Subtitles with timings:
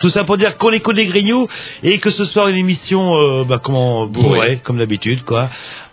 [0.00, 1.46] Tout ça pour dire qu'on écoute les grignoux
[1.82, 5.50] et que ce soir une émission, euh, bah, comment bourrée, comme d'habitude, quoi.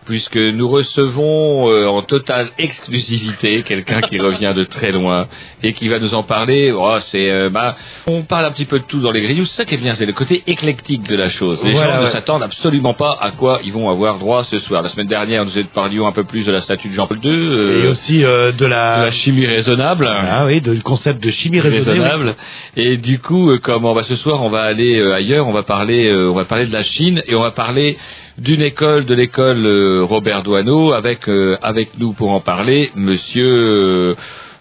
[0.07, 5.27] Puisque nous recevons euh, en totale exclusivité quelqu'un qui revient de très loin
[5.63, 6.71] et qui va nous en parler.
[6.71, 7.75] Oh, c'est, euh, bah,
[8.07, 9.46] on parle un petit peu de tout dans les grillous.
[9.46, 11.61] C'est ça qui est bien, c'est le côté éclectique de la chose.
[11.64, 14.82] Les Voilà, gens ne s'attendent absolument pas à quoi ils vont avoir droit ce soir.
[14.82, 17.83] La semaine dernière, nous parlions un peu plus de la statue de Jean-Paul II, euh,
[17.83, 20.10] et aussi euh, de de la, la chimie raisonnable.
[20.10, 22.36] ah oui, du concept de chimie raisonnable.
[22.75, 25.64] Et du coup, euh, comme on va ce soir, on va aller ailleurs, on va
[25.64, 27.97] parler, euh, on va parler de la Chine et on va parler
[28.37, 33.45] d'une école, de l'école euh, Robert Doisneau, avec euh, avec nous pour en parler, Monsieur.
[33.47, 34.16] euh,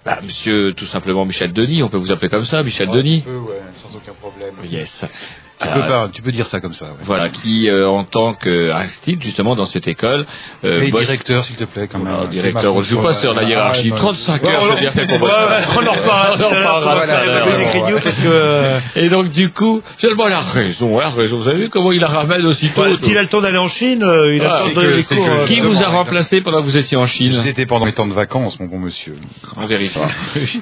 [0.04, 3.22] bah, monsieur, tout simplement Michel Denis, on peut vous appeler comme ça, Michel Denis.
[3.22, 4.54] Tu peux, ouais, sans aucun problème.
[4.70, 5.04] Yes.
[5.58, 6.84] Tu, peux pas, tu peux dire ça comme ça.
[6.84, 6.90] Ouais.
[7.04, 10.26] Voilà, qui euh, en tant qu'institut justement dans cette école,
[10.64, 12.08] euh, Et bosse- directeur, s'il te plaît, quand même.
[12.08, 13.90] Alors, directeur, on ne joue pas sur la Ah, hiérarchie.
[13.90, 15.32] ouais, 35 ouais, heures, c'est bien fait pour ouais,
[15.74, 16.96] on en reparlera
[18.02, 21.38] parce que Et donc du coup, finalement, il a raison, il a raison.
[21.38, 23.68] Vous avez vu comment il la ramène aussitôt ouais, s'il a le temps d'aller en
[23.68, 25.44] Chine, euh, il a Ah, le c'est temps de les cours.
[25.46, 28.12] Qui vous a remplacé pendant que vous étiez en Chine C'était pendant mes temps de
[28.14, 29.16] vacances, mon bon monsieur.
[29.56, 29.98] On vérifie.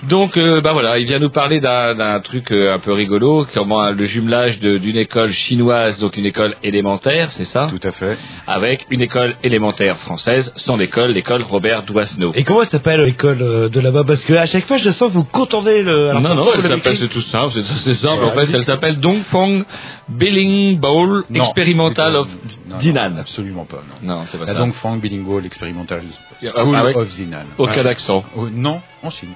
[0.04, 4.04] Donc, euh, bah voilà, il vient nous parler d'un truc un peu rigolo, comment le
[4.06, 8.18] jumelage de- d'une école chinoise, donc une école élémentaire, c'est ça, Tout à fait.
[8.46, 12.32] avec une école élémentaire française, son école, l'école Robert Doisneau.
[12.34, 14.04] Et comment elle s'appelle l'école euh, de là-bas?
[14.06, 16.10] Parce que à chaque fois, je sens que vous contendez le.
[16.10, 18.16] alors, non, non, elle s'appelle, c'est tout simple, c'est assez simple.
[18.16, 18.32] Voilà.
[18.32, 19.62] en fait, elle s'appelle Dongfang
[20.08, 21.44] Billing Bowl Non.
[21.44, 23.16] Experimental of Non, non, Dinan.
[23.18, 24.16] Absolument pas, non.
[24.16, 24.58] Non, c'est pas La ça.
[24.58, 26.02] Dongfang Bilingual Experimental
[26.42, 27.46] Ah, School ah of Zinan.
[27.56, 28.22] Aucun accent.
[28.36, 29.30] Oh, non, en Chine.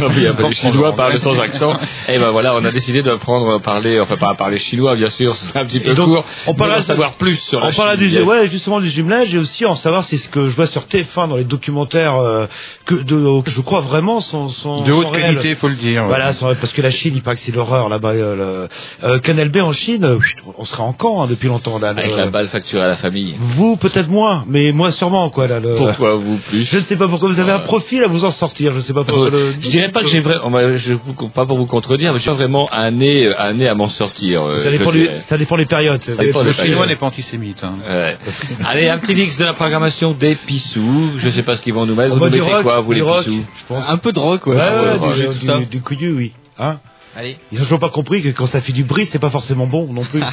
[0.16, 1.18] les Chinois anglais.
[1.18, 1.72] sans accent.
[2.08, 5.34] Et ben voilà, on a décidé de prendre, parler, enfin pas parler chinois, bien sûr,
[5.34, 6.24] c'est un petit peu donc, court.
[6.46, 8.08] on parlera d'en de- savoir plus sur la On parle Chine.
[8.08, 10.82] du, ouais, justement du jumelage et aussi en savoir si ce que je vois sur
[10.82, 12.46] TF1 dans les documentaires euh,
[12.84, 16.04] que, de, je crois vraiment sont, sont De haute sont qualité, faut le dire.
[16.04, 18.10] Voilà, c'est vrai, parce que la Chine, il paraît que c'est l'horreur là-bas.
[18.10, 18.68] Euh,
[19.02, 20.18] euh, Canal B en Chine, euh,
[20.58, 21.88] on serait en camp hein, depuis longtemps là.
[21.90, 23.36] Avec la balle facturée à la famille.
[23.40, 25.60] Vous peut-être moins, mais moi sûrement quoi là.
[25.60, 25.74] Le...
[25.74, 28.30] Pourquoi vous plus Je ne sais pas pourquoi vous avez un profil à vous en
[28.30, 28.72] sortir.
[28.72, 29.26] Je ne sais pas pourquoi.
[29.28, 32.22] Euh, le- dirais pas que j'ai vraiment, je vous, pas pour vous contredire, mais je
[32.24, 34.42] suis vraiment un nez, un nez à m'en sortir.
[34.42, 36.00] euh, ça je dépend, du- ça dépend des périodes.
[36.18, 37.62] dépend Le chinois n'est pas antisémite.
[37.64, 37.74] Hein.
[37.86, 38.16] Ouais.
[38.64, 41.12] Allez, un petit mix de la programmation des Pissous.
[41.16, 42.12] Je sais pas ce qu'ils vont nous mettre.
[42.14, 43.44] On Vous nous mettez rock, quoi, vous les rock, Pissous?
[43.58, 43.90] Je pense.
[43.90, 44.56] Un peu de rock, ouais.
[44.56, 45.60] Ouais, Ah, ouais, ouais, du, ouais, du, tout ça.
[45.60, 46.32] du couillu, oui.
[46.58, 46.78] Hein?
[47.16, 47.36] Allez.
[47.52, 49.92] Ils ont toujours pas compris que quand ça fait du bruit, c'est pas forcément bon
[49.92, 50.22] non plus.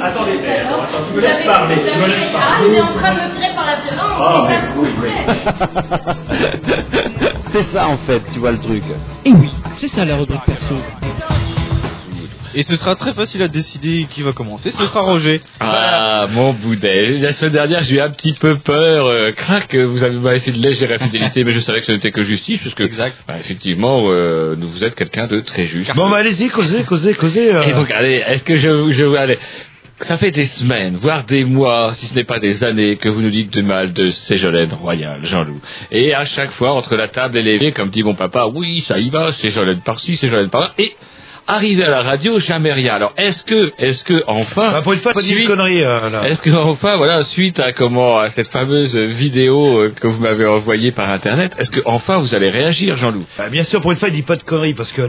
[0.00, 2.68] Attendez, mais attends, attends, tu me laisses parler, tu me laisses Ah, parler.
[2.68, 4.20] il est en train de me tirer par la violence.
[4.20, 5.10] Ah, c'est mais oui.
[7.48, 8.84] C'est ça en fait, tu vois le truc.
[9.24, 9.50] Et oui,
[9.80, 10.74] c'est ça la rubrique perso.
[12.54, 14.70] Et ce sera très facile à décider qui va commencer.
[14.70, 15.42] Ce sera Roger.
[15.60, 17.18] Ah, mon boudet.
[17.20, 19.06] La semaine dernière, j'ai eu un petit peu peur.
[19.06, 22.10] Euh, crac, vous avez m'avez fait de légère infidélité, mais je savais que ce n'était
[22.10, 23.14] que justice, puisque Exact.
[23.28, 25.94] bah, effectivement, euh, vous êtes quelqu'un de très juste.
[25.94, 27.54] Bon, bah allez-y, causez, causez, causez.
[27.54, 27.62] euh.
[27.64, 29.38] Et donc, allez, est-ce que je, je allez,
[30.00, 33.20] ça fait des semaines, voire des mois, si ce n'est pas des années, que vous
[33.20, 35.60] nous dites du mal de Ségolène Royal, Jean-Loup.
[35.90, 38.98] Et à chaque fois, entre la table et les comme dit mon papa, oui, ça
[38.98, 40.94] y va, Ségolène par-ci, Ségolène par-là, et
[41.48, 42.94] arrivé à la radio, jamais rien.
[42.94, 45.82] Alors, est-ce que, est-ce que, enfin, Bah, pour une fois, pas une suite- connerie.
[45.82, 46.28] euh, là.
[46.28, 50.46] est-ce que enfin voilà suite à comment à cette fameuse vidéo euh, que vous m'avez
[50.46, 53.24] envoyée par internet est-ce que enfin vous allez réagir Jean-Loup?
[53.38, 55.02] Bah, bien sûr, pour une fois, il dit pas de conneries parce que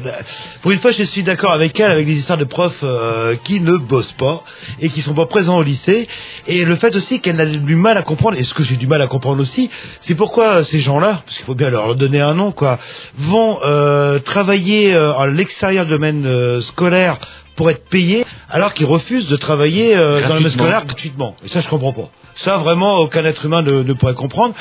[0.61, 3.59] pour une fois, je suis d'accord avec elle avec les histoires de profs euh, qui
[3.61, 4.43] ne bossent pas
[4.81, 6.07] et qui sont pas présents au lycée
[6.47, 8.87] et le fait aussi qu'elle a du mal à comprendre et ce que j'ai du
[8.87, 9.69] mal à comprendre aussi,
[9.99, 12.79] c'est pourquoi ces gens-là, parce qu'il faut bien leur donner un nom quoi,
[13.17, 17.17] vont euh, travailler euh, à l'extérieur du domaine euh, scolaire
[17.55, 20.49] pour être payés alors qu'ils refusent de travailler euh, dans le Gratuitement.
[20.49, 21.35] scolaire gratuitement.
[21.43, 22.09] Et ça, je comprends pas.
[22.35, 24.53] Ça, vraiment, aucun être humain ne, ne pourrait comprendre.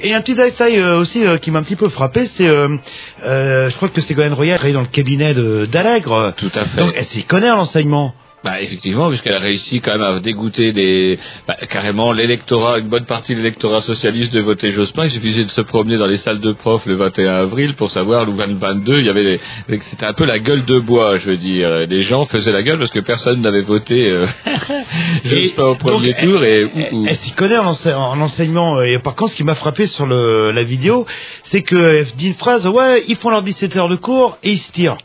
[0.00, 3.74] Et un petit détail euh, aussi euh, qui m'a un petit peu frappé, c'est, je
[3.76, 5.34] crois que Ségolène Royal travaille dans le cabinet
[5.66, 6.32] d'Allègre.
[6.36, 6.78] Tout à fait.
[6.78, 8.14] Donc, elle s'y connaît en enseignement.
[8.44, 11.18] Bah effectivement, puisqu'elle a réussi quand même à dégoûter des
[11.48, 15.06] bah, carrément l'électorat, une bonne partie de l'électorat socialiste de voter Jospin.
[15.06, 18.26] Il suffisait de se promener dans les salles de profs le 21 avril pour savoir
[18.26, 19.22] le 22, il y avait
[19.68, 21.86] les, c'était un peu la gueule de bois, je veux dire.
[21.88, 24.26] Les gens faisaient la gueule parce que personne n'avait voté euh,
[25.24, 28.20] Jospin au premier donc, tour et Elle, ou- ou- elle s'y connaît en, ense- en
[28.20, 28.82] enseignement.
[28.82, 31.06] Et par contre, ce qui m'a frappé sur le, la vidéo,
[31.44, 34.58] c'est qu'elle dit une phrase, ouais, ils font leurs 17 heures de cours et ils
[34.58, 34.98] se tirent.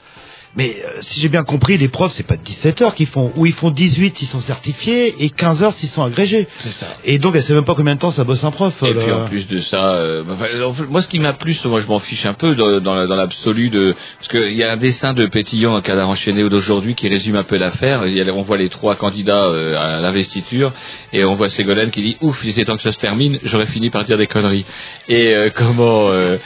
[0.55, 3.31] Mais euh, si j'ai bien compris, les profs, c'est pas 17 heures qu'ils font.
[3.35, 6.47] Ou ils font 18 s'ils sont certifiés et 15 heures s'ils sont agrégés.
[6.57, 6.87] c'est ça.
[7.05, 8.73] Et donc, elle sait même pas combien de temps ça bosse un prof.
[8.83, 9.01] Et là.
[9.03, 10.47] puis en plus de ça, euh, enfin,
[10.89, 13.15] moi ce qui m'a plu, moi je m'en fiche un peu dans, dans la- dans
[13.15, 17.07] l'absolu de parce qu'il y a un dessin de Pétillon un cadre enchaîné d'aujourd'hui qui
[17.09, 18.03] résume un peu l'affaire.
[18.33, 20.73] On voit les trois candidats euh, à l'investiture
[21.13, 23.67] et on voit Ségolène qui dit ouf, il était temps que ça se termine, j'aurais
[23.67, 24.65] fini par dire des conneries.
[25.07, 26.37] Et euh, comment euh,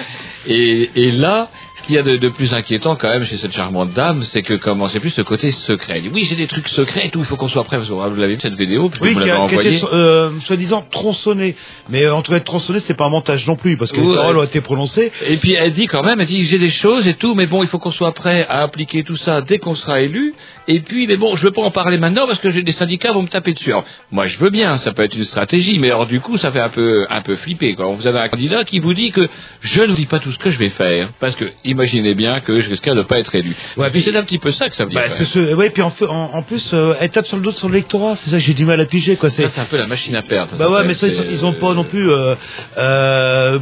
[0.45, 1.49] et, et là,
[1.83, 4.55] qu'il y a de, de plus inquiétant quand même chez cette charmante dame, c'est que
[4.55, 5.93] comment c'est plus ce côté secret.
[5.97, 7.77] Elle dit, oui, j'ai des trucs secrets et tout, il faut qu'on soit prêt.
[7.77, 10.85] Parce que vous l'avez vu cette vidéo, puisque Oui, vous qui, a, qui euh, soi-disant
[10.89, 11.55] tronçonné.
[11.89, 14.07] Mais euh, en tout cas, tronçonné, c'est pas un montage non plus, parce que Ouais.
[14.07, 15.11] les paroles ont été prononcées.
[15.27, 17.61] Et puis elle dit quand même, elle dit j'ai des choses et tout, mais bon,
[17.63, 20.33] il faut qu'on soit prêt à appliquer tout ça dès qu'on sera élu.
[20.67, 23.11] Et puis, mais bon, je veux pas en parler maintenant parce que j'ai des syndicats
[23.11, 23.71] vont me taper dessus.
[23.71, 26.51] Alors, moi, je veux bien, ça peut être une stratégie, mais alors du coup, ça
[26.51, 27.75] fait un peu, un peu flipper.
[27.77, 29.27] Vous avez un candidat qui vous dit que
[29.61, 32.39] je ne vous dis pas tout ce que je vais faire, parce que imaginez bien
[32.41, 33.55] que je risquerais de ne pas être élu.
[33.77, 34.99] Ouais, puis c'est un petit peu ça que ça veut dire.
[35.01, 37.51] Bah, ce, ouais, puis en, fait- en, en plus, euh, elle tape sur le dos
[37.51, 39.29] de son électorat, c'est ça que j'ai du mal à piger, quoi.
[39.29, 40.51] C'est, Ça, c'est un peu la machine à perdre.
[40.51, 42.35] ça bah ouais, mais ça, ils, C'est, sont- ils ont pas euh, non plus euh,
[42.77, 43.59] euh,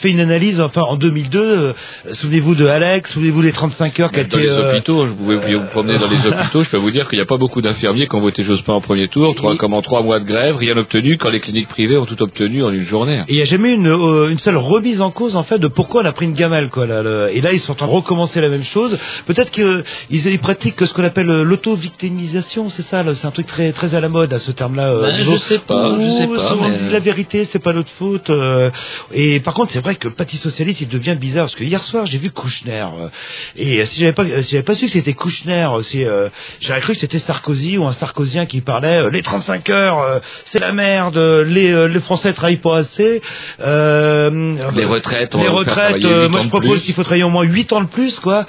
[0.00, 0.60] fait une analyse.
[0.60, 1.72] Enfin, en 2002, euh,
[2.12, 5.64] souvenez-vous de Alex, souvenez-vous des 35 heures Même dans les euh, hôpitaux, je pouvais vous
[5.72, 8.14] promener dans les hôpitaux, je peux vous dire qu'il n'y a pas beaucoup d'infirmiers qui
[8.14, 11.16] ont voté Jospin en premier tour, trois, comme en trois mois de grève, rien obtenu,
[11.18, 13.22] quand les cliniques privées ont tout obtenu en une journée.
[13.28, 15.58] Et il n'y a jamais eu une, euh, une seule remise en cause en fait
[15.58, 16.86] de pourquoi on a pris une gamelle quoi.
[16.86, 18.98] Là, le- Et là ils sont en train de recommencer la même chose.
[19.26, 23.02] Peut-être qu'ils ils pratiquent ce qu'on appelle euh, l'auto-victimisation, c'est ça.
[23.14, 24.94] C'est un truc très très à la mode à ce terme-là.
[25.00, 28.30] Ben, je sais pas, je sais pas, mais- la vérité, c'est pas notre faute.
[28.30, 28.70] euh.
[29.12, 31.82] Et par contre c'est vrai que le Parti socialiste il devient bizarre parce que hier
[31.82, 32.86] soir j'ai vu Kouchner
[33.56, 36.28] et si j'avais pas si j'avais pas su que c'était Kouchner, euh, euh,
[36.60, 40.18] j'aurais cru que c'était Sarkozy ou un Sarkozien qui parlait euh, les 35 heures, euh,
[40.44, 43.20] c'est la merde, les euh, les Français travaillent pas assez.
[43.60, 47.35] Euh, Les retraites, on les retraites, euh, moi je propose qu'il faut travailler au moins
[47.42, 48.46] 8 ans de plus, quoi.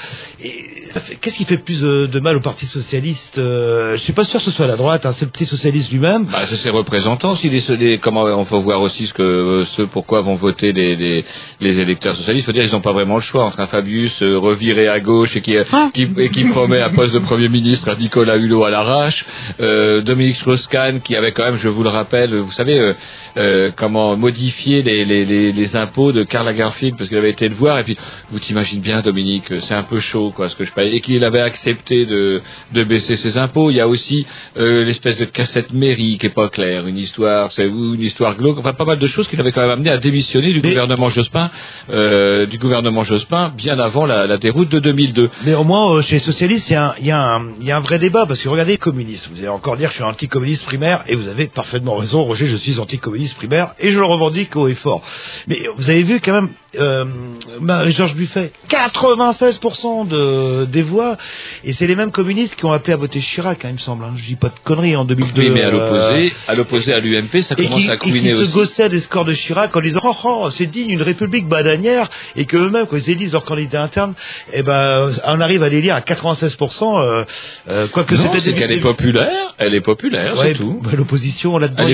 [1.22, 4.40] Qu'est-ce qui fait plus de, de mal au Parti socialiste euh, Je suis pas sûr
[4.40, 6.26] que ce soit la droite, hein, c'est le Parti socialiste lui-même.
[6.26, 7.36] Bah, c'est ses représentants.
[7.36, 10.72] Si les, les- comment on faut voir aussi ce que euh, ceux pourquoi vont voter
[10.72, 11.26] les, les,
[11.60, 12.46] les électeurs socialistes.
[12.46, 15.36] Faut dire ils n'ont pas vraiment le choix entre un Fabius euh, reviré à gauche
[15.36, 15.56] et qui,
[15.94, 19.26] qui, et qui promet un poste de premier ministre à Nicolas Hulot à l'arrache,
[19.60, 22.94] euh, Dominique Strauss-Kahn qui avait quand même, je vous le rappelle, vous savez euh,
[23.38, 27.48] euh, comment modifier les, les, les, les impôts de Karl Lagerfeld parce qu'il avait été
[27.50, 27.98] le voir et puis
[28.32, 31.00] vous t'imaginez bien Dominique, euh, c'est un peu chaud quoi, ce que je paye et
[31.02, 32.42] qu'il avait accepté de,
[32.74, 33.70] de baisser ses impôts.
[33.72, 34.26] Il y a aussi
[34.58, 38.58] euh, l'espèce de cassette mairie qui est pas claire, une histoire, c'est une histoire glauque,
[38.60, 41.10] enfin pas mal de choses qui l'avaient quand même amené à démissionner du Mais- gouvernement
[41.10, 41.50] Jospin,
[41.90, 45.30] euh, du gouvernement Jospin bien avant la, la déroute de 2002.
[45.46, 48.00] Mais au moins, euh, chez les socialistes, il y, a un- y, y a vrai
[48.00, 51.04] débat, parce que regardez, les communistes, vous allez encore dire que je suis anticommuniste primaire,
[51.08, 54.68] et vous avez parfaitement raison, Roger, je suis anticommuniste primaire, et je le revendique haut
[54.68, 55.02] et fort.
[55.48, 57.06] Mais vous avez vu quand même, euh,
[57.60, 61.18] Marie-Georges Buffet, 96% de, des voix,
[61.64, 64.04] et c'est les mêmes communistes qui ont appelé à voter Chirac, hein, il me semble,
[64.04, 65.42] hein, je dis pas de conneries, en 2002.
[65.42, 68.30] Oui, mais à euh, l'opposé, à l'opposé à l'UMP, ça commence qui, à et qui
[68.32, 68.54] se aussi.
[68.54, 72.46] gossaient des scores de Chirac en disant oh, oh, c'est digne une république bananière et
[72.46, 74.14] que eux-mêmes quand ils élisent leur candidat interne
[74.54, 77.24] eh ben on arrive à les lire à 96% euh,
[77.70, 80.80] euh, quoique c'était c'est qu'elle est populaire, elle est populaire, Ouais, c'est tout.
[80.84, 81.86] bah, l'opposition là-dedans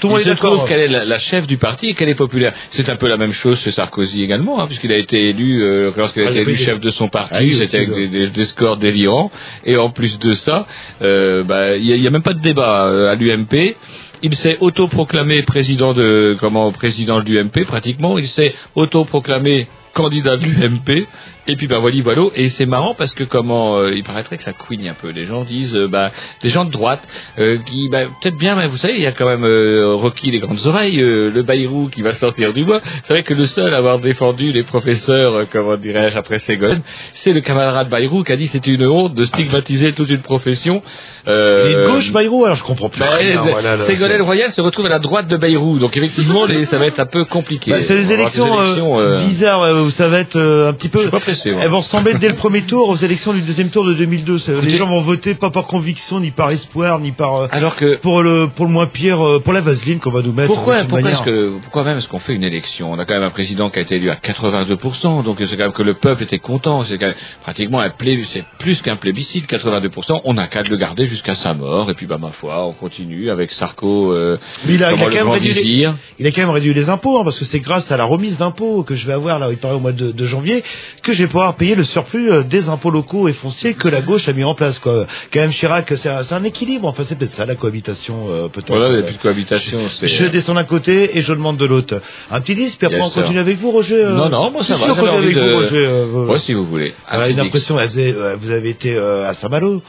[0.00, 2.14] tout le monde est d'accord qu'elle est la, la chef du parti et qu'elle est
[2.14, 2.52] populaire.
[2.70, 5.90] C'est un peu la même chose chez Sarkozy également, hein, puisqu'il a été élu, euh,
[5.96, 8.44] lorsqu'il a Ah, été élu chef de son parti, Ah c'était avec des, des- des
[8.44, 9.30] scores délirants.
[9.64, 10.66] Et en plus de ça,
[11.02, 13.76] euh, bah, il n'y a, il y a même pas de débat euh, à l'UMP.
[14.22, 18.18] Il s'est autoproclamé président de comment président de l'UMP pratiquement.
[18.18, 21.06] Il s'est autoproclamé candidat de l'UMP.
[21.46, 22.22] Et puis bah voilà, voilà.
[22.34, 25.10] Et c'est marrant parce que comment euh, il paraîtrait que ça couigne un peu.
[25.10, 26.10] Les gens disent, euh, bah,
[26.42, 27.02] des gens de droite
[27.38, 30.30] euh, qui, bah, peut-être bien, mais vous savez, il y a quand même euh, Rocky
[30.30, 32.80] les grandes oreilles, euh, le Bayrou qui va sortir du bois.
[33.02, 36.82] C'est vrai que le seul à avoir défendu les professeurs, euh, comment dirais-je, après Ségolène,
[37.12, 40.82] c'est le camarade Bayrou qui a dit c'était une honte de stigmatiser toute une profession.
[41.26, 44.22] Euh, il est de gauche Bayrou alors je comprends plus bah, rien, voilà, là, Ségolène
[44.22, 47.06] Royal se retrouve à la droite de Bayrou, donc effectivement, les- ça va être un
[47.06, 47.70] peu compliqué.
[47.70, 51.08] Bah, c'est des élections, euh, élections, bizarres ça va être euh, un petit peu
[51.46, 54.38] Elles vont ressembler dès le premier tour aux élections du deuxième tour de 2002.
[54.38, 57.76] C'est- Les gens vont voter pas par conviction, ni par espoir, ni par euh, Alors
[57.76, 60.52] que pour le pour le moins pire, euh, pour la vaseline qu'on va nous mettre.
[60.52, 61.18] Pourquoi, pourquoi, manière.
[61.20, 62.92] est-ce que, pourquoi même est-ce qu'on fait une élection?
[62.92, 65.64] On a quand même un président qui a été élu à 82%, donc c'est quand
[65.64, 66.82] même que le peuple était content.
[66.84, 70.20] C'est quand même pratiquement un plé, c'est plus qu'un plébiscite, 82%.
[70.24, 73.30] On n'a qu'à le garder jusqu'à sa mort, et puis bah ma foi, on continue
[73.30, 75.88] avec Sarko, euh, Mais il a, il a quand même les,
[76.18, 78.38] il a quand même réduit les impôts, hein, parce que c'est grâce à la remise
[78.38, 80.62] d'impôts que je vais avoir là, au mois de, de janvier,
[81.02, 84.28] que vais pouvoir payer le surplus euh, des impôts locaux et fonciers que la gauche
[84.28, 84.78] a mis en place.
[84.78, 85.06] Quoi.
[85.32, 86.88] Quand même Chirac, c'est un, un équilibre.
[86.88, 88.68] Enfin, c'est peut-être ça la cohabitation, euh, peut-être.
[88.68, 89.78] Voilà, il n'y Euh, a plus de cohabitation.
[89.92, 92.00] c'est- je descends d'un côté et je demande de l'autre.
[92.30, 93.22] Un petit disque, puis après Yes, on sir.
[93.22, 93.94] continue avec vous, Roger.
[94.04, 95.86] euh, Non, non, moi, ça va, si, on continue avec vous, Roger.
[95.86, 96.94] euh, Ouais, si vous voulez.
[97.08, 99.82] Un une impression, euh, vous avez été euh, à Saint-Malo.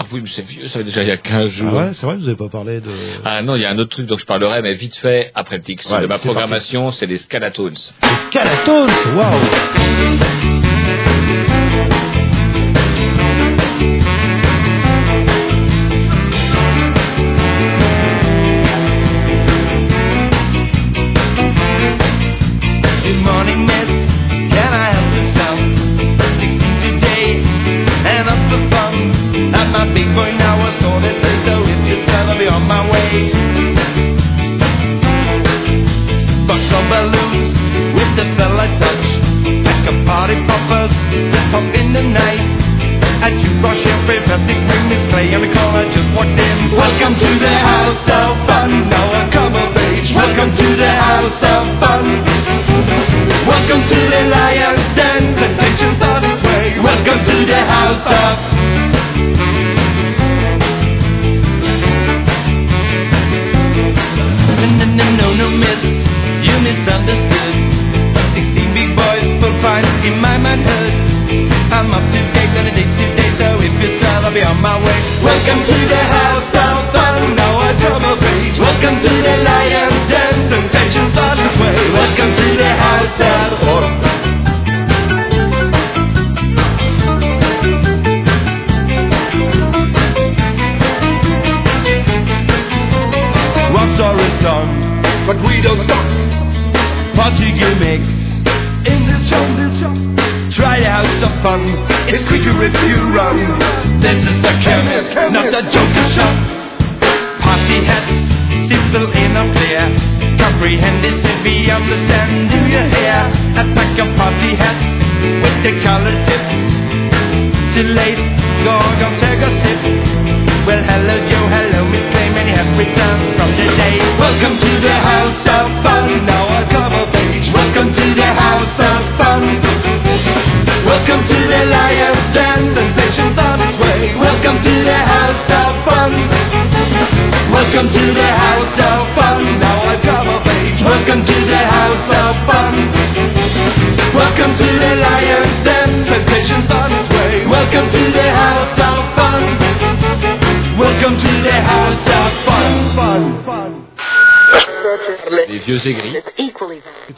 [0.00, 1.72] Ah oui, mais c'est vieux, ça fait déjà il y a 15 jours.
[1.72, 2.90] Ah ouais, c'est vrai, vous n'avez pas parlé de...
[3.24, 5.58] Ah non, il y a un autre truc dont je parlerai, mais vite fait, après
[5.58, 5.90] le.
[5.90, 7.74] Ouais, de ma programmation, c'est les Scalatones.
[8.02, 8.86] Les Scalatons,
[9.16, 10.57] waouh
[30.68, 31.27] はそれ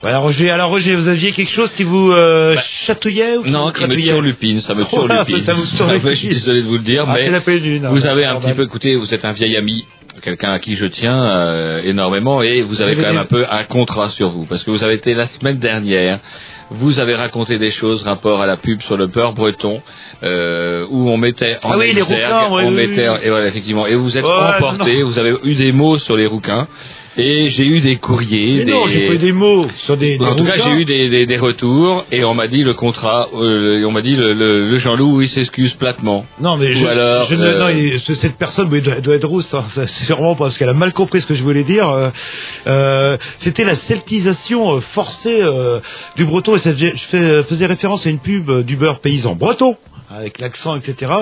[0.00, 3.66] Voilà, Roger, alors Roger, vous aviez quelque chose qui vous euh, chatouillait ou qui Non,
[3.66, 5.40] vous qui me turlupine, ça me turlupine.
[5.44, 6.10] ça vous Ah, turlupine.
[6.10, 8.36] Je suis désolé de vous le dire, Ah, mais la d'une, vous hein, avez un
[8.36, 9.88] petit peu, écoutez, vous êtes un vieil ami,
[10.22, 13.64] quelqu'un à qui je tiens euh, énormément, et vous avez quand même un peu un
[13.64, 16.20] contrat sur vous, parce que vous avez été la semaine dernière,
[16.70, 19.82] vous avez raconté des choses rapport à la pub sur le beurre breton,
[20.22, 23.16] euh, où on mettait en Ah oui, les exergue, rouquins, ouais, on oui, mettait, oui.
[23.24, 26.68] et voilà, effectivement, et vous êtes emporté, vous avez eu des mots sur les rouquins,
[27.18, 28.72] et j'ai eu des courriers, Mais des...
[28.72, 30.16] non, j'ai eu des mots sur des.
[30.18, 32.74] des En tout cas, j'ai eu des, des, des retours et on m'a dit le
[32.74, 36.24] contrat, euh, on m'a dit le, le, le Jean-Loup, il s'excuse platement.
[36.40, 39.52] Non, mais Ou je, alors, je euh, non, il- cette personne doit, doit être rousse.
[39.54, 39.64] hein.
[39.68, 41.88] C'est sûrement parce qu'elle a mal compris ce que je voulais dire.
[41.90, 42.08] Euh,
[42.66, 45.80] euh, C'était la celtisation euh, forcée euh,
[46.16, 46.54] du breton.
[46.54, 49.76] Et ça, faisait- faisais référence à une pub du beurre paysan breton
[50.10, 51.12] avec l'accent, etc.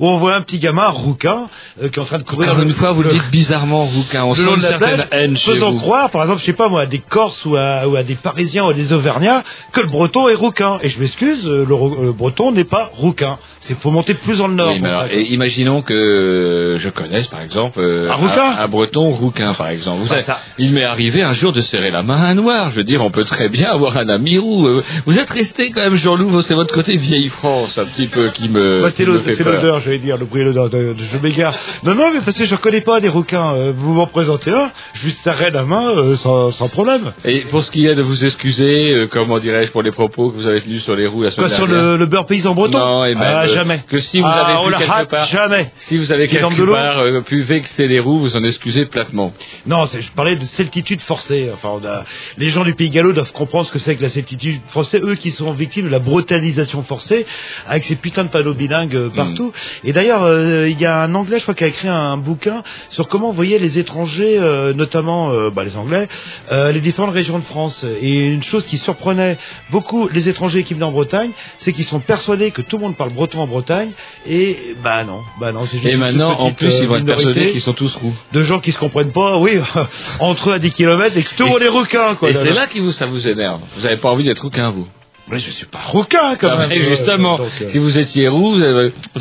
[0.00, 1.48] Où on voit un petit gamin rouquin
[1.82, 2.50] euh, qui est en train de courir.
[2.50, 4.24] Encore une fois, vous le dites bizarrement, Rouquin.
[4.24, 5.78] On le sent une certaine haine chez faisant vous.
[5.78, 8.14] croire, par exemple, je sais pas moi, à des Corses ou à, ou à des
[8.14, 10.78] Parisiens ou à des Auvergnats, que le Breton est rouquin.
[10.82, 13.38] Et je m'excuse, euh, le, Breton n'est pas rouquin.
[13.58, 14.70] C'est faut monter plus dans le nord.
[14.70, 15.12] Oui, pour mais alors, ça.
[15.12, 19.68] et imaginons que euh, je connaisse, par exemple, euh, Un rouquin un, breton rouquin, par
[19.68, 20.00] exemple.
[20.02, 22.34] Vous Bah, savez, ça- il m'est arrivé un jour de serrer la main à un
[22.34, 22.70] noir.
[22.70, 24.68] Je veux dire, on peut très bien avoir un ami roux.
[25.06, 28.48] Vous êtes resté quand même, Jean-Loup, c'est votre côté vieille France, un petit peu, qui
[28.48, 31.54] me, c'est l'odeur, l'odeur, je vais dire, le bruit, l'odeur, de- de- je m'égare.
[31.84, 33.54] Non, non, mais parce que je connais pas des rouquins.
[33.54, 37.12] Euh, vous m'en présentez un, je lui serrerai la main euh, sans, sans problème.
[37.24, 40.36] Et pour ce qui est de vous excuser, euh, comment dirais-je, pour les propos que
[40.36, 42.54] vous avez tenus sur les roues la semaine Quoi, sur dernière le, le beurre paysan
[42.54, 43.80] breton Non, et même, Ah, euh, jamais.
[43.88, 45.70] que si vous Ah, avez la quelque part, Jamais.
[45.78, 49.32] si vous avez quelque part euh, pu vexer les roues, vous en excusez platement.
[49.66, 51.50] Non, je parlais de celtitude forcée.
[51.52, 52.04] Enfin, on a,
[52.38, 55.00] les gens du Pays Gallo doivent comprendre ce que c'est que la celtitude forcée.
[55.02, 57.26] Eux qui sont victimes de la brutalisation forcée,
[57.66, 59.52] avec ces putains de panneaux bilingues euh, partout.
[59.84, 62.62] Et d'ailleurs, euh, il y a un Anglais, je crois, qui a écrit un bouquin
[62.88, 66.08] sur comment on voyait les étrangers, euh, notamment euh, bah, les Anglais,
[66.50, 67.84] les différentes régions de France.
[68.00, 69.38] Et une chose qui surprenait
[69.70, 72.96] beaucoup les étrangers qui venaient en Bretagne, c'est qu'ils sont persuadés que tout le monde
[72.96, 73.90] parle breton en Bretagne.
[74.26, 77.52] Et bah non, bah non, c'est juste Et maintenant, en plus, ils vont être persuadés
[77.52, 78.14] qu'ils sont tous roux.
[78.32, 79.58] de gens qui se comprennent pas, oui,
[80.20, 82.30] entre eux à 10 km et que tout le monde est rouquin, quoi.
[82.30, 83.60] Et c'est là que vous, ça vous énerve.
[83.76, 84.86] Vous n'avez pas envie d'être rouquin, vous.
[85.32, 86.68] Mais je suis pas rouquin, quand Ah, même.
[86.68, 88.58] mais euh, justement, donc, euh, si vous étiez roux, vous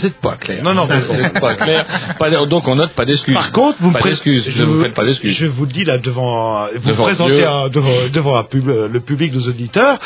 [0.04, 0.64] n'êtes pas clair.
[0.64, 1.86] Non, non, vous n'êtes pas clair.
[2.20, 3.34] Pas donc on note pas d'excuses.
[3.36, 5.36] Par contre, vous me pas pré- je Ne vous vous- faites pas d'excuses.
[5.38, 8.68] Je vous le dis là devant, vous Devant me présentez un- devant, devant un pub-
[8.92, 10.00] le public, nos auditeurs,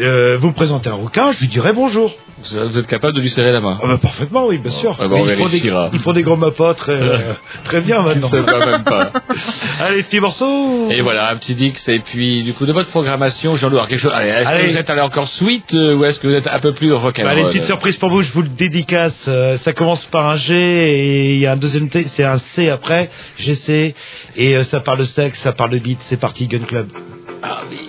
[0.00, 2.12] euh, vous me présentez un rouquin, je lui dirai bonjour.
[2.52, 3.78] Vous êtes capable de lui serrer la main.
[3.82, 4.96] Ah bah, parfaitement, oui, bien sûr.
[4.98, 5.58] ah bah, on ils, font des,
[5.92, 7.18] ils font des grands mapas très, euh,
[7.64, 8.30] très bien maintenant.
[8.32, 9.12] Même pas.
[9.80, 10.90] Allez, petit morceau.
[10.90, 11.88] Et voilà, un petit Dix.
[11.88, 14.12] Et puis, du coup, de votre programmation, Jean-Louis, alors, quelque chose.
[14.14, 16.58] Allez, est-ce que vous êtes allé encore sweet euh, ou est-ce que vous êtes un
[16.58, 19.26] peu plus rock'n'roll Bah, allez, petite surprise pour vous, je vous le dédicace.
[19.28, 22.38] Euh, ça commence par un G et il y a un deuxième T, c'est un
[22.38, 23.94] C après, GC,
[24.36, 26.88] et euh, ça parle de sexe, ça parle de beat, c'est parti, Gun Club.
[27.42, 27.88] Ah oui.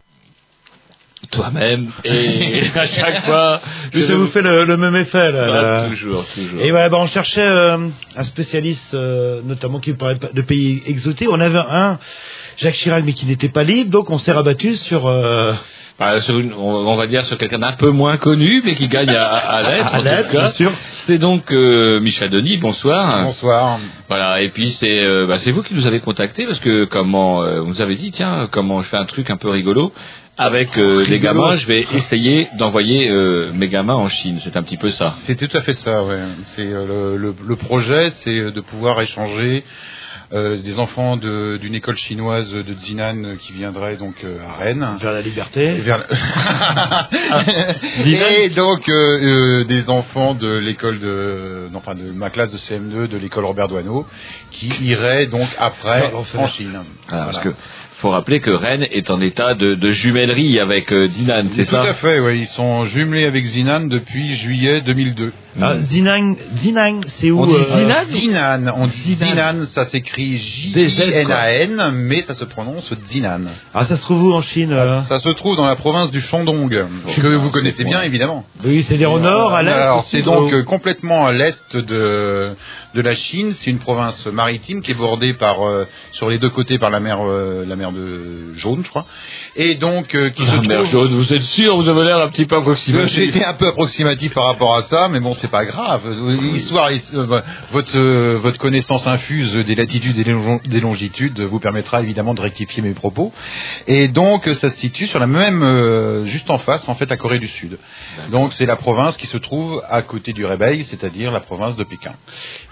[1.31, 1.87] Toi-même.
[2.05, 3.61] Et à chaque fois.
[3.91, 5.43] Puis ça vous fait le, le même effet là.
[5.47, 5.83] Ah, là.
[5.89, 6.61] toujours, toujours.
[6.61, 7.77] Et voilà, bah, on cherchait euh,
[8.15, 11.27] un spécialiste, euh, notamment qui parlait de de pays exotés.
[11.29, 11.97] On avait un,
[12.57, 15.07] Jacques Chirac, mais qui n'était pas libre, donc on s'est rabattu sur.
[15.07, 15.53] euh,
[15.99, 18.87] Bah, sur une- on, on va dire sur quelqu'un d'un peu moins connu, mais qui
[18.87, 19.93] gagne à, à l'être.
[19.95, 20.39] À en l'être, tout cas.
[20.43, 20.71] bien sûr.
[20.91, 22.57] C'est donc euh, Michel Denis.
[22.57, 23.23] Bonsoir.
[23.23, 23.79] Bonsoir.
[24.09, 24.41] Voilà.
[24.41, 27.61] Et puis c'est euh, bah, c'est vous qui nous avez contacté parce que comment euh,
[27.61, 29.93] vous avez dit tiens comment je fais un truc un peu rigolo
[30.37, 34.37] avec euh, les gamins, je vais essayer d'envoyer euh, mes gamins en Chine.
[34.39, 35.13] C'est un petit peu ça.
[35.17, 36.19] C'est tout à fait ça, ouais.
[36.43, 39.63] C'est euh, le, le, le projet, c'est euh, de pouvoir échanger
[40.33, 44.63] euh, des enfants de- d'une école chinoise de Zinan euh, qui viendrait donc euh, à
[44.63, 44.87] Rennes.
[44.97, 45.65] vers la liberté.
[45.65, 46.05] Et, vers le-
[48.45, 52.57] Et donc euh, euh, des enfants de l'école de, non, enfin de ma classe de
[52.57, 54.05] CM2 de l'école Robert Doisneau
[54.51, 56.79] qui iraient donc après en Chine.
[57.09, 57.49] Ah, Parce que
[58.01, 61.71] faut rappeler que Rennes est en état de, de jumellerie avec euh, Dinan, c'est Tout
[61.71, 62.39] ça à fait, ouais.
[62.39, 65.31] Ils sont jumelés avec Zinan depuis juillet 2002.
[65.61, 68.73] Ah, Zinang, Zinang, c'est où On dit euh, Zinan Zinan.
[68.77, 73.41] On dit Zinan, ça s'écrit J-I-N-A-N, mais ça se prononce Zinan.
[73.73, 76.21] Ah, ça se trouve où en Chine euh Ça se trouve dans la province du
[76.21, 76.69] Shandong,
[77.05, 78.45] que vous connaissez bien évidemment.
[78.63, 79.71] Oui, c'est-à-dire au nord, à l'est.
[79.71, 82.55] Alors c'est donc au- euh, complètement à l'est de
[82.93, 83.53] de la Chine.
[83.53, 86.99] C'est une province maritime qui est bordée par euh, sur les deux côtés par la
[86.99, 89.05] mer euh, la mer de jaune, je crois.
[89.55, 92.29] Et donc euh, qui se La trouve jaune, vous êtes sûr Vous avez l'air un
[92.29, 93.35] petit peu Euh, J'ai approximatif.
[93.35, 96.01] été un peu approximatif par rapport à ça, mais bon, c'est pas grave.
[96.41, 97.97] L'histoire, euh, votre
[98.37, 102.81] votre connaissance infuse des latitudes et des long- des longitudes vous permettra évidemment de rectifier
[102.81, 103.31] mes propos.
[103.87, 107.17] Et donc, ça se situe sur la même, euh, juste en face, en fait, la
[107.17, 107.77] Corée du Sud.
[108.31, 111.83] Donc, c'est la province qui se trouve à côté du Réveil, c'est-à-dire la province de
[111.83, 112.13] Pékin.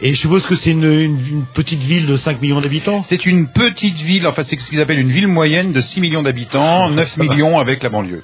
[0.02, 3.04] Et je suppose que c'est une, une- une petite ville de 5 millions d'habitants?
[3.04, 6.24] C'est une petite ville, enfin, c'est ce qu'ils appellent une ville moyenne de 6 millions
[6.24, 8.24] d'habitants, 9 millions avec la banlieue.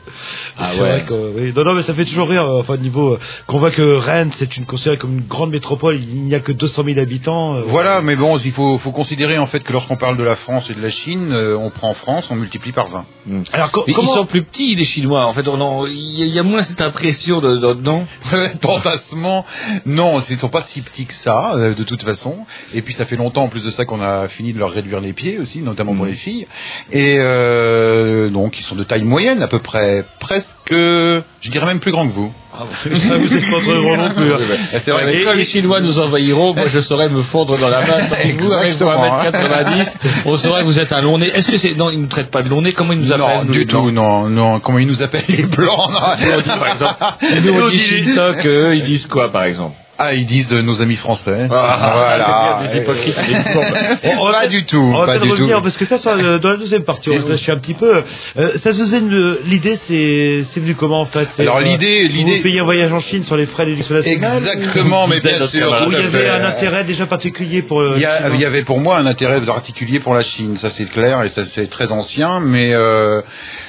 [0.57, 0.77] Ah ouais.
[0.79, 1.53] vrai que, oui.
[1.55, 4.31] Non, non, mais ça fait toujours rire, euh, enfin, niveau, euh, qu'on voit que Rennes,
[4.35, 7.55] c'est une, considérée comme une grande métropole, il n'y a que 200 000 habitants.
[7.55, 10.35] euh, Voilà, mais bon, il faut, faut considérer en fait que lorsqu'on parle de la
[10.35, 13.05] France et de la Chine, euh, on prend France, on multiplie par 20.
[13.53, 14.11] Alors, co- Mais comment...
[14.11, 15.25] Ils sont plus petits, les Chinois.
[15.25, 18.05] En fait, il y, a- il y a moins cette impression de, de- non
[18.61, 19.45] Tentassement,
[19.85, 22.45] non, ils sont pas si petits que ça, euh, de toute façon.
[22.73, 24.99] Et puis ça fait longtemps en plus de ça qu'on a fini de leur réduire
[25.01, 26.11] les pieds aussi, notamment pour Mhm.
[26.11, 26.47] les filles.
[26.91, 31.79] Et euh, donc ils sont de taille moyenne à peu près, presque, je dirais même
[31.79, 32.31] plus grands que vous.
[32.57, 34.33] Ah, vous êtes pas très grand non plus.
[34.33, 34.37] hein.
[34.79, 35.03] C'est vrai.
[35.05, 37.87] Mais Et- quand les Chinois nous envahiront, moi je saurais me fondre dans la que
[37.91, 39.29] vous, avec vos Exactement, hein.
[39.29, 41.27] 1m90, on saurait que vous êtes un long nez.
[41.33, 41.75] Est-ce que c'est.
[41.75, 42.71] Non, ils ne traitent pas de long nez.
[42.71, 44.59] Comment ils nous appellent non, nous, du tout, non, non.
[44.61, 45.99] Comment ils nous appellent les blancs non.
[46.19, 46.93] Nous, on dit, par exemple,
[47.43, 49.75] nous on dit Shintok, eux, ils disent quoi par exemple?
[49.97, 51.47] Ah, ils disent euh, nos amis français.
[51.49, 52.59] Ah, voilà.
[52.67, 53.15] c'est bien, des hypocrites,
[53.53, 53.65] courbes.
[54.19, 55.63] On Pas du tout, On va pas du revenir tout.
[55.63, 58.03] parce que ça, ça euh, dans la deuxième partie, on réfléchit un petit peu.
[58.37, 61.29] Euh, ça une- l'idée, c'est c'est venu comment en fait?
[61.39, 64.37] Alors, euh, l'idée- l'idée- payez un voyage en Chine sur les frais de l'éducation nationale?
[64.37, 65.85] Exactement, ou- mais bien sûr.
[65.87, 68.45] il y avait un intérêt déjà particulier pour euh, Il y, a- Chinois il y
[68.45, 71.67] avait pour moi un intérêt particulier pour la Chine, ça c'est clair et ça c'est
[71.67, 73.21] très ancien, mais euh,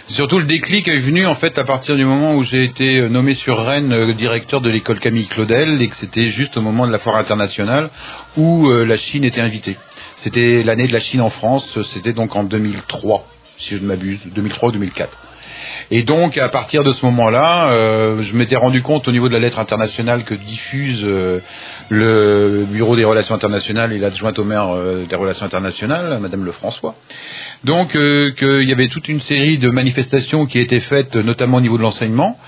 [0.09, 3.09] surtout le déclic est venu en fait à partir du moment où j'ai été euh,
[3.09, 6.87] nommé sur Rennes euh, directeur de l'école Camille Claudel et que c'était juste au moment
[6.87, 7.91] de la foire internationale
[8.37, 9.77] où euh, la Chine était invitée.
[10.15, 13.27] C'était l'année de la Chine en France, c'était donc en 2003,
[13.59, 15.26] si je ne m'abuse, 2003 ou 2004.
[15.91, 19.35] Et donc, à partir de ce moment-là, euh, je m'étais rendu compte au niveau de
[19.35, 21.41] la lettre internationale que diffuse euh,
[21.91, 26.97] le Bureau des relations internationales et l'adjointe au maire euh, des relations internationales, Madame Lefrançois.
[27.63, 31.79] Donc, qu'il y avait toute une série de manifestations qui étaient faites, notamment au niveau
[31.79, 32.39] de l'enseignement,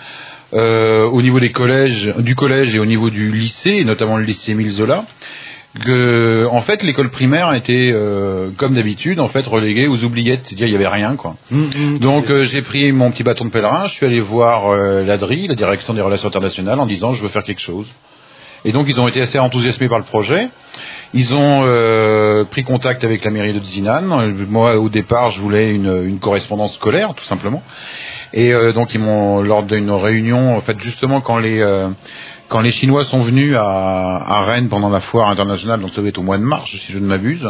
[0.53, 4.70] au niveau des collèges, du collège et au niveau du lycée, notamment le lycée Émile
[4.70, 5.05] Zola
[5.85, 10.66] que en fait l'école primaire était euh, comme d'habitude en fait reléguée aux oubliettes, c'est-à-dire
[10.66, 11.37] il y avait rien quoi.
[12.00, 15.46] Donc euh, j'ai pris mon petit bâton de pèlerin, je suis allé voir euh, l'ADRI,
[15.46, 17.87] la direction des relations internationales, en disant je veux faire quelque chose.
[18.64, 20.48] Et donc ils ont été assez enthousiasmés par le projet.
[21.14, 24.20] Ils ont euh, pris contact avec la mairie de Xinan.
[24.20, 27.62] Euh, Moi au départ je voulais une, une correspondance scolaire tout simplement.
[28.33, 31.88] Et euh, donc ils m'ont lors d'une réunion, en fait justement quand les euh,
[32.48, 36.08] quand les Chinois sont venus à, à Rennes pendant la foire internationale, donc ça doit
[36.08, 37.46] être au mois de mars, si je ne m'abuse,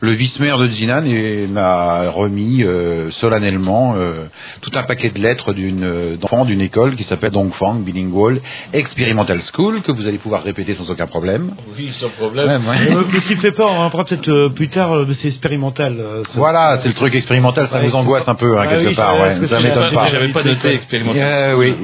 [0.00, 4.26] le vice-maire de Xinan est- m'a remis euh, solennellement euh,
[4.60, 8.40] tout un paquet de lettres d'une euh, d'enfants d'une école qui s'appelle Dongfang Bilingual
[8.72, 11.50] Experimental School, que vous allez pouvoir répéter sans aucun problème.
[11.76, 12.46] Oui, sans problème.
[12.64, 12.92] Ouais, ouais.
[12.96, 15.04] Euh, mais ce qui me fait peur, on en parlera peut-être euh, plus tard, euh,
[15.08, 15.96] mais c'est expérimental.
[15.98, 16.38] euh, ça.
[16.38, 18.94] Voilà, c'est le truc expérimental, ça Ouais, vous angoisse un peu, hein, Ah quelque oui,
[18.94, 20.08] part, ouais, ça m'étonne pas.
[20.10, 21.22] J'avais pas noté expérimental.
[21.22, 21.74] Euh, oui,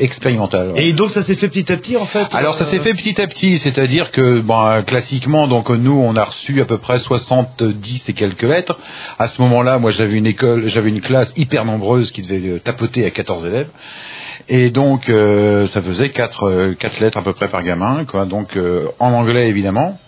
[0.00, 0.72] expérimental.
[0.72, 0.86] ouais.
[0.86, 2.26] Et donc ça s'est fait petit à petit en fait.
[2.34, 6.24] Alors ça s'est fait petit à petit, c'est-à-dire que bon, classiquement, donc nous on a
[6.24, 6.98] reçu à peu près
[7.34, 8.78] 70 et quelques lettres.
[9.18, 12.58] À ce moment-là, moi j'avais une école, j'avais une classe hyper nombreuse qui devait euh,
[12.58, 13.68] tapoter à 14 élèves.
[14.48, 18.24] Et donc euh, ça faisait quatre euh, quatre lettres à peu près par gamin, quoi.
[18.26, 19.98] Donc euh, en anglais évidemment.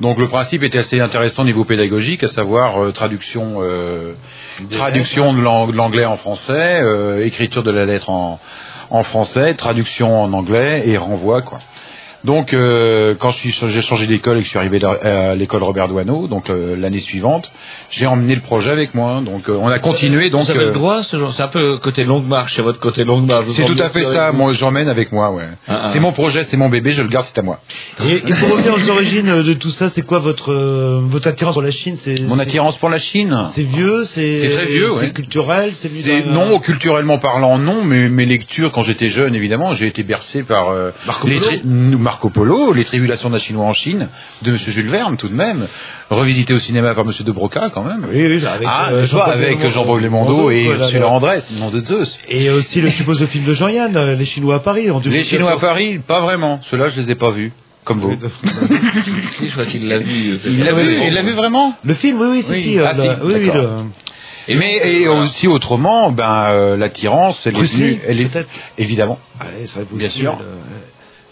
[0.00, 4.12] Donc le principe était assez intéressant au niveau pédagogique, à savoir euh, traduction euh,
[4.70, 8.40] traduction de l'ang- de l'anglais en français, euh, écriture de la lettre en
[8.90, 11.58] en français, traduction en anglais et renvoi quoi.
[12.24, 13.50] Donc, euh, quand j'ai
[13.82, 17.52] changé d'école et que je suis arrivé à l'école Robert Doisneau, donc euh, l'année suivante,
[17.90, 19.20] j'ai emmené le projet avec moi.
[19.24, 20.30] Donc, euh, on a continué.
[20.30, 22.62] Donc, Vous avez euh, le droit, ce genre- c'est un peu côté longue marche, c'est
[22.62, 23.48] votre côté longue marche.
[23.50, 24.32] c'est tout à fait ça.
[24.32, 25.32] Moi, j'emmène avec moi.
[25.32, 25.48] Ouais.
[25.68, 25.90] Ah, ah.
[25.92, 27.60] C'est mon projet, c'est mon bébé, je le garde, c'est à moi.
[28.04, 31.54] Et, et pour revenir aux origines de tout ça, c'est quoi votre euh, votre attirance
[31.54, 31.96] pour la Chine?
[31.98, 33.36] C'est Mon c'est- attirance pour la Chine?
[33.52, 35.12] C'est vieux, c'est C'est très vieux, c'est ouais.
[35.12, 40.02] culturel, c'est non, culturellement parlant, non, mais mes lectures quand j'étais jeune, évidemment, j'ai été
[40.02, 41.50] bercé par euh, Marco les Polo
[42.14, 44.08] Marco Polo, les tribulations d'un Chinois en Chine,
[44.42, 45.66] de Monsieur Jules Verne, tout de même,
[46.10, 48.06] revisité au cinéma par Monsieur de Broca, quand même.
[48.08, 51.00] Oui, oui, avec, ah, euh, je vois, Jean-Paul avec Belmondo, Jean-Paul Belmondo, et voilà, Ursula
[51.00, 51.08] là.
[51.08, 52.16] Andress, nom de Zeus.
[52.28, 54.92] Et aussi le suppose le film de Jean-Yann, euh, les Chinois à Paris.
[54.92, 55.28] En Les 2014.
[55.28, 56.60] Chinois à Paris, pas vraiment.
[56.62, 57.50] Ceux-là, je les ai pas vus,
[57.82, 58.16] comme vous.
[59.38, 60.34] Si, je crois qu'il l'a vu.
[60.34, 62.62] euh, Il l'a vu, il l'a vu vraiment Le film, oui, oui, si, Oui.
[62.62, 62.78] si.
[62.78, 63.62] euh, Ah, si, le- oui, oui, d'accord.
[63.64, 63.84] le-
[64.46, 68.46] Et mais et aussi autrement, ben euh, l'attirance, elle est venue, elle est
[68.78, 69.18] évidemment.
[69.40, 70.38] Ouais, ça Bien sûr.
[70.38, 70.44] Le,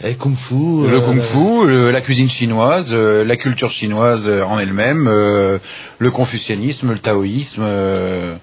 [0.04, 0.54] et Kung Fu.
[0.54, 5.58] Le euh, kung-fu, le- la cuisine chinoise, euh, la culture chinoise euh, en elle-même, euh,
[5.98, 8.34] le confucianisme, le taoïsme, euh,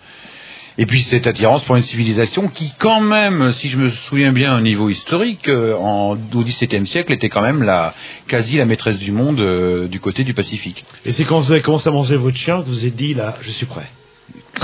[0.77, 4.55] et puis cette attirance pour une civilisation qui, quand même, si je me souviens bien
[4.57, 7.93] au niveau historique, en, au XVIIe siècle, était quand même la
[8.27, 10.85] quasi la maîtresse du monde euh, du côté du Pacifique.
[11.05, 13.13] Et c'est quand vous avez commencé à manger votre chien que vous vous êtes dit,
[13.13, 13.89] là, je suis prêt.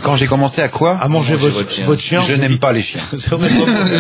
[0.04, 1.86] Quand j'ai commencé à quoi À manger Manger votre, votre chien.
[1.86, 2.20] votre chien.
[2.20, 3.04] Je n'aime pas les chiens.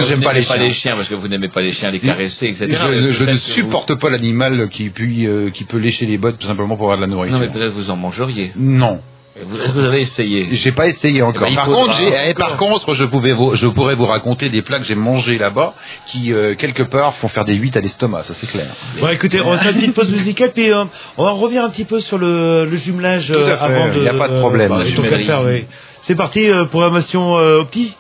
[0.07, 0.57] J'aime pas les pas chiens.
[0.57, 2.67] les chiens parce que vous n'aimez pas les chiens, les caresser, etc.
[3.11, 6.47] Je, ne vous- supporte pas l'animal qui, puis, euh, qui peut lécher les bottes tout
[6.47, 7.39] simplement pour avoir de la nourriture.
[7.39, 8.51] Non, mais peut-être vous en mangeriez.
[8.57, 8.99] Non.
[9.43, 11.41] Vous, est-ce que vous avez essayé J'ai pas essayé encore.
[11.41, 14.05] Eh ben, il par, contre, j'ai- eh, par contre, je pouvais vous, je pourrais vous
[14.05, 15.73] raconter des plats que j'ai mangés là-bas
[16.07, 18.67] qui euh, quelque part font faire des 8 à l'estomac, ça c'est clair.
[19.01, 20.85] Bon, écoutez, on va faire une petite pause musicale, puis euh,
[21.17, 24.03] on va revenir un petit peu sur le, le jumelage euh, fait, avant de.
[24.03, 24.71] y a pas de problème.
[24.71, 25.25] euh, jumellerie.
[25.25, 25.65] faire, oui.
[26.01, 27.93] C'est parti, euh, programmation euh, au petit.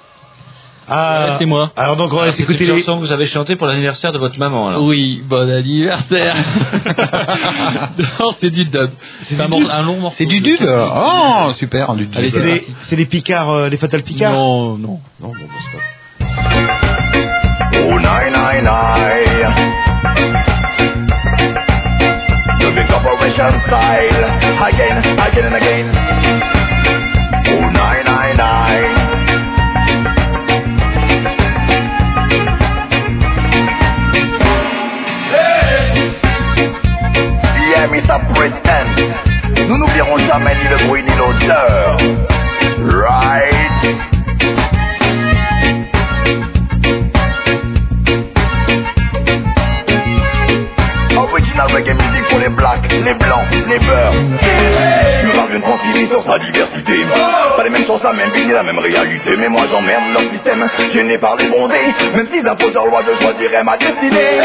[0.87, 1.71] Ah, Ouais, c'est moi.
[1.75, 2.81] Alors donc on va écouter les.
[2.81, 4.83] chanson que vous avez chantée pour l'anniversaire de votre maman, alors.
[4.83, 6.35] Oui, bon anniversaire.
[8.19, 8.91] non, c'est du dub.
[9.21, 10.17] C'est un, un long morceau.
[10.19, 12.17] C'est du dub Oh, super, du dub.
[12.17, 14.31] Allez, c'est les, c'est les Picards, euh, les Fatal Picards.
[14.33, 14.99] Non, non.
[15.19, 15.83] Non, bon, bah, c'est pas.
[17.87, 19.53] Oh, nine, nine, nine.
[22.59, 24.25] The big operation style.
[24.63, 25.87] Again, again and again.
[27.47, 29.04] Oh, nine, nine, nine.
[37.95, 38.33] Yeah, Mr.
[38.33, 39.67] Pretend.
[39.69, 41.97] Nous n'oublierons jamais ni le bruit ni l'odeur.
[42.79, 43.95] Right?
[51.17, 54.13] Original reggae music pour les blacks, les blancs, les beurs.
[55.55, 57.05] Qui vit sur sa diversité.
[57.55, 59.37] Pas les mêmes chances, la même vie, la même réalité.
[59.37, 61.93] Mais moi j'emmerde leur système, gêné par les bronzés.
[62.13, 64.41] Même s'ils imposent leur loi, je choisirais ma destinée.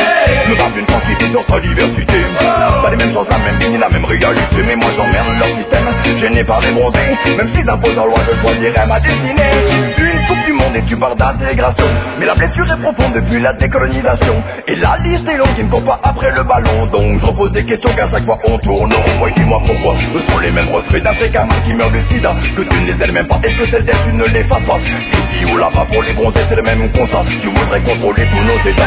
[0.49, 2.15] Me parle d'une vit sur sa diversité.
[2.39, 4.63] Pas les mêmes chances, la même vie, la même réalité.
[4.65, 5.89] Mais moi j'emmerde leur système,
[6.21, 6.99] gêné par les bronzés.
[7.37, 9.65] Même s'ils imposent leur loi, je choisirais ma destinée.
[9.99, 11.87] Une coupe du monde et tu parles d'intégration.
[12.21, 14.43] Mais la blessure est profonde depuis la décolonisation.
[14.69, 16.87] Et la liste est longue ne court pas après le ballon.
[16.87, 18.93] Donc je repose des questions qu'à chaque fois on tourne.
[19.27, 22.63] Et dis-moi pourquoi ce sont les mêmes refrains blessés d'Africains qui meurent de sida, que
[22.63, 24.79] tu ne les aimes même pas et que celles d'elles tu ne les fasses pas.
[24.79, 27.23] Ici ou là-bas pour les bronzés, c'est le même constat.
[27.41, 28.85] Tu voudrais contrôler tous nos états.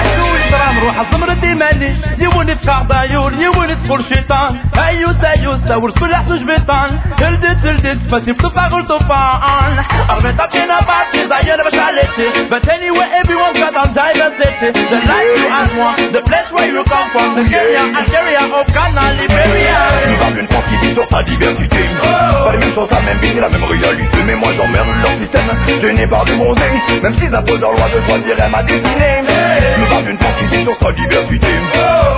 [22.44, 24.18] Pas les mêmes choses, la même vie, ni la même réalité.
[24.26, 25.48] Mais moi j'emmerde leur système,
[25.80, 26.60] gêné par des bronzés.
[27.02, 29.22] Même s'ils imposent leur loi, je choisirais ma destinée.
[29.78, 31.48] Je parle d'une France qui vit sur sa diversité.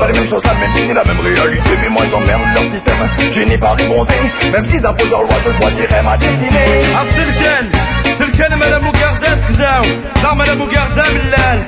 [0.00, 1.70] Pas les mêmes choses, la même vie, ni la même réalité.
[1.82, 4.14] Mais moi j'emmerde leur système, gêné par des bronzés.
[4.52, 6.80] Même s'ils imposent leur loi, je choisirais ma destinée.
[7.00, 7.70] السلكان
[8.18, 9.84] سلكان مالا مقردة تزاو
[10.22, 11.64] لا مالا مقردة بلال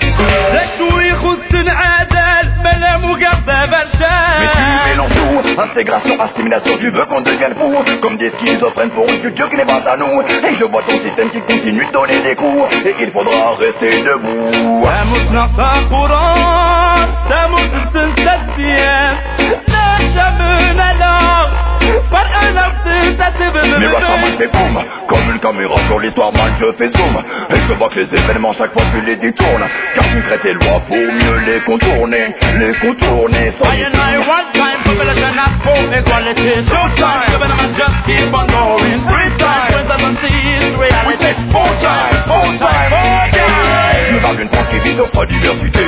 [0.52, 7.04] ذاك شو يخص العدال مالا مقردة Mais tu برشال mélanges tout, intégration, assimilation, tu veux
[7.06, 7.68] qu'on devienne fou
[8.07, 10.21] comme des schizophrènes pour une culture qui n'est pas à nous.
[10.21, 12.73] Et je vois ton système qui continue de donner des coups.
[12.85, 14.87] Et il faudra rester debout
[22.09, 23.19] par un artiste
[23.79, 27.23] Mes voix s'en boum Comme une caméra sur l'histoire mal je fais zoom.
[27.49, 29.65] Et je vois que les événements chaque fois tu les détournes.
[29.95, 33.71] Car concrète et loi pour mieux les contourner Les contourner sans
[40.66, 43.62] is reality Four times, four times, four times
[44.08, 45.80] Je me parle d'une France qui vit sur sa diversité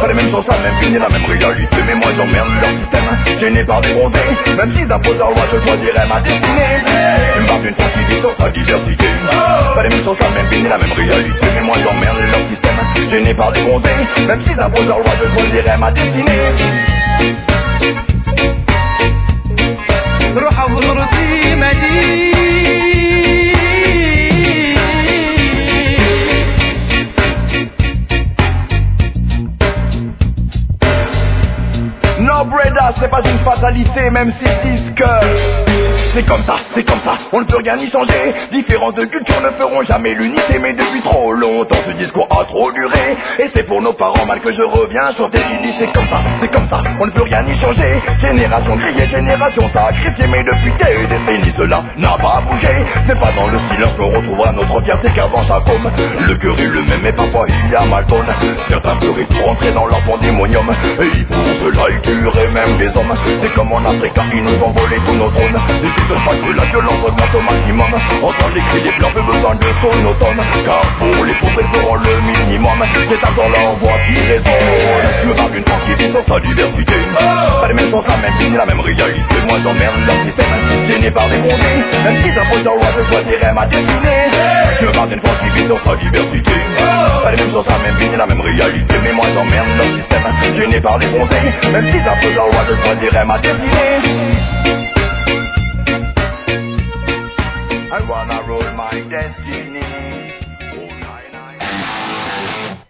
[0.00, 2.70] Pas les mêmes choses, la même vie ni la même réalité Mais moi j'emmerde leur
[2.70, 4.18] système Gêné par des bronzés
[4.56, 6.82] Même s'ils imposent leur loi je choisirais ma destinée
[7.34, 9.08] Je me parle d'une France qui vit sur sa diversité
[9.74, 12.48] Pas les mêmes choses, la même vie ni la même réalité Mais moi j'emmerde leur
[12.50, 13.88] système Gêné par des bronzés
[14.26, 16.52] Même s'ils imposent leur loi je choisirais ma destinée
[20.36, 22.29] روح وغرتي مدينة
[32.99, 35.70] C'est pas une fatalité, même s'ils disent que
[36.13, 38.33] c'est comme ça, c'est comme ça, on ne peut rien y changer.
[38.51, 42.71] Différences de culture ne feront jamais l'unité, mais depuis trop longtemps ce discours a trop
[42.71, 43.17] duré.
[43.39, 46.51] Et c'est pour nos parents mal que je reviens chanter Lily, c'est comme ça, c'est
[46.51, 48.01] comme ça, on ne peut rien y changer.
[48.19, 52.69] Génération grillée, génération sacrifiée, mais depuis des décennies cela n'a pas bougé.
[53.07, 55.91] C'est pas dans le silence qu'on retrouvera notre fierté qu'avant homme.
[56.27, 58.25] Le cœur est le même, et parfois il y a mal tonne.
[58.67, 60.69] Certains pleuraient pour entrer dans leur pandémonium,
[60.99, 63.13] et pour cela ils tueraient même des hommes.
[63.41, 65.59] C'est comme en Afrique, ils nous ont volé tous nos trônes.
[66.09, 67.87] Ne pas que la violence augmente au maximum.
[68.21, 70.41] Entendre les cris des blancs, peu besoin de son automne.
[70.65, 72.83] Car pour les pauvres, ils feront le minimum.
[73.09, 74.51] C'est attends leur voix qui résonne.
[75.21, 76.95] Je me parle d'une France qui vit dans sa diversité.
[77.61, 79.35] Pas les mêmes choses, la même ni la même réalité.
[79.47, 81.83] Moi j'emmerde leur système, gêné par des bronzés.
[82.03, 84.27] Même s'ils imposent leur loi, je choisirais ma destinée.
[84.81, 86.51] Je parle d'une France qui vit dans sa diversité.
[87.23, 88.95] Pas les mêmes choses, la même ni la même réalité.
[89.03, 90.23] Mais moi j'emmerde leur système,
[90.55, 91.35] gêné par des bronzés.
[91.71, 94.80] Même s'ils imposent leur loi, je choisirais ma destinée.
[97.93, 99.83] I wanna roll my destiny.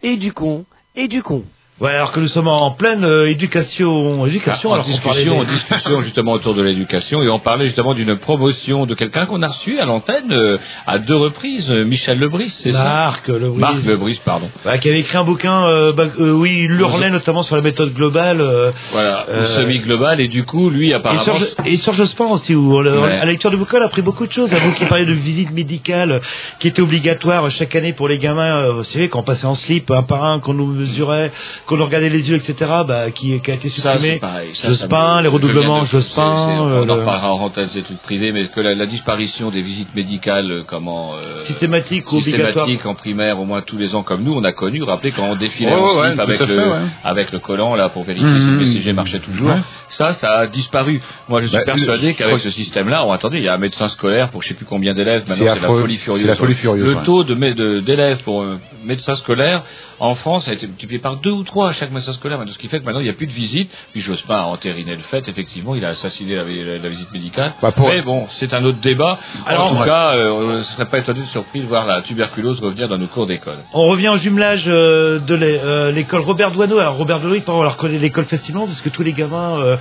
[0.04, 1.44] Et du con, et du con.
[1.82, 5.52] Ouais, alors que nous sommes en pleine euh, éducation, éducation, en alors parlait discussion, des-
[5.54, 9.48] discussion justement autour de l'éducation et on parlait justement d'une promotion de quelqu'un qu'on a
[9.48, 13.58] reçu à l'antenne euh, à deux reprises, euh, Michel Lebris, c'est ça Marc Lebris.
[13.60, 14.50] Marc Lebris, pardon.
[14.64, 17.64] Ouais, qui avait écrit un bouquin, euh, bah, euh, oui, il hurlait notamment sur la
[17.64, 18.42] méthode globale.
[18.42, 21.24] euh, Voilà, Euh, semi-global et du coup, lui et apparemment...
[21.24, 23.12] sur, et sur Jospin aussi, où on- Ouais.
[23.14, 24.54] à la lecture du bouquin, on a appris beaucoup de choses.
[24.54, 26.22] À vous qui parlez de visite médicale,
[26.60, 29.56] qui était obligatoire chaque année pour les gamins, euh, vous savez, quand on passait en
[29.56, 31.32] slip, un par un, qu'on nous mesurait,
[31.72, 32.54] qu'on nous regardait les yeux, etc.,
[32.88, 34.14] bah, qui, qui a été Ça, supprimé.
[34.16, 34.50] c'est pareil.
[34.54, 36.22] Ça, Jospin, me- les redoublements, Jospin.
[36.62, 39.50] euh, On en le- reparlera en antenne des trucs privés, mais que la, la disparition
[39.52, 41.14] des visites médicales, euh, comment...
[41.16, 42.66] euh, Systématique ou obligatoire.
[42.66, 45.24] systématique en primaire au moins tous les ans comme nous on a connu rappelez quand
[45.24, 46.78] on défilait Ouais, en ouais, avec le fait, ouais.
[47.04, 49.62] avec le collant là pour vérifier si le BCG marchait toujours Ouais.
[49.90, 53.12] ça ça a disparu moi je suis Bah, persuadé le- qu'avec ce système là on
[53.12, 55.62] attendez il y a un médecin scolaire pour je sais plus combien d'élèves maintenant C'est
[55.62, 59.64] la folie furieuse C'est la folie furieuse, le taux de d'élèves pour un médecin scolaire
[60.00, 62.58] en France a été multiplié par deux ou trois à chaque master scolaire, maintenant, ce
[62.60, 63.70] qui fait que maintenant il n'y a plus de visite.
[63.92, 67.54] Puis j'ose pas entériner le fait, effectivement, il a assassiné la, la- la visite médicale.
[67.62, 69.20] Bah, pour- Mais bon, c'est un autre débat.
[69.46, 69.88] Alors, en tout ouais.
[69.88, 72.98] cas, euh, on ne serait pas étonné de surpris de voir la tuberculose revenir dans
[72.98, 73.58] nos cours d'école.
[73.74, 76.80] On revient au jumelage euh, de euh, l'école Robert Doisneau.
[76.80, 79.78] Alors Robert Doisneau, il on la reconnaît l'école facilement parce que tous les gamins euh,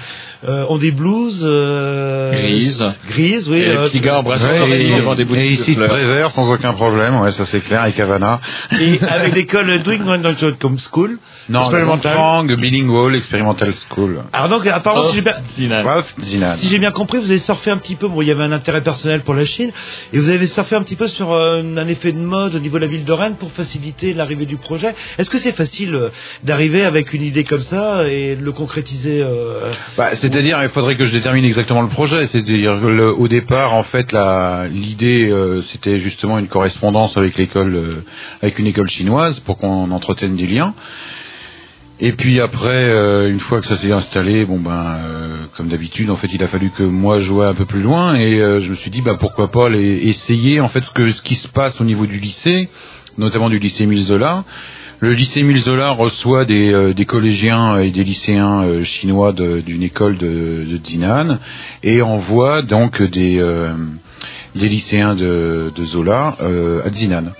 [0.48, 2.84] euh, ont des blouses euh, Grises.
[3.08, 3.58] grises, oui.
[3.58, 5.86] Et les petits gars embrassant Ouais, leur devant des boutiques et de ici de.
[5.86, 8.40] Prévert sans aucun problème, ouais, ça c'est clair, et Cavana.
[8.80, 9.98] et avec l'école Doing
[10.58, 11.18] comme School.
[11.50, 12.16] Non, expérimental.
[12.16, 14.22] Lang, Bilingual, Experimental School.
[14.32, 15.32] Alors donc apparemment si j'ai bien.
[16.56, 18.08] Si j'ai bien compris, vous avez surfé un petit peu.
[18.08, 19.70] Bon, il y avait un intérêt personnel pour la Chine,
[20.12, 22.78] et vous avez surfé un petit peu sur euh, un effet de mode au niveau
[22.78, 24.94] de la ville de Rennes pour faciliter l'arrivée du projet.
[25.18, 26.08] Est-ce que c'est facile euh,
[26.44, 30.96] d'arriver avec une idée comme ça et de le concrétiser euh, Bah, c'est-à-dire, il faudrait
[30.96, 32.26] que je détermine exactement le projet.
[32.26, 32.80] C'est-à-dire,
[33.18, 38.04] au départ, en fait, la- l'idée, euh, c'était justement une correspondance avec l'école, euh,
[38.42, 40.74] avec une école chinoise, pour qu'on entretienne des liens.
[42.02, 46.08] Et puis après, euh, une fois que ça s'est installé, bon ben, euh, comme d'habitude,
[46.08, 48.60] en fait, il a fallu que moi je voie un peu plus loin, et euh,
[48.60, 51.34] je me suis dit, bah pourquoi pas les, essayer, en fait, ce que ce qui
[51.34, 52.70] se passe au niveau du lycée,
[53.18, 54.44] notamment du lycée Émile Zola.
[55.00, 59.82] Le lycée Émile Zola reçoit des, euh, des collégiens et des lycéens euh, chinois d'une
[59.82, 61.38] école de, de Zinan
[61.82, 63.74] et envoie donc des, euh,
[64.54, 66.36] des lycéens de, de Zola
[66.84, 67.32] à Zinan.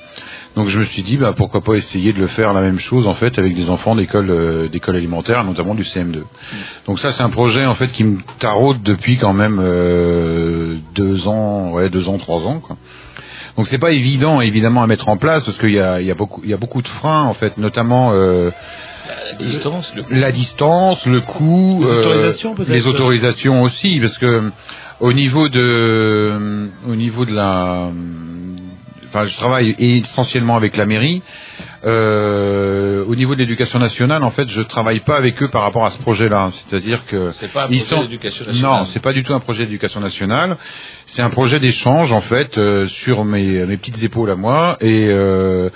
[0.57, 3.07] Donc je me suis dit bah, pourquoi pas essayer de le faire la même chose
[3.07, 6.23] en fait avec des enfants d'école euh, d'école élémentaire, notamment du CM2.
[6.87, 11.29] Donc ça c'est un projet en fait qui me taraude depuis quand même euh, deux
[11.29, 12.77] ans, ouais deux ans, trois ans quoi.
[13.57, 16.11] Donc c'est pas évident évidemment à mettre en place parce qu'il y a, il y
[16.11, 18.51] a beaucoup il y a beaucoup de freins en fait, notamment euh,
[19.29, 24.19] La distance, le la distance, le coût, Les euh, autorisations, peut-être les autorisations aussi, parce
[24.19, 24.51] que
[25.01, 27.91] au niveau de, au niveau de la,
[29.13, 31.23] enfin, je travaille essentiellement avec la mairie.
[31.85, 35.85] Euh, au niveau de l'éducation nationale, en fait, je travaille pas avec eux par rapport
[35.85, 36.49] à ce projet-là.
[36.53, 38.79] C'est-à-dire que C'est pas un projet sont- d'éducation nationale.
[38.81, 40.57] non, c'est pas du tout un projet d'éducation nationale.
[41.07, 45.07] C'est un projet d'échange en fait euh, sur mes, mes petites épaules à moi et
[45.09, 45.71] euh,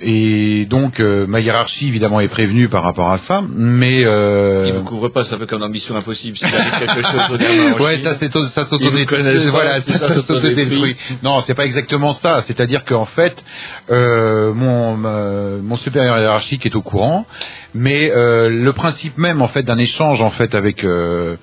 [0.00, 4.74] et donc euh, ma hiérarchie évidemment est prévenue par rapport à ça, mais euh, Ils
[4.74, 6.36] vous couvrent pas, c'est un peu comme dans Mission Impossible.
[6.36, 7.20] S'il arrive quelque chose
[7.78, 9.22] au Ouais, ça c'est ça s'autodétruit.
[9.24, 10.96] pas, Voilà, ça, ça, s'autodétruit.
[11.22, 12.40] Non, c'est pas exactement ça.
[12.42, 13.44] C'est-à-dire qu'en fait,
[13.90, 17.26] euh, mon ma- mon supérieur hiérarchique est au courant,
[17.74, 21.36] mais euh, le principe même en fait d'un échange en fait avec euh,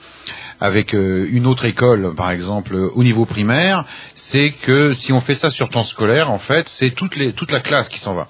[0.62, 3.84] avec euh, une autre école, par exemple, au niveau primaire,
[4.16, 7.60] c'est que si on fait ça sur temps scolaire, en fait, c'est toute toute la
[7.60, 8.30] classe qui s'en va.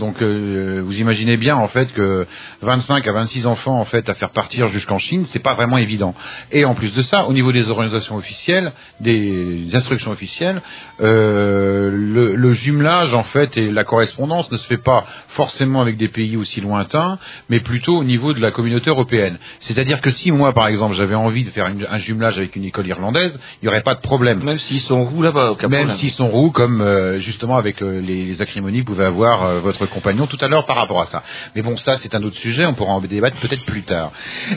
[0.00, 2.26] Donc euh, vous imaginez bien en fait que
[2.62, 6.14] 25 à 26 enfants en fait à faire partir jusqu'en Chine, c'est pas vraiment évident.
[6.50, 10.60] Et en plus de ça, au niveau des organisations officielles, des instructions officielles,
[11.00, 15.96] euh, le, le jumelage en fait et la correspondance ne se fait pas forcément avec
[15.96, 19.38] des pays aussi lointains, mais plutôt au niveau de la communauté européenne.
[19.60, 22.64] C'est-à-dire que si moi par exemple j'avais envie de faire une- un jumelage avec une
[22.64, 24.42] école irlandaise, il n'y aurait pas de problème.
[24.42, 28.42] Même s'ils sont roux là-bas, Même s'ils sont roux, comme euh, justement avec les, les
[28.42, 31.22] acrimonies que pouvait avoir votre compagnon tout à l'heure par rapport à ça.
[31.54, 34.10] Mais bon, ça c'est un autre sujet, on pourra en débattre peut-être plus tard.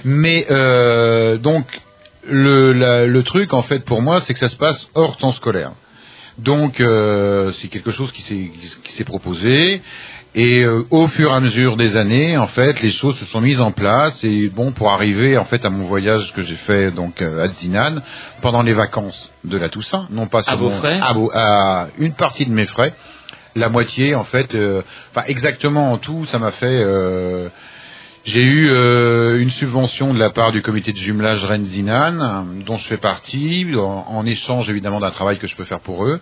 [0.05, 1.65] Mais euh, donc
[2.25, 5.31] le, la- le truc en fait pour moi, c'est que ça se passe hors temps
[5.31, 5.71] scolaire.
[6.37, 9.81] Donc euh, c'est quelque chose qui s'est proposé.
[10.35, 13.39] Et euh, au fur et à mesure des années, en fait, les choses se sont
[13.39, 14.23] mises en place.
[14.23, 17.49] Et bon, pour arriver en fait à mon voyage que j'ai fait donc euh, à
[17.49, 17.97] Zinan
[18.41, 21.13] pendant les vacances de la Toussaint, non pas sur vos frais à,
[21.83, 22.95] à une partie de mes frais,
[23.55, 24.81] la moitié en fait, euh,
[25.11, 26.65] enfin exactement en tout, ça m'a fait.
[26.65, 27.49] euh,
[28.25, 32.87] j'ai eu euh, une subvention de la part du comité de jumelage euh, dont je
[32.87, 36.21] fais partie, en, échange évidemment d'un travail que je peux faire pour eux.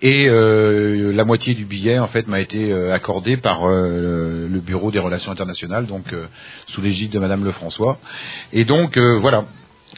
[0.00, 5.32] Et la moitié du billet, en fait, m'a été accordée par le Bureau des relations
[5.32, 6.14] internationales, donc
[6.68, 7.98] sous l'égide de Madame Lefrançois.
[8.52, 9.46] Et donc, voilà.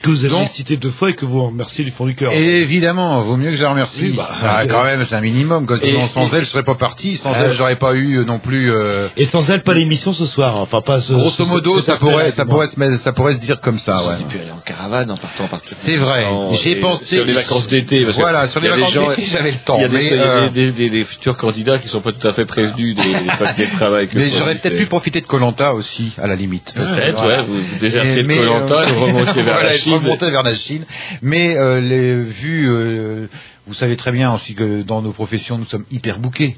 [0.03, 2.33] Que vous avez Donc- cité deux fois et que vous remerciez du fond du cœur.
[2.33, 4.03] Évidemment, vaut mieux que je la remercie.
[4.11, 5.67] Oui, bah, Ah, euh, quand même, c'est un minimum.
[5.67, 7.17] Comme sinon, et- sans et- elle, je serais pas parti.
[7.17, 8.71] Sans Euh, elle, j'aurais pas eu euh, non plus.
[8.73, 10.59] euh, Et sans elle, pas l'émission ce soir.
[10.59, 11.13] Enfin, pas ce.
[11.13, 13.97] Grosso modo, ça pourrait, ça pourrait se ça pourrait se dire comme ça.
[14.07, 14.17] Ouais.
[14.29, 15.75] pu aller en caravane en partant en partie.
[15.75, 16.27] C'est vrai.
[16.53, 18.03] J'ai pensé sur les vacances d'été.
[18.05, 19.77] parce que Voilà, sur les vacances d'été, j'avais le temps.
[19.79, 21.89] Il y a des, mais, il y a euh, des, des- des futurs candidats qui
[21.89, 24.09] sont pas tout à fait prévenus des, des papiers de travail.
[24.09, 26.73] que mais j'aurais peut-être pu profiter de Colanta aussi, à la limite.
[26.75, 27.45] Peut-être, ouais,
[27.81, 29.92] désertiez Et- de euh, vous remontiez vers la Chine.
[29.99, 30.85] Vers la Chine.
[31.23, 33.27] Mais euh, les vues, euh,
[33.67, 36.57] vous savez très bien aussi que dans nos professions, nous sommes hyper bouqués.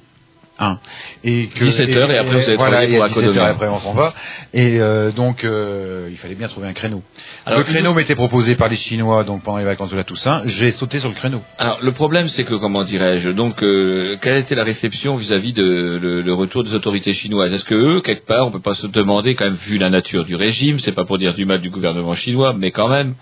[0.59, 0.79] Hein.
[1.25, 3.69] Et que, 17 heures, et après, vous allez voilà, travailler pour à 17 heures, après
[3.69, 4.15] on s'en va.
[4.53, 7.03] Et euh, donc euh, il fallait bien trouver un créneau.
[7.45, 10.43] Alors, le créneau m'était proposé par les Chinois donc pendant les vacances de la Toussaint.
[10.45, 11.43] J'ai sauté sur le créneau.
[11.59, 15.99] Alors le problème c'est que comment dirais-je donc euh, quelle était la réception vis-à-vis de
[16.01, 17.53] le, le retour des autorités chinoises?
[17.53, 20.25] Est-ce que eux quelque part on peut pas se demander quand même vu la nature
[20.25, 23.15] du régime c'est pas pour dire du mal du gouvernement chinois mais quand même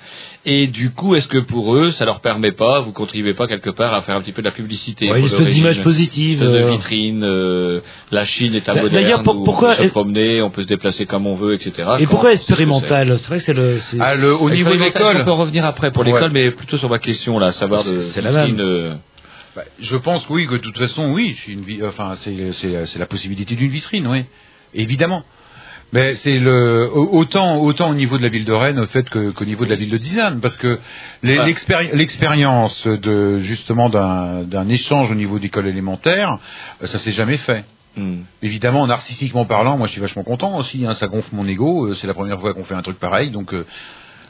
[0.45, 3.70] et du coup est-ce que pour eux ça leur permet pas vous contribuez pas quelque
[3.70, 6.47] part à faire un petit peu de la publicité Ouais, une espèce d'image positive, de
[6.49, 6.70] euh.
[6.72, 7.80] vitrine euh,
[8.11, 10.62] la Chine est un D'a- moderne d'ailleurs, pour- pourquoi on peut se promener on peut
[10.62, 11.70] se déplacer comme on veut etc
[12.01, 13.78] Et Quand- pourquoi c'est ce que expérimental C'est vrai que c'est le.
[13.78, 15.18] c'est- Ah, le- au c'est- niveau de l'école.
[15.20, 16.12] On peut en revenir après pour Ouais.
[16.12, 18.66] l'école mais plutôt sur ma question là savoir de C'est la vitrine, même.
[18.66, 18.95] euh,
[19.55, 21.36] Bah, je pense oui que de toute façon oui,
[21.86, 24.24] enfin c'est c'est la possibilité d'une vitrine, oui,
[24.74, 25.22] évidemment.
[25.93, 29.09] Mais c'est le au- autant autant au niveau de la ville de Rennes au fait
[29.11, 30.78] que qu'au niveau de la ville de Dizaine parce que
[31.93, 36.38] l'expérience de justement d'un d'un échange au niveau d'école élémentaire,
[36.82, 37.64] euh, ça s'est jamais fait.
[37.97, 38.20] hmm.
[38.43, 40.84] Évidemment, narcissiquement parlant, moi je suis vachement content aussi.
[40.86, 41.86] Hein, ça gonfle mon ego.
[41.88, 43.66] euh, C'est la première fois qu'on fait un truc pareil, donc euh,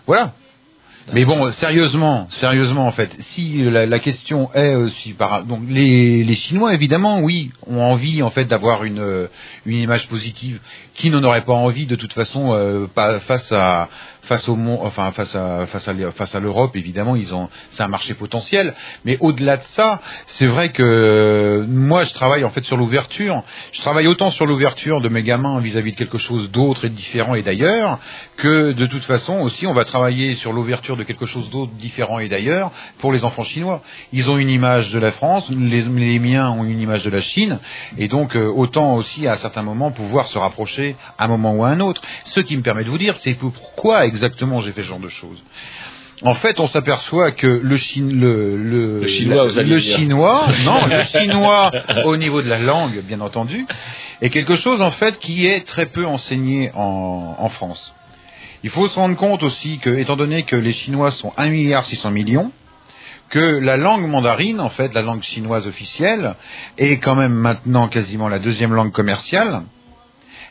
[0.07, 0.33] voilà.
[1.13, 6.23] Mais bon, sérieusement, sérieusement en fait, si la, la question est aussi par donc les,
[6.23, 9.27] les Chinois évidemment, oui, ont envie en fait d'avoir une euh,
[9.67, 10.61] une image positive.
[10.95, 12.87] Qui n'en aurait pas envie de toute façon euh,
[13.21, 13.89] face à
[14.23, 18.75] face au enfin face à face à l'Europe évidemment, ils ont c'est un marché potentiel.
[19.05, 23.43] Mais au-delà de ça, c'est vrai que euh, moi je travaille en fait sur l'ouverture.
[23.73, 27.35] Je travaille autant sur l'ouverture de mes gamins vis-à-vis de quelque chose d'autre et différent
[27.35, 27.99] et d'ailleurs
[28.37, 32.19] que de toute façon aussi on va travailler sur l'ouverture de quelque chose d'autre, différent
[32.19, 33.83] et d'ailleurs pour les enfants chinois.
[34.13, 37.21] Ils ont une image de la France, les, les miens ont une image de la
[37.21, 37.59] Chine
[37.99, 41.65] et donc euh, autant aussi à certains moments pouvoir se rapprocher à un moment ou
[41.65, 42.03] à un autre.
[42.25, 45.09] Ce qui me permet de vous dire, c'est pourquoi exactement j'ai fait ce genre de
[45.09, 45.43] choses.
[46.25, 49.97] En fait, on s'aperçoit que le, Chine, le, le, Le chinois, vous allez le dire.
[49.97, 51.73] chinois, non, le chinois
[52.05, 53.67] au niveau de la langue, bien entendu,
[54.21, 57.93] est quelque chose en fait qui est très peu enseigné en, en France.
[58.65, 61.85] Il faut se rendre compte aussi que, étant donné que les Chinois sont 1 milliard
[61.85, 62.53] 600 millions,
[63.29, 66.35] que la langue mandarine, en fait, la langue chinoise officielle,
[66.79, 69.63] est quand même maintenant quasiment la deuxième langue commerciale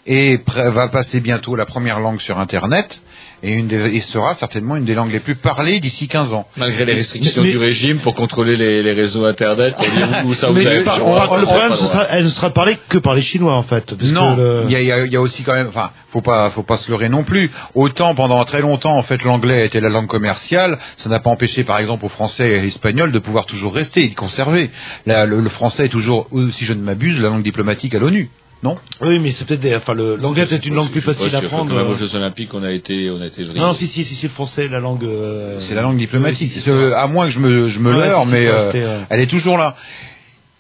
[0.06, 3.02] et va passer bientôt la première langue sur Internet
[3.44, 6.46] et, une des- et sera certainement une des langues les plus parlées d'ici 15 ans.
[6.58, 10.34] Malgré les restrictions Mais- du régime pour contrôler les, les réseaux internet, pour dire où
[10.36, 12.78] ça vous Mais avez pas par- le droit, problème, ce sera, elle ne sera parlée
[12.90, 13.96] que par les Chinois en fait.
[13.96, 15.54] parce non, que le- il y, a, il y a- il y a aussi quand
[15.54, 17.50] même, enfin, faut pas, faut pas se leurrer non plus.
[17.76, 21.64] Autant pendant très longtemps, en fait, l'anglais était la langue commerciale, ça n'a pas empêché,
[21.64, 24.70] par exemple, aux Français et à l'Espagnol de pouvoir toujours rester et de conserver.
[25.06, 28.30] La- le, le français est toujours, si je ne m'abuse, la langue diplomatique à l'ONU.
[28.64, 31.36] Non Oui, mais c'est peut-être des- enfin le l'anglais est peut-être une langue plus facile
[31.36, 31.74] à c'est- prendre.
[31.76, 31.96] Aux euh.
[31.98, 33.44] Jeux Olympiques, on a été, on a été.
[33.56, 35.04] Non, si, si, si, si, le français, la langue.
[35.04, 36.52] euh, C'est la langue diplomatique.
[36.52, 39.28] c'est C'est- à moins que je me, je me Ouais, leurre, mais euh, elle est
[39.28, 39.76] toujours là.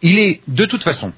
[0.02, 1.14] Il est, de toute façon,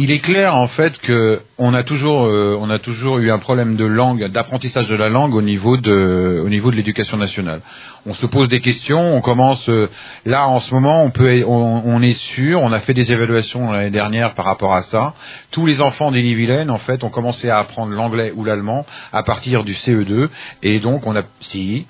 [0.00, 3.40] il est clair en fait que on a toujours, euh, on a toujours eu un
[3.40, 7.62] problème de langue, d'apprentissage de la langue au niveau de, au niveau de l'éducation nationale.
[8.06, 9.90] On se pose des questions, on commence euh,
[10.24, 13.90] là en ce moment, on peut, on, est sûr, on a fait des évaluations l'année
[13.90, 15.14] dernière par rapport à ça.
[15.50, 19.64] Tous les enfants d'Ille-et-Vilaine en fait ont commencé à apprendre l'anglais ou l'allemand à partir
[19.64, 20.28] du CE2
[20.62, 21.86] et donc on a, si.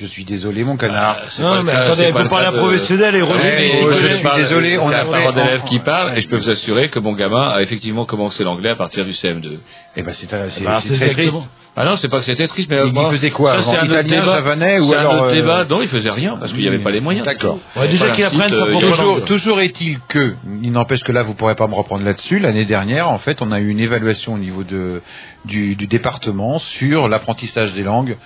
[0.00, 1.16] Je suis désolé, mon canard.
[1.18, 4.78] Ah, c'est Non, mais attendez, vous le parlez à professionnel et Roger, je suis désolé,
[4.78, 6.88] on a un un parent parent d'élève d'élève qui parle et je peux vous assurer
[6.88, 9.58] que mon gamin a effectivement commencé l'anglais à partir du CM2.
[9.96, 10.76] Eh ben c'est c'est très
[11.08, 11.12] exactement.
[11.40, 11.48] triste.
[11.80, 13.70] Ah non, c'est pas que c'était triste, mais euh, Il- il faisait quoi ça, avant
[13.72, 14.32] c'est un autre Italien, débat.
[14.32, 15.64] javanais, ou un alors, autre euh, débat.
[15.64, 17.24] Non, il faisait rien parce qu'il n'y avait pas les moyens.
[17.24, 17.58] D'accord.
[17.76, 21.12] Ouais, déjà Voilà, qu'il apprenne sa euh, a- Toujours, toujours est-il que, il n'empêche que
[21.12, 22.40] là, vous pourrez pas me reprendre là-dessus.
[22.40, 25.02] L'année dernière, en fait, on a eu une évaluation au niveau de,
[25.44, 28.16] du, du département sur l'apprentissage des langues,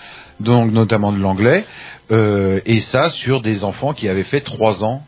[0.43, 1.65] donc notamment de l'anglais,
[2.11, 5.05] euh, et ça sur des enfants qui avaient fait trois ans.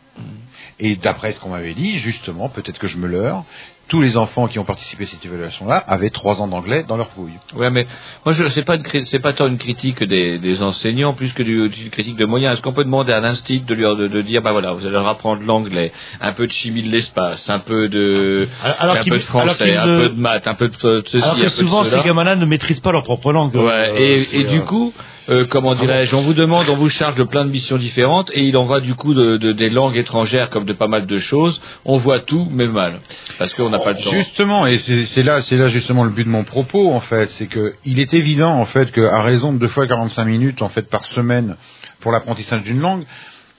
[0.77, 3.45] Et d'après ce qu'on m'avait dit, justement, peut-être que je me leurre,
[3.87, 7.11] tous les enfants qui ont participé à cette évaluation-là avaient trois ans d'anglais dans leur
[7.11, 7.31] fouille.
[7.55, 7.85] Ouais, mais
[8.25, 8.75] moi, je c'est pas
[9.07, 12.55] c'est pas tant une critique des, des enseignants plus que du- d'une critique de moyens.
[12.55, 14.91] Est-ce qu'on peut demander à l'instit de lui de, de dire bah voilà, vous allez
[14.91, 19.17] leur apprendre l'anglais, un peu de chimie de l'espace, un peu de Alors un peu
[19.17, 20.75] de français, un ne- peu de maths, un peu de
[21.05, 23.55] ceci, Alors un que peu souvent, de ces gamins-là ne maîtrisent pas leur propre langue.
[23.55, 23.61] Ouais,
[23.91, 24.93] Euh, et, c'est, et du euh, coup,
[25.29, 28.43] euh, comment dirais-je, on vous demande, on vous charge de plein de missions différentes, et
[28.43, 31.19] il en va du coup de, de- des langues étrangères comme de pas mal de
[31.19, 31.61] choses.
[31.83, 32.99] On voit tout, mais mal,
[33.39, 34.09] parce qu'on n'a pas le temps.
[34.11, 37.29] Justement, et c'est c'est là, c'est là justement le but de mon propos en fait,
[37.31, 40.69] c'est que il est évident en fait qu'à raison de deux fois 45 minutes en
[40.69, 41.55] fait par semaine
[42.01, 43.03] pour l'apprentissage d'une langue,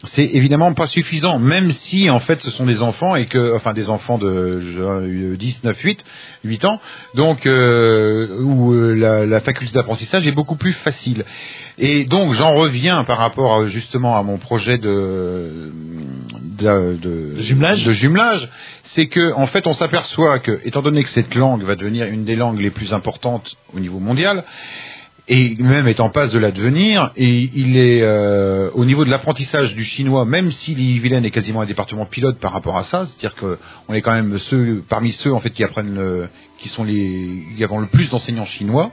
[0.05, 3.73] c'est évidemment pas suffisant, même si en fait ce sont des enfants et que, enfin
[3.73, 6.05] des enfants de je- 10, 9, 8,
[6.45, 6.81] 8 ans,
[7.15, 11.25] donc euh, où euh, la, la faculté d'apprentissage est beaucoup plus facile.
[11.79, 15.73] Et donc j'en reviens par rapport à, justement à mon projet de
[16.59, 17.85] de, de, Jumelage.
[17.85, 18.51] de jumelage,
[18.83, 22.25] c'est que en fait on s'aperçoit que, étant donné que cette langue va devenir une
[22.25, 24.45] des langues les plus importantes au niveau mondial,
[25.29, 29.11] et même est en passe de la devenir, et il est euh, au niveau de
[29.11, 33.07] l'apprentissage du chinois, même si l'Ille-et-Vilaine est quasiment un département pilote par rapport à ça,
[33.07, 33.59] c'est-à-dire que
[33.89, 37.43] on est quand même ceux parmi ceux en fait qui apprennent, le, qui sont les,
[37.57, 38.93] qui avons le plus d'enseignants chinois.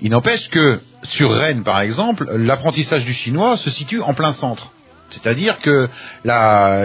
[0.00, 4.72] Il n'empêche que sur Rennes, par exemple, l'apprentissage du chinois se situe en plein centre.
[5.10, 5.88] C'est-à-dire que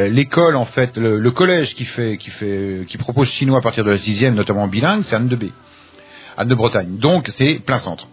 [0.09, 3.83] l'école, en fait, le, le collège qui fait, qui fait, qui propose chinois à partir
[3.83, 5.45] de la sixième, notamment bilingue, c'est Anne de B,
[6.37, 6.97] Anne de Bretagne.
[6.97, 8.07] Donc c'est plein centre.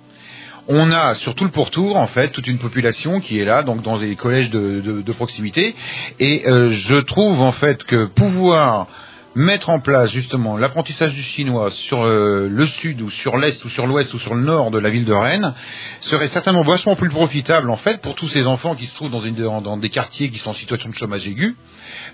[0.71, 3.83] On a sur tout le pourtour, en fait, toute une population qui est là, donc
[3.83, 5.75] dans les collèges de, de- de proximité.
[6.21, 8.87] Et euh, je trouve en fait que pouvoir
[9.35, 13.69] mettre en place justement l'apprentissage du chinois sur euh, le sud ou sur l'est ou
[13.69, 15.55] sur l'ouest ou sur le nord de la ville de Rennes
[16.01, 19.21] serait certainement vachement plus profitable en fait pour tous ces enfants qui se trouvent dans,
[19.21, 21.57] une, dans, dans des quartiers qui sont en situation de chômage aigu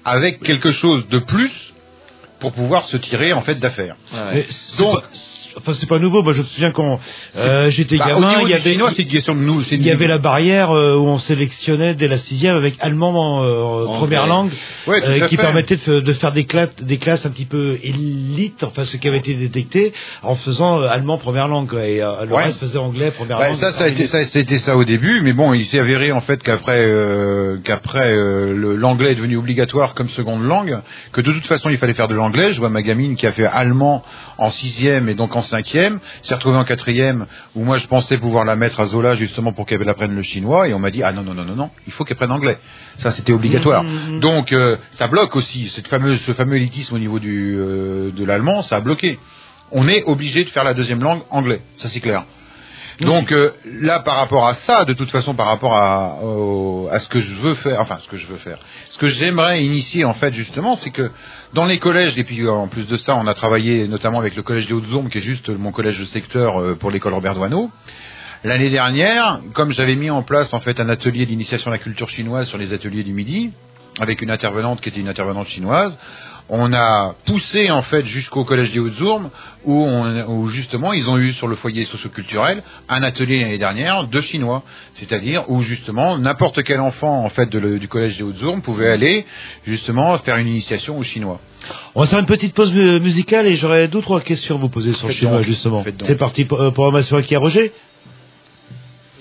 [0.04, 1.72] avec quelque chose de plus
[2.40, 3.96] pour pouvoir se tirer en fait d'affaires.
[4.96, 5.02] Pas-
[5.56, 6.22] Enfin, c'est pas nouveau.
[6.22, 7.00] Moi, je me souviens quand
[7.36, 9.62] euh, j'étais Bah, gamin, il y avait, chinois, c'est une question de nous.
[9.62, 13.42] c'est il y avait la barrière euh, où on sélectionnait dès la sixième avec allemand
[13.44, 14.50] euh, première langue,
[14.86, 18.84] Ouais, euh, qui permettait de, faire des classes, des classes un petit peu élites, enfin
[18.84, 19.92] ce qui avait été détecté
[20.22, 22.44] en faisant allemand première langue, quoi, et le Ouais.
[22.44, 23.56] reste faisait anglais première Ouais, langue.
[23.56, 26.20] ça, ça a été ça, c'était ça au début, mais bon, il s'est avéré en
[26.20, 30.80] fait qu'après, euh, qu'après euh, l'anglais est devenu obligatoire comme seconde langue,
[31.12, 32.52] que de toute façon il fallait faire de l'anglais.
[32.52, 34.02] Je vois ma gamine qui a fait allemand
[34.38, 38.44] en sixième et donc en cinquième, s'est retrouvée en quatrième, où moi je pensais pouvoir
[38.44, 41.12] la mettre à Zola justement pour qu'elle apprenne le chinois, et on m'a dit ah
[41.12, 42.58] non non non non non, il faut qu'elle prenne anglais.
[42.98, 43.84] Ça c'était obligatoire.
[43.84, 44.20] Mhm.
[44.20, 48.24] Donc euh, ça bloque aussi cette fameuse, ce fameux élitisme au niveau du euh, de
[48.24, 49.18] l'allemand, ça a bloqué.
[49.72, 52.24] On est obligé de faire la deuxième langue anglais, ça c'est clair.
[53.00, 57.00] Donc euh, là, par rapport à ça, de toute façon, par rapport à, au- à
[57.00, 60.04] ce que je veux faire, enfin ce que je veux faire, ce que j'aimerais initier
[60.04, 61.10] en fait justement, c'est que
[61.54, 64.34] dans les collèges, et puis euh, en plus de ça, on a travaillé notamment avec
[64.34, 67.34] le collège des Hautes-Ombres, qui est juste mon collège de secteur euh, pour l'école Robert
[67.34, 67.70] Doisneau.
[68.42, 72.08] L'année dernière, comme j'avais mis en place en fait un atelier d'initiation à la culture
[72.08, 73.52] chinoise sur les ateliers du midi,
[74.00, 75.98] avec une intervenante qui était une intervenante chinoise,
[76.50, 79.30] on a poussé en fait jusqu'au collège des Hautes-Ourmes
[79.64, 79.86] où,
[80.28, 84.62] où justement ils ont eu sur le foyer socioculturel un atelier l'année dernière de chinois,
[84.92, 88.90] c'est-à-dire où justement n'importe quel enfant en fait de le- du collège des Hautes-Ourmes pouvait
[88.90, 89.24] aller
[89.64, 91.40] justement faire une initiation au chinois.
[91.94, 94.68] On va faire une petite pause mu- musicale et j'aurais deux trois questions à vous
[94.68, 95.82] poser sur le chinois donc, justement.
[96.06, 97.72] C'est parti pour, euh, programmation qui a Roger.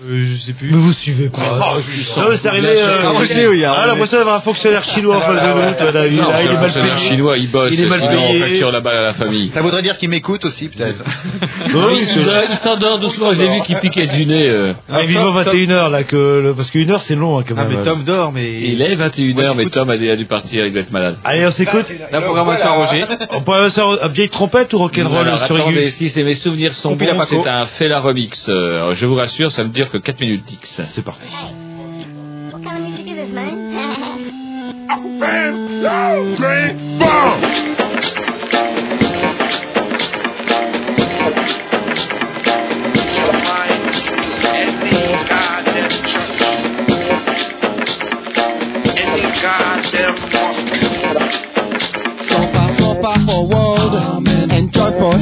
[0.06, 0.70] Euh, je sais plus.
[0.72, 1.60] Mais vous suivez pas.
[1.62, 2.68] Oh, non, mais c'est arrivé.
[2.70, 5.74] Euh, Ah, Roger, oui, ah, ah, l'impression d'avoir un fonctionnaire chinois en face de nous.
[5.78, 6.20] toi, David.
[6.20, 7.08] Non, Là, il est mal fonctionnaire payé.
[7.08, 8.39] chinois, il bosse, Il est mal sinon on payé.
[8.39, 9.49] facture la balle à la famille.
[9.49, 11.04] Ça voudrait dire qu'il m'écoute aussi peut-être.
[11.66, 14.47] Il, c'est- il- il s'endort doucement, je l'ai vu qu'il piquait du nez.
[14.49, 14.74] euh.
[14.91, 17.78] Ah, vivant 21h là que le- parce qu'une heure c'est long hein, quand Ah, même.
[17.78, 18.62] mais Tom dort, mais.
[18.62, 21.16] Il est 21h, mais Tom a déjà dû partir, il doit être malade.
[21.24, 21.86] Allez on s'écoute.
[22.12, 23.06] La programmation à Roger.
[23.32, 26.95] On peut faire une vieille trompette ou rock'n'roll sur attendez, si c'est mes souvenirs sont
[26.95, 28.47] bons, c'est un Fela remix.
[28.49, 30.82] Euh, je vous rassure, ça ne dure que 4 minutes X.
[30.84, 31.28] C'est parti.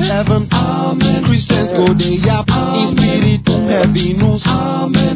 [0.01, 0.49] Heaven.
[1.25, 4.45] Christians go they yap in spirit, heavy news.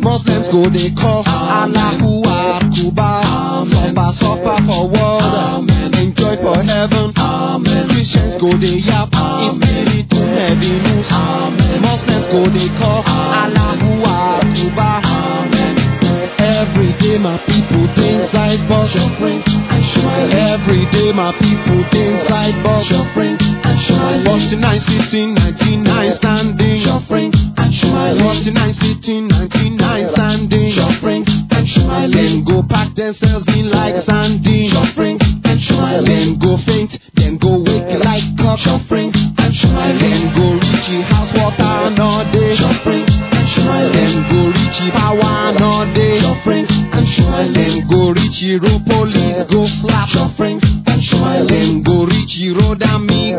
[0.01, 3.65] Muslims go they call Allahu Akbar.
[3.67, 7.13] Suffer, suffer for world, enjoy for heaven.
[7.89, 11.09] Christians go they yap in spirit, heavy news.
[11.81, 15.01] Muslims go they call Allahu Akbar.
[16.37, 20.33] Every day my people inside bus suffering and.
[20.33, 22.89] Every day my people inside bus
[23.85, 24.23] suffering and smile.
[24.23, 28.17] Forty-nine sitting, ninety-nine standing, suffering and smile.
[28.19, 32.13] Forty-nine sitting, ninety-nine standing, suffering and.
[32.13, 35.61] Then go pack themselves in like sardine, suffering and.
[36.05, 39.53] Then go faint, then go wake like cock, suffering and.
[39.99, 43.47] Then go reach the house water no day, suffering and.
[43.93, 47.55] Then go reach the power no day, suffering and.
[47.55, 51.01] Then go reach the road police go slap, suffering and.
[51.49, 53.34] Then go reach the road and me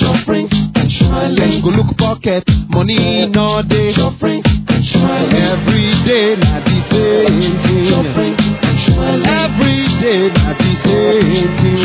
[0.00, 1.34] go whip, suffering and smile.
[1.36, 3.92] Then go look pocket money no day.
[3.92, 9.22] Every day na the same thing, suffering and smile.
[9.26, 11.80] Every day na the same thing.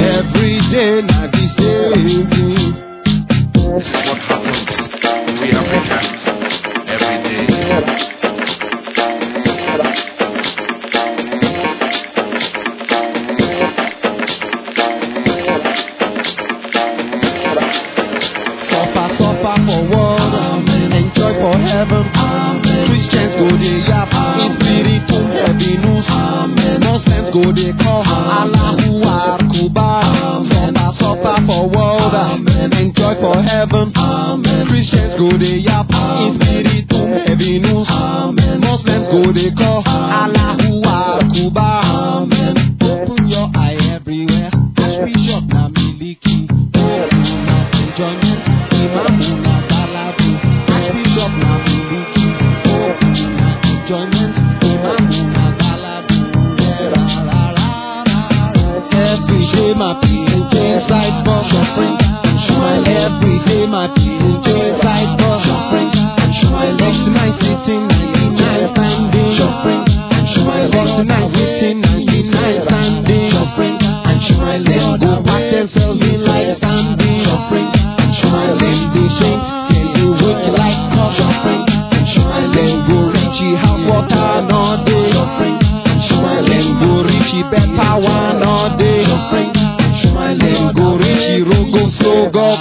[0.00, 2.74] Every day na the same thing.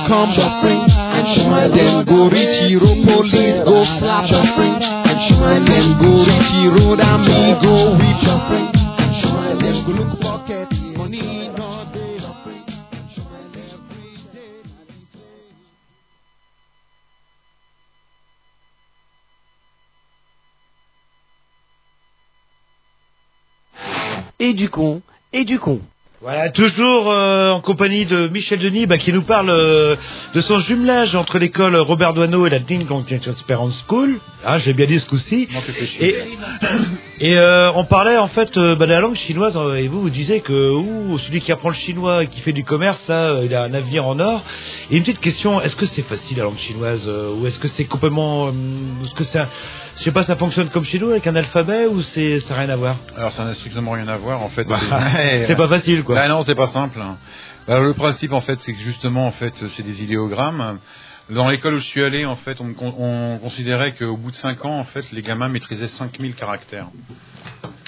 [0.08, 1.70] Come, suffering and smile.
[1.70, 4.78] Them go reachy ro police go suffering
[5.30, 5.66] and.
[5.66, 6.12] Them go
[7.00, 7.76] and me go
[9.00, 9.58] and smile.
[9.58, 11.40] Them go look pocket and.
[24.42, 25.02] Et du con,
[25.34, 25.82] et du con.
[26.22, 29.96] Voilà, toujours euh, en compagnie de Michel Denis, bah, qui nous parle euh,
[30.34, 34.20] de son jumelage entre l'école Robert Doisneau et la Dean Experience School.
[34.44, 35.48] Ah, j'ai bien dit ce coup-ci.
[36.02, 36.18] Et,
[37.22, 40.02] et euh, on parlait en fait euh, bah, de la langue chinoise, euh, et vous,
[40.02, 43.30] vous disiez que ouh, celui qui apprend le chinois et qui fait du commerce, ça,
[43.30, 44.44] euh, il a un avenir en or.
[44.92, 47.70] Et une petite question, est-ce que c'est facile la langue chinoise, euh, ou est-ce que
[47.70, 48.48] c'est complètement...
[48.48, 48.52] euh,
[49.06, 49.48] est-ce que ça...
[50.00, 52.62] Je sais pas, ça fonctionne comme chez nous avec un alphabet ou c'est ça n'a
[52.62, 52.96] rien à voir?
[53.18, 54.64] Alors ça n'a strictement rien à voir en fait.
[54.64, 54.80] Bah,
[55.44, 56.20] c'est pas facile, quoi.
[56.20, 57.00] Ah non, c'est pas simple.
[57.68, 60.80] Alors, le principe en fait, c'est que justement en fait, c'est des idéogrammes.
[61.30, 64.80] Dans l'école où je suis allé, en fait, on, considérait qu'au bout de 5 ans,
[64.80, 66.88] en fait, les gamins maîtrisaient 5000 caractères.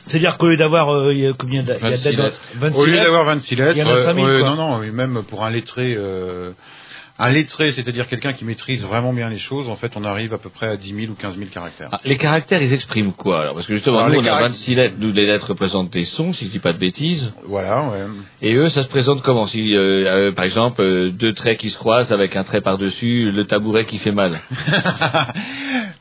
[0.06, 2.42] C'est-à-dire qu'au lieu d'avoir euh, combien d'a- il y a 26 d'être- lettres.
[2.56, 5.24] 26 Au lieu d'avoir 26 lettres, il y en a 5000, euh, non, non, même
[5.28, 6.52] pour un lettré, euh,
[7.22, 10.38] un lettré, c'est-à-dire quelqu'un qui maîtrise vraiment bien les choses, en fait, on arrive à
[10.38, 11.90] peu près à 10 000 ou 15 000 caractères.
[11.92, 13.54] Ah, les caractères, ils expriment quoi alors?
[13.56, 15.92] Parce que justement, Alors, nous, les on a caract- 26 lettres, nous, les lettres représentent
[15.92, 17.32] des sons, si je dis pas de bêtises.
[17.46, 18.06] Voilà, ouais.
[18.42, 19.48] Et eux, ça se présente comment?
[19.48, 23.32] Si, euh, euh, par exemple, euh, deux traits qui se croisent avec un trait par-dessus,
[23.32, 24.40] le tabouret qui fait mal.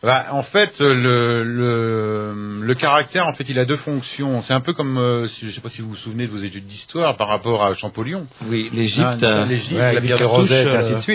[0.03, 4.41] Bah, en fait, le, le, le caractère, en fait, il a deux fonctions.
[4.41, 6.39] C'est un peu comme, euh, si, je sais pas si vous vous souvenez de vos
[6.39, 8.27] études d'histoire par rapport à Champollion.
[8.49, 9.23] Oui, l'Égypte.
[9.23, 11.10] Ah, euh, l'Égypte, ouais, la pierre de Rosette, et ainsi de suite.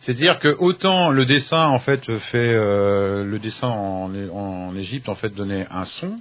[0.00, 5.34] C'est-à-dire que autant le dessin en fait fait euh, le dessin en, Égypte en fait
[5.34, 6.20] donnait un son,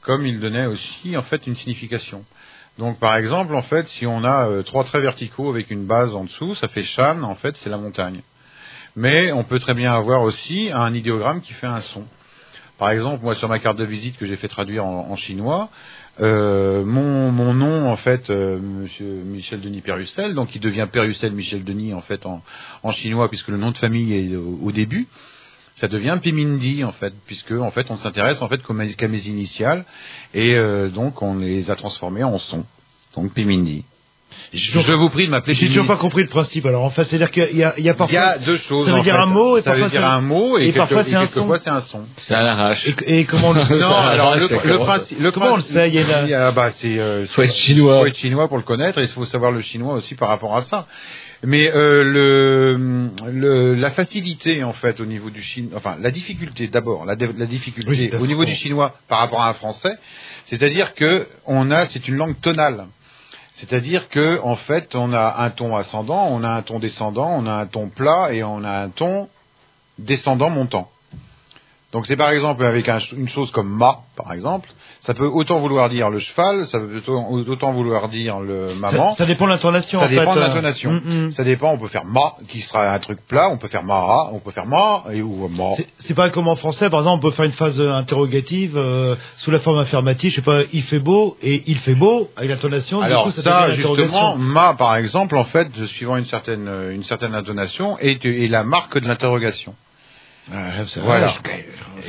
[0.00, 2.24] comme il donnait aussi en fait une signification.
[2.78, 6.14] Donc par exemple en fait si on a euh, trois traits verticaux avec une base
[6.14, 8.22] en dessous, ça fait Shan en fait c'est la montagne.
[8.96, 12.04] Mais on peut très bien avoir aussi un idéogramme qui fait un son.
[12.78, 15.68] Par exemple, moi sur ma carte de visite que j'ai fait traduire en chinois,
[16.20, 21.32] euh, mon, mon nom en fait, euh, Monsieur Michel Denis Perrussel, donc il devient Perrussel
[21.32, 22.42] Michel Denis en fait en,
[22.92, 25.08] chinois puisque le nom de famille est au, début.
[25.74, 29.84] Ça devient Pimindi en fait, puisque en fait on s'intéresse en fait qu'à mes initiales
[30.34, 32.64] et euh, donc on les a transformés en son.
[33.16, 33.84] Donc Pimindi.
[34.52, 36.66] Je, je vous prie de m'appeler J'ai toujours pas compris le principe.
[36.66, 38.14] Alors en fait, c'est-à-dire qu'il y a, il y a Il parfois.
[38.14, 38.84] y a deux choses.
[38.86, 39.20] Ça veut en dire fait.
[39.22, 41.20] un mot et ça parfois veut dire c'est un mot et, et parfois c'est un
[41.20, 41.62] quelquefois son.
[41.64, 42.00] c'est un son.
[42.18, 42.88] C'est à l'arrache.
[43.06, 45.88] Et, et comment on le Non, alors le, le principe, le Comment on le sait
[45.88, 48.00] Il y a une- il y a- bah, c'est euh, Faut être chinois.
[48.00, 50.56] faut être chinois pour le connaître et il faut savoir le chinois aussi par rapport
[50.56, 50.86] à ça.
[51.42, 56.66] Mais euh, le, le, la facilité en fait au niveau du chinois, enfin la difficulté
[56.68, 59.94] d'abord, la, la difficulté Oui, au niveau du chinois par rapport à un français,
[60.44, 62.86] c'est-à-dire que on a, c'est une langue tonale.
[63.54, 67.46] C'est-à-dire que en fait, on a un ton ascendant, on a un ton descendant, on
[67.46, 69.28] a un ton plat et on a un ton
[69.98, 70.90] descendant montant.
[71.92, 74.68] Donc c'est par exemple avec un- une chose comme ma, par exemple,
[75.00, 79.10] ça peut autant vouloir dire le cheval, ça peut autant, autant vouloir dire le maman.
[79.12, 79.98] Ça, ça dépend de l'intonation.
[79.98, 80.48] Ça en dépend fait, de euh.
[80.48, 80.92] l'intonation.
[80.92, 81.32] Mm, mm.
[81.32, 84.30] Ça dépend, on peut faire ma, qui sera un truc plat, on peut faire mara,
[84.32, 85.74] on peut faire ma, et ou ma.
[85.96, 89.50] C'est- pas comme en français, par exemple, on peut faire une phase interrogative euh, sous
[89.50, 90.30] la forme affirmative.
[90.32, 92.98] Je sais pas, il fait beau et il fait beau avec l'intonation.
[92.98, 97.34] du Alors coup, ça, justement, ma, par exemple, en fait, suivant une certaine, une certaine
[97.34, 99.74] intonation, est, est la marque de l'interrogation.
[101.02, 101.34] Voilà.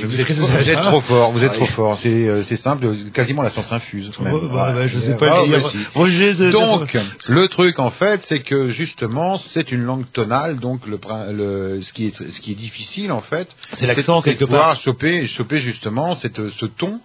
[0.00, 1.98] Et Vous êtes, vous êtes trop fort, vous êtes trop fort.
[1.98, 4.10] C'est euh, c'est simple, quasiment la science infuse.
[4.20, 4.48] même.
[4.48, 5.46] Bah, bah, je sais Ah, pas.
[5.46, 5.78] bah, si.
[6.50, 10.98] Donc, le truc en fait, c'est que justement, c'est une langue tonale, donc le,
[11.82, 14.68] ce qui est ce qui est difficile en fait, C'est l'accent, c'est de quelque pouvoir
[14.68, 14.76] part.
[14.80, 17.00] choper choper justement cette ce ton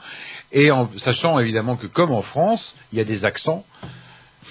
[0.53, 3.65] et en sachant évidemment que comme en France, il y a des accents.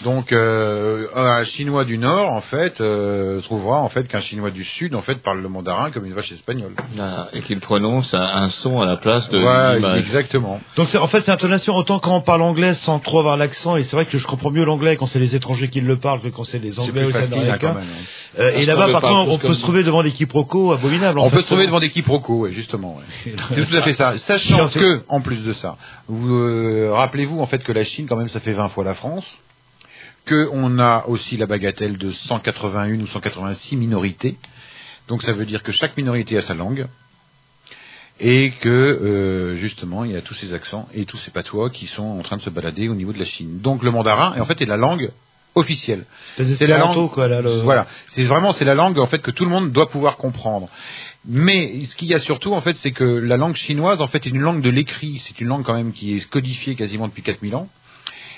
[0.05, 4.62] Donc euh, un chinois du nord en fait euh, trouvera en fait qu'un chinois du
[4.64, 6.74] sud en fait parle le mandarin comme une vache espagnole.
[6.97, 9.99] Là, et qu'il prononce un, un son à la place de Ouais, l'image.
[9.99, 10.61] exactement.
[10.76, 13.82] Donc en fait c'est intonation autant quand on parle anglais sans trop avoir l'accent et
[13.84, 16.28] c'est vrai que je comprends mieux l'anglais quand c'est les étrangers qui le parlent que
[16.28, 17.76] quand c'est les C'est anglais plus ou les américains.
[17.80, 17.84] hein.
[18.38, 21.18] Euh, et là-bas par contre on peut se trouver devant des quiproquos abominables.
[21.18, 22.97] en On peut se trouver devant des quiproquos, ouais, justement.
[22.97, 23.34] ouais.
[23.51, 24.16] C'est tout à fait ça.
[24.18, 25.76] Sachant que, en plus de ça,
[26.07, 28.94] vous euh, rappelez-vous en fait que la Chine, quand même, ça fait 20 fois la
[28.94, 29.38] France,
[30.26, 34.36] que on a aussi la bagatelle de 181 ou 186 minorités.
[35.08, 36.86] Donc ça veut dire que chaque minorité a sa langue.
[38.18, 41.86] Et que euh, justement il y a tous ces accents et tous ces patois qui
[41.86, 43.60] sont en train de se balader au niveau de la Chine.
[43.60, 45.10] Donc le mandarin est en fait est la langue
[45.54, 46.04] officielle.
[46.56, 47.10] C'est la langue.
[47.12, 49.70] Quoi, là, le- Voilà, c'est vraiment c'est la langue en fait que tout le monde
[49.70, 50.68] doit pouvoir comprendre.
[51.26, 54.26] Mais ce qu'il y a surtout en fait, c'est que la langue chinoise en fait
[54.26, 55.18] est une langue de l'écrit.
[55.18, 57.68] C'est une langue quand même qui est codifiée quasiment depuis 4000 ans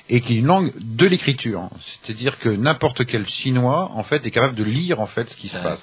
[0.08, 1.68] et qui est une langue de l'écriture.
[1.80, 5.48] C'est-à-dire que n'importe quel chinois en fait est capable de lire en fait ce qui
[5.48, 5.80] se passe.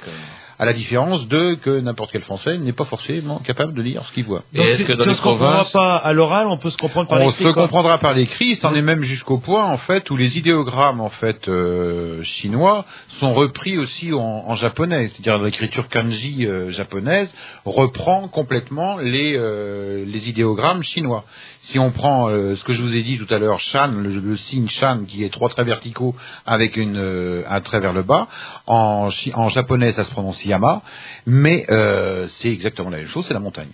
[0.57, 4.11] À la différence de que n'importe quel français n'est pas forcément capable de lire ce
[4.13, 4.43] qu'il voit.
[4.53, 7.27] Donc, si, si on se comprendra pas à l'oral, on peut se comprendre par On
[7.27, 7.43] l'écrit.
[7.43, 7.63] se quoi.
[7.63, 11.49] comprendra par l'écrit, c'en est même jusqu'au point en fait où les idéogrammes en fait
[11.49, 17.35] euh, chinois sont repris aussi en, en japonais, c'est-à-dire l'écriture kanji euh, japonaise
[17.65, 21.25] reprend complètement les euh, les idéogrammes chinois.
[21.59, 24.19] Si on prend euh, ce que je vous ai dit tout à l'heure, shan, le,
[24.19, 28.03] le signe shan qui est trois traits verticaux avec une euh, un trait vers le
[28.03, 28.27] bas,
[28.67, 29.09] en
[29.49, 30.81] japonais ça se prononce yama,
[31.25, 33.69] mais euh, c'est exactement la même chose, c'est la montagne.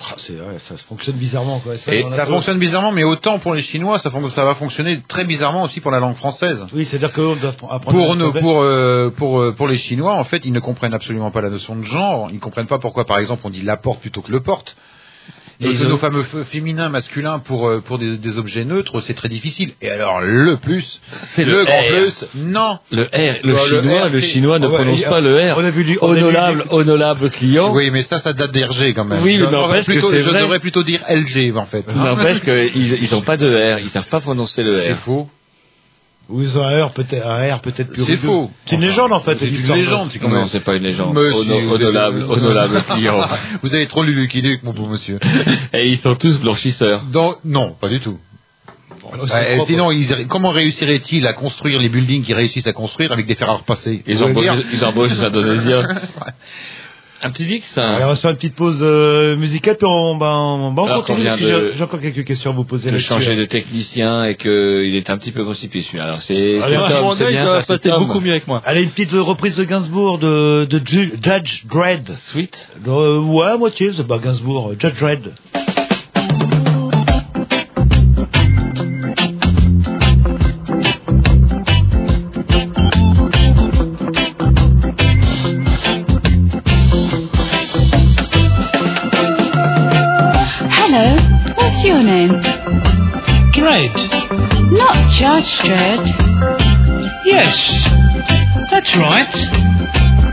[0.00, 1.76] Ah, ouais, ça fonctionne bizarrement quoi.
[1.76, 5.80] Ça, Et fonctionne bizarrement, mais autant pour les Chinois, ça, va fonctionner très bizarrement aussi
[5.80, 6.64] pour la langue française.
[6.72, 7.12] Oui, c'est-à-dire
[7.70, 7.98] apprendre.
[7.98, 8.40] Pour alphabet.
[8.40, 11.50] pour euh, pour euh, pour les Chinois, en fait, ils ne comprennent absolument pas la
[11.50, 12.28] notion de genre.
[12.30, 14.76] Ils ne comprennent pas pourquoi, par exemple, on dit la porte plutôt que le porte.
[15.60, 19.72] Ils nos fameux féminins, masculins pour euh, pour des, des objets neutres, c'est très difficile.
[19.80, 21.86] Et alors le plus, C'est le, le grand R.
[21.88, 22.78] plus, non.
[22.90, 25.56] Le R, le Bah, le chinois, R, le, c'est- chinois ne prononce pas le R.
[25.58, 27.72] on a vu du- honorable, honorable client.
[27.74, 29.22] Oui, mais ça, ça date d'RG quand même.
[29.22, 30.40] Oui, mais n'empêche que plutôt- c'est Je vrai.
[30.42, 31.86] devrais plutôt dire LG en fait.
[31.94, 34.98] N'empêche qu'ils ils ont pas de R, ils savent pas prononcer le C'est R.
[34.98, 35.28] faux.
[36.28, 38.50] Ou ils ont un R peut-être un R peut-être plus C'est faux.
[38.64, 39.38] C'est une légende en fait.
[39.38, 41.14] c'est une légende, c'est Non, c'est pas une légende.
[41.14, 43.18] Monsieur, honorable, honorable client.
[43.62, 45.18] Vous avez trop lu Lucky Luke, mon beau monsieur.
[45.74, 47.02] Et ils sont tous blanchisseurs.
[47.12, 48.18] Donc, non, pas du tout.
[49.00, 49.26] Propre.
[49.66, 53.50] sinon, ils- comment réussiraient-ils à construire les buildings qu'ils réussissent à construire avec des fers
[53.50, 55.82] à repasser Ils embauchent, dire ils embauchent des Indonésiens.
[57.24, 57.82] Un petit hein.
[57.82, 60.82] Alors, on va se faire une petite pause euh, musicale, puis on, ben, on, ben,
[60.82, 62.64] on Alors qu'on continue, vient parce que de- j'ai- j'ai encore quelques questions à vous
[62.64, 63.08] poser de là-dessus.
[63.10, 66.04] changer de technicien et qu'il est un petit peu constipé celui-là.
[66.04, 68.60] Alors c'est c'est Allez, Tom, franchement, c'est bien ça va beaucoup mieux avec moi.
[68.64, 72.12] Allez, une petite reprise de Gainsbourg de, de Ju- Judge Dredd.
[72.12, 72.68] Sweet.
[72.88, 75.30] Euh, ouais, à moitié, c'est pas Gainsbourg, Judge Dredd.
[95.42, 96.14] Judge
[97.24, 97.88] Yes,
[98.70, 99.34] that's right.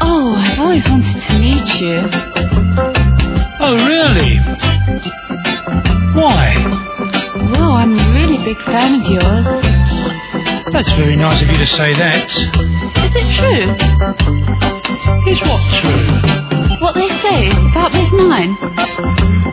[0.02, 2.08] Oh, I've always wanted to meet you.
[3.60, 4.38] Oh, really?
[6.14, 6.54] Why?
[7.52, 9.46] Well, I'm a really big fan of yours.
[10.72, 12.30] That's very nice of you to say that.
[12.30, 13.74] Is it true?
[15.32, 16.78] Is what true?
[16.82, 19.09] What they say about Biz Nine?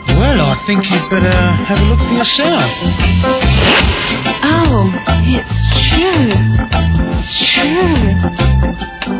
[0.09, 2.71] Well, I think you'd better have a look for yourself.
[4.43, 4.93] Oh,
[5.27, 6.31] it's true.
[7.19, 9.17] It's true.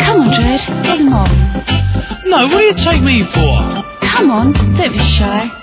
[0.00, 1.30] Come on, Dredd, get them off.
[2.26, 3.82] No, what do you take me for?
[4.00, 5.59] Come on, don't be shy.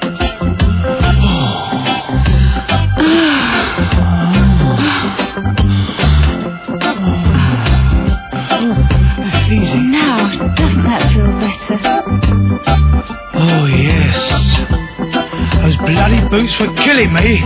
[17.24, 17.38] Me.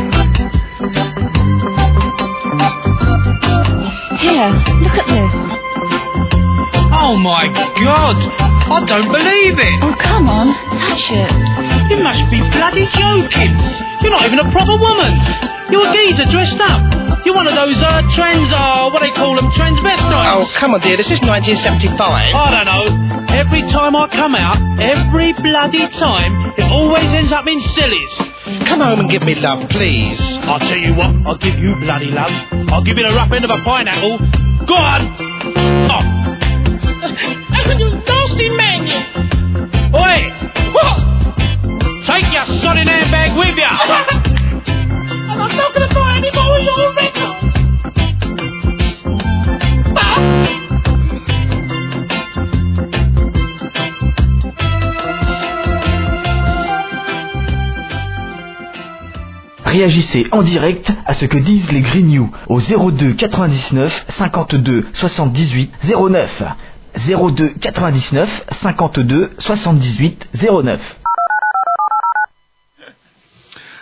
[4.19, 4.51] Here,
[4.83, 5.31] look at this.
[6.93, 7.47] Oh, my
[7.79, 8.17] God.
[8.71, 9.83] I don't believe it.
[9.83, 10.47] Oh, come on,
[10.79, 11.31] touch it.
[11.91, 13.55] You must be bloody joking.
[14.01, 15.15] You're not even a proper woman.
[15.71, 17.25] You're a geezer dressed up.
[17.25, 20.35] You're one of those uh, trans, uh, what they call them, transvestites.
[20.35, 20.97] Oh, come on, dear.
[20.97, 21.99] This is 1975.
[21.99, 23.25] I don't know.
[23.35, 28.30] Every time I come out, every bloody time, it always ends up in sillies.
[28.71, 30.17] Come home and give me love, please.
[30.43, 32.31] I'll tell you what, I'll give you bloody love.
[32.69, 34.17] I'll give you the rough end of a pineapple.
[34.65, 35.30] Go on.
[59.81, 66.43] Réagissez en direct à ce que disent les Grignoux au 02 99 52 78 09.
[67.07, 70.27] 02 99 52 78
[70.63, 70.97] 09.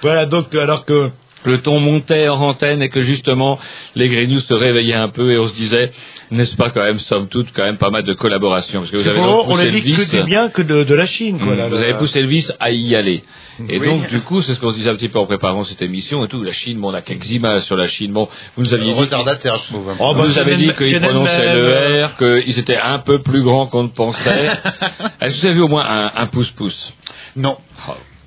[0.02, 1.12] Voilà, donc, alors que
[1.46, 3.58] le ton montait en antenne et que justement
[3.96, 5.92] les Grignoux se réveillaient un peu et on se disait,
[6.32, 8.80] n'est-ce pas quand même, somme toute, quand même pas mal de collaboration.
[8.82, 10.08] Parce que vous avez bon, donc on a poussé dit le vice.
[10.12, 11.54] que du bien que de, de la Chine, quoi.
[11.54, 11.82] Mm, là, vous là.
[11.82, 13.24] avez poussé le vice à y aller.
[13.68, 13.88] Et Oui.
[13.88, 16.24] donc, du coup, c'est ce qu'on se disait un petit peu en préparant cette émission
[16.24, 16.44] et tout.
[16.44, 18.14] La Chine, bon, on a quelques images sur la Chine.
[18.14, 19.00] Bon, vous nous aviez dit.
[19.00, 19.94] Retardataire, je trouve.
[20.00, 23.44] Oh, bah, vous nous avez dit qu'ils prononçaient le R, qu'ils étaient un peu plus
[23.44, 24.48] grands qu'on ne pensait.
[25.22, 26.94] Est-ce que vous avez vu au moins un, un pouce-pouce?
[27.36, 27.58] Non.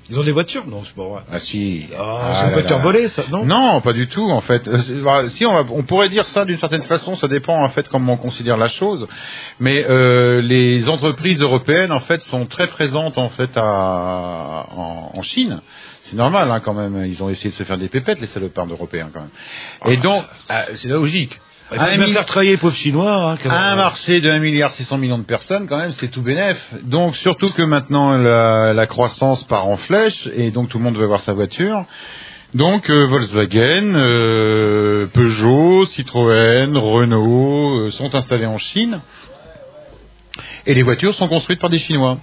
[0.09, 1.21] Ils ont des voitures Non, c'est pas vrai.
[1.31, 1.85] Ah si.
[1.97, 4.67] Ah, c'est une voiture volée, ça, non Non, pas du tout, en fait.
[4.67, 7.69] Euh, bah, si on, va- on pourrait dire ça d'une certaine façon, ça dépend en
[7.69, 9.07] fait comment on considère la chose.
[9.61, 13.63] Mais euh, les entreprises européennes, en fait, sont très présentes en fait à,
[14.75, 15.61] en, en Chine.
[16.01, 17.05] C'est normal, hein, quand même.
[17.05, 19.93] Ils ont essayé de se faire des pépettes, les salopards européens, quand même.
[19.93, 21.39] Et donc, ah, c'est logique.
[21.69, 23.37] Faut Un faire travailler pauvres Chinois.
[23.43, 26.57] Hein, un marché de 1 milliard 600 millions de personnes, quand même, c'est tout bénef.
[26.83, 30.97] Donc, surtout que maintenant, la, la croissance part en flèche, et donc tout le monde
[30.97, 31.85] veut avoir sa voiture.
[32.53, 39.01] Donc, euh, Volkswagen, euh, Peugeot, Citroën, Renault euh, sont installés en Chine.
[40.67, 42.19] Et les voitures sont construites par des Chinois.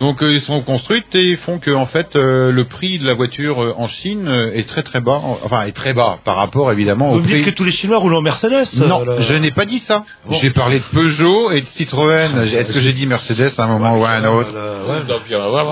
[0.00, 3.14] Donc euh, ils sont construites et font que en fait euh, le prix de la
[3.14, 6.70] voiture euh, en Chine euh, est très très bas, enfin est très bas par rapport
[6.70, 7.42] évidemment Vous au prix.
[7.42, 9.16] que tous les Chinois roulent en Mercedes Non, là.
[9.20, 10.04] je n'ai pas dit ça.
[10.24, 10.36] Bon.
[10.40, 12.30] J'ai parlé de Peugeot et de Citroën.
[12.44, 15.22] Est-ce que j'ai dit Mercedes à un moment ou à un autre Ouais, donc,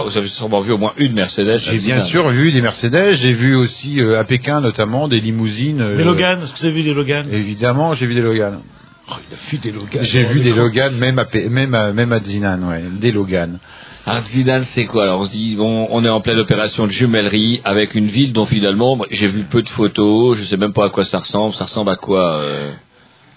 [0.07, 1.59] Vous avez sûrement vu au moins une Mercedes.
[1.59, 3.15] J'ai bien sûr vu des Mercedes.
[3.15, 5.81] J'ai vu aussi euh, à Pékin notamment des limousines.
[5.81, 8.59] euh, Des Logan, est-ce que vous avez vu des Logan Évidemment, j'ai vu des Logan.
[9.09, 10.03] Oh, Il a vu des Logan.
[10.03, 10.57] J'ai Oh, vu des cons.
[10.57, 13.61] Logan même à même à, même à Zinan, ouais, des Logan.
[14.09, 16.93] Un Zidane, c'est quoi Alors on se dit, bon, on est en pleine opération de
[16.93, 20.87] jumellerie avec une ville dont finalement, j'ai vu peu de photos, je sais même pas
[20.87, 21.55] à quoi ça ressemble.
[21.57, 22.73] Ça ressemble à quoi euh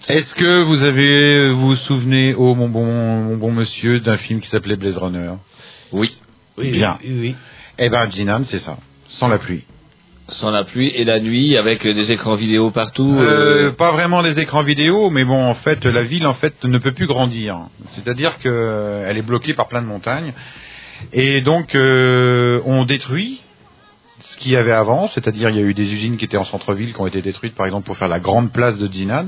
[0.08, 4.40] Est-ce que vous avez vous vous souvenez, oh mon bon mon bon monsieur, d'un film
[4.40, 5.32] qui s'appelait Blaze Runner?
[5.90, 6.16] Oui.
[6.56, 6.98] Oui, Bien.
[7.02, 7.34] oui, oui.
[7.78, 8.76] Eh ben Jinan, c'est ça,
[9.08, 9.64] sans la pluie.
[10.30, 13.16] Sans la pluie et la nuit avec des écrans vidéo partout.
[13.18, 16.64] Euh, euh, pas vraiment des écrans vidéo, mais bon, en fait, la ville en fait
[16.64, 17.58] ne peut plus grandir.
[17.94, 20.32] C'est-à-dire que euh, est bloquée par plein de montagnes,
[21.12, 23.40] et donc euh, on détruit
[24.20, 26.44] ce qu'il y avait avant, c'est-à-dire il y a eu des usines qui étaient en
[26.44, 29.26] centre-ville qui ont été détruites, par exemple pour faire la grande place de Jinan,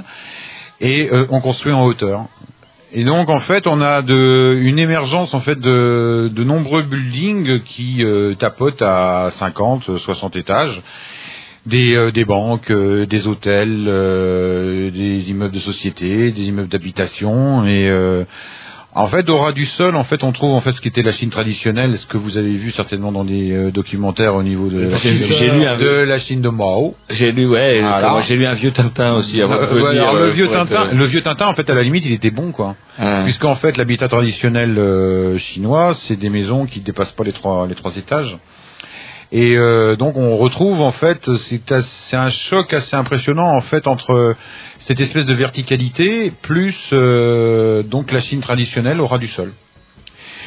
[0.80, 2.26] et euh, on construit en hauteur.
[2.95, 8.34] Et donc en fait, on a une émergence en fait de, nombreux buildings qui euh,
[8.34, 10.82] tapotent à 50, 60 étages.
[11.64, 13.84] Des, euh, banques, euh, des hôtels,
[14.93, 17.88] des immeubles de société, des immeubles d'habitation et
[18.95, 21.01] en fait, au ras du sol, en fait, on trouve en fait ce qui était
[21.03, 24.68] la Chine traditionnelle, ce que vous avez vu certainement dans des euh, documentaires au niveau
[24.68, 26.95] de la Chine, j'ai lu un- de la Chine de Mao.
[27.09, 30.16] J'ai lu, ouais, euh, j'ai lu un vieux Tintin aussi avant de Euh, venir, alors,
[30.20, 32.05] euh, le vieux pour être, Tintin, euh, le vieux Tintin, en fait, à la limite,
[32.05, 32.76] il était bon, quoi.
[32.99, 33.22] Ah.
[33.24, 37.74] Puisqu'en fait, l'habitat traditionnel euh, chinois, c'est des maisons qui dépassent pas les trois les
[37.74, 38.36] trois étages.
[39.34, 44.36] Et euh, donc on retrouve en fait, c'est un choc assez impressionnant en fait entre
[44.78, 49.54] cette espèce de verticalité plus euh, donc la Chine traditionnelle au ras du sol.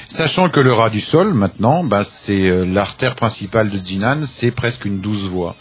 [0.08, 4.52] Sachant que le ras du sol maintenant, bah, c'est euh, l'artère principale de Jinan, c'est
[4.52, 5.56] presque une douze voies.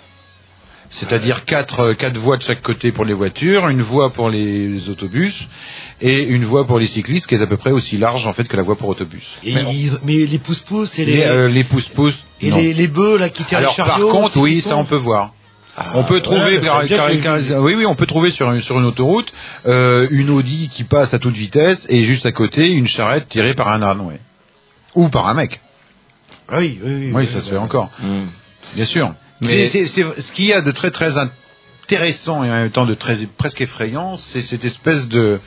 [0.97, 4.89] C'est-à-dire quatre, euh, quatre voies de chaque côté pour les voitures, une voie pour les
[4.89, 5.35] autobus
[6.01, 8.45] et une voie pour les cyclistes qui est à peu près aussi large en fait
[8.47, 9.27] que la voie pour autobus.
[9.43, 12.25] Et Mais on- ils- mais les pousse-pousse et les, les, euh, les pousse-pousse.
[12.41, 12.59] et non.
[12.59, 14.09] les, les bœufs là qui tirent Alors les chariots.
[14.09, 15.33] par contre, oui, ça on peut voir.
[15.77, 18.61] Ah, on peut trouver, ouais, car- car- car- oui, oui, on peut trouver sur une,
[18.61, 19.33] sur une autoroute
[19.67, 23.55] euh, une Audi qui passe à toute vitesse et juste à côté une charrette tirée
[23.55, 24.01] par un âne,
[24.95, 25.61] ou par un mec.
[26.49, 27.11] Ah oui, oui, oui.
[27.13, 28.27] Oui, ça se fait encore, hmm.
[28.77, 29.13] bien sûr.
[29.41, 32.95] Mais- C'est- ce qu'il y a de très très intéressant et en même temps de
[32.95, 35.41] très presque effrayant, c'est cette espèce de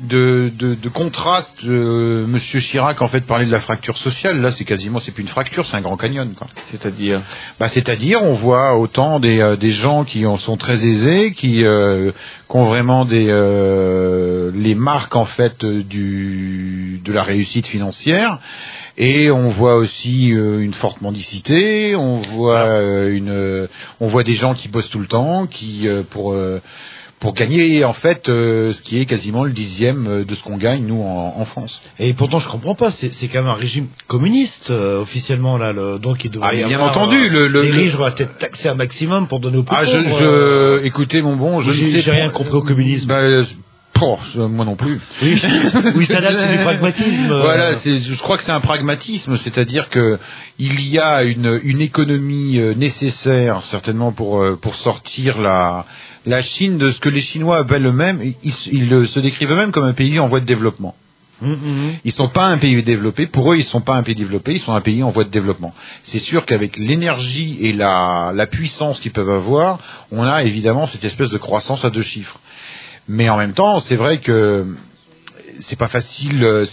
[0.00, 1.64] de, de, de contraste.
[1.64, 4.40] euh, Monsieur Chirac en fait parlait de la fracture sociale.
[4.40, 6.32] Là, c'est quasiment, c'est plus une fracture, c'est un grand canyon.
[6.70, 7.20] C'est-à-dire?
[7.58, 11.64] Bah, c'est-à-dire, on voit autant des, euh, des gens qui en sont très aisés, qui,
[11.64, 12.12] euh,
[12.48, 18.38] qui ont vraiment des euh, les marques en fait du de la réussite financière.
[19.00, 21.94] Et on voit aussi euh, une forte mendicité.
[21.94, 23.68] On voit euh, une, euh,
[24.00, 26.60] on voit des gens qui bossent tout le temps, qui euh, pour euh,
[27.20, 30.84] pour gagner en fait euh, ce qui est quasiment le dixième de ce qu'on gagne
[30.84, 31.80] nous en, en France.
[32.00, 32.90] Et pourtant, je comprends pas.
[32.90, 35.72] C'est c'est quand même un régime communiste euh, officiellement là.
[35.72, 37.94] Le, donc il devrait Ah, y bien avoir, entendu, euh, le- le- les le- riches
[38.18, 41.36] être taxés un maximum pour donner aux plus Ah, je, pauvres, je- euh, écoutez mon
[41.36, 43.08] bon, je ne sais j'ai rien compris au communisme.
[43.08, 43.20] Bah,
[44.02, 45.00] euh, oh, moi non plus.
[45.22, 45.40] Oui,
[45.96, 47.34] oui ça c'est du pragmatisme.
[47.40, 50.18] Voilà, je crois que c'est un pragmatisme, c'est-à-dire que
[50.58, 55.84] il y a une, une économie euh, nécessaire certainement pour euh, pour sortir la
[56.26, 58.34] la Chine de ce que les Chinois appellent eux-mêmes.
[58.42, 60.94] Ils, ils se décrivent eux-mêmes comme un pays en voie de développement.
[61.40, 61.92] Hum, hum.
[62.04, 63.26] Ils sont pas un pays développé.
[63.26, 64.52] Pour eux, ils sont pas un pays développé.
[64.52, 65.72] Ils sont un pays en voie de développement.
[66.02, 69.78] C'est sûr qu'avec l'énergie et la, la puissance qu'ils peuvent avoir,
[70.10, 72.40] on a évidemment cette espèce de croissance à deux chiffres.
[73.08, 74.66] Mais en même temps, c'est vrai que
[75.60, 76.44] c'est pas facile.
[76.44, 76.64] euh,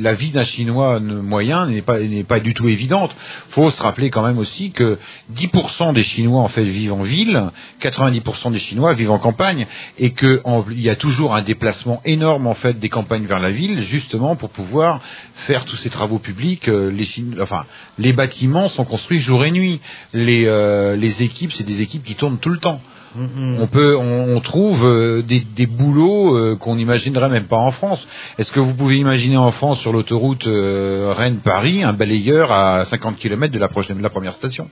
[0.00, 3.14] la vie d'un Chinois moyen n'est pas n'est pas du tout évidente.
[3.50, 4.98] Faut se rappeler quand même aussi que
[5.32, 9.66] 10% des Chinois en fait vivent en ville, 90% des Chinois vivent en campagne,
[9.98, 13.38] et que en- il y a toujours un déplacement énorme en fait des campagnes vers
[13.38, 15.00] la ville, justement pour pouvoir
[15.34, 16.68] faire tous ces travaux publics.
[16.68, 17.06] euh, Les
[17.40, 17.66] enfin,
[17.98, 19.80] les bâtiments sont construits jour et nuit.
[20.12, 22.80] Les euh, les équipes, c'est des équipes qui tournent tout le temps.
[23.16, 27.70] On peut, on, on trouve euh, des, des boulots euh, qu'on n'imaginerait même pas en
[27.70, 28.06] France.
[28.38, 33.18] Est-ce que vous pouvez imaginer en France sur l'autoroute euh, Rennes-Paris un balayeur à 50
[33.18, 34.68] km de la, prochaine, de la première station?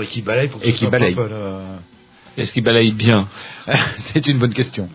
[0.00, 1.10] Et qui balaye pour que Et qui pas là.
[2.38, 3.28] Est-ce qu'il balaye bien
[3.98, 4.88] C'est une bonne question.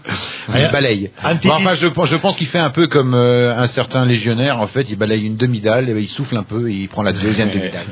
[0.52, 1.12] Ah, Il balaye.
[1.24, 3.68] un petit Bon, enfin, je, pense- je pense qu'il fait un peu comme euh, un
[3.68, 4.60] certain légionnaire.
[4.60, 7.50] En fait, il balaye une demi-dalle, il souffle un peu et il prend la deuxième
[7.52, 7.86] demi-dalle.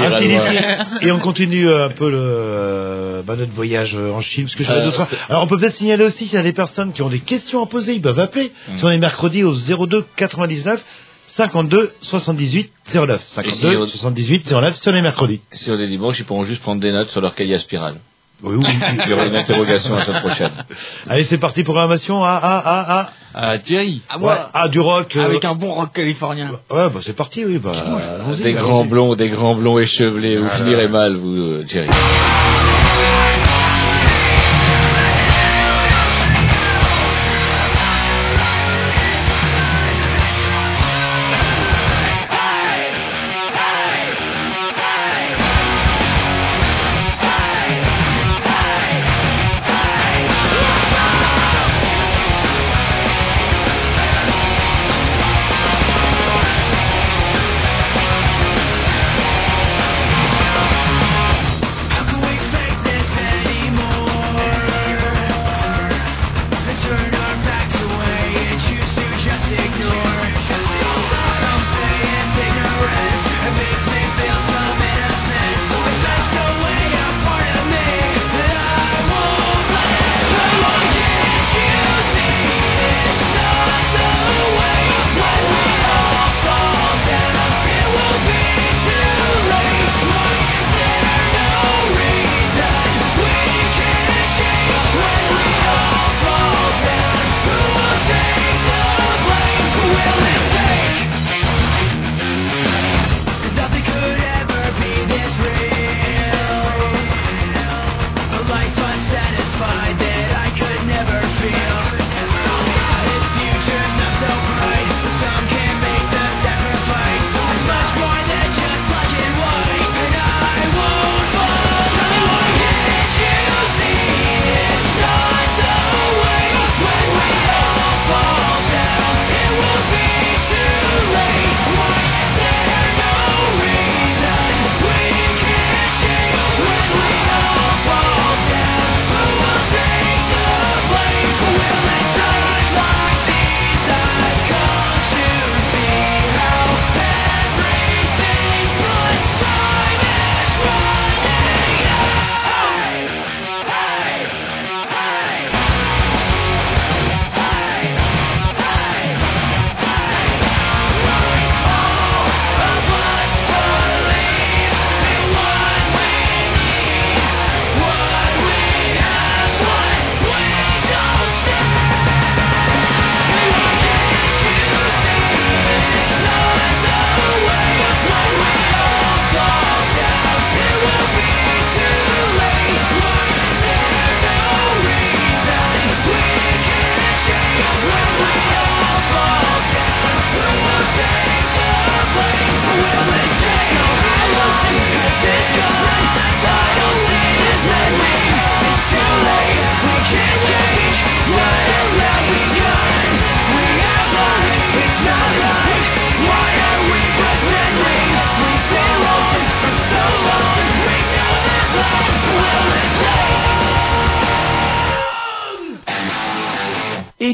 [0.00, 1.06] Un petit défi.
[1.06, 4.44] Et on continue euh, un peu le, euh, bah, notre voyage en Chine.
[4.44, 6.42] Parce que j'avais Euh, d'autres- c'est- Alors on peut peut-être signaler aussi s'il y a
[6.42, 8.52] des personnes qui ont des questions à poser, ils peuvent appeler.
[8.76, 10.84] Si on est mercredi au 02 99
[11.26, 13.22] 52 78 09.
[13.24, 15.40] 52 on- 78 09 sur les mercredis.
[15.52, 17.96] Sur les dimanches, ils pourront juste prendre des notes sur leur cahier à spirale.
[18.44, 18.64] Oui, oui.
[19.04, 20.50] Il y aura une interrogation la semaine prochaine.
[21.08, 22.22] Allez, c'est parti, programmation.
[22.22, 23.10] Ah, ah, ah, ah.
[23.36, 24.02] Ah, Thierry.
[24.08, 24.32] Ah, ouais.
[24.52, 25.16] ah du rock.
[25.16, 26.52] euh, Avec un bon rock californien.
[26.70, 27.58] Ouais, bah c'est parti, oui.
[27.58, 27.72] Bah,
[28.40, 30.38] Des grands blonds, des grands blonds échevelés.
[30.38, 31.64] Vous finirez mal, vous, euh,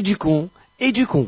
[0.01, 0.49] et du con,
[0.79, 1.27] et du con.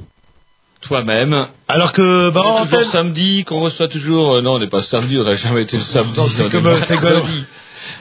[0.81, 1.47] Toi-même.
[1.67, 4.33] Alors que, bah, On est toujours samedi, qu'on reçoit toujours.
[4.35, 6.19] euh, non, on n'est pas samedi, on n'a jamais été le samedi.
[6.19, 7.45] Non, c'est comme, euh, c'est comme- mercredi.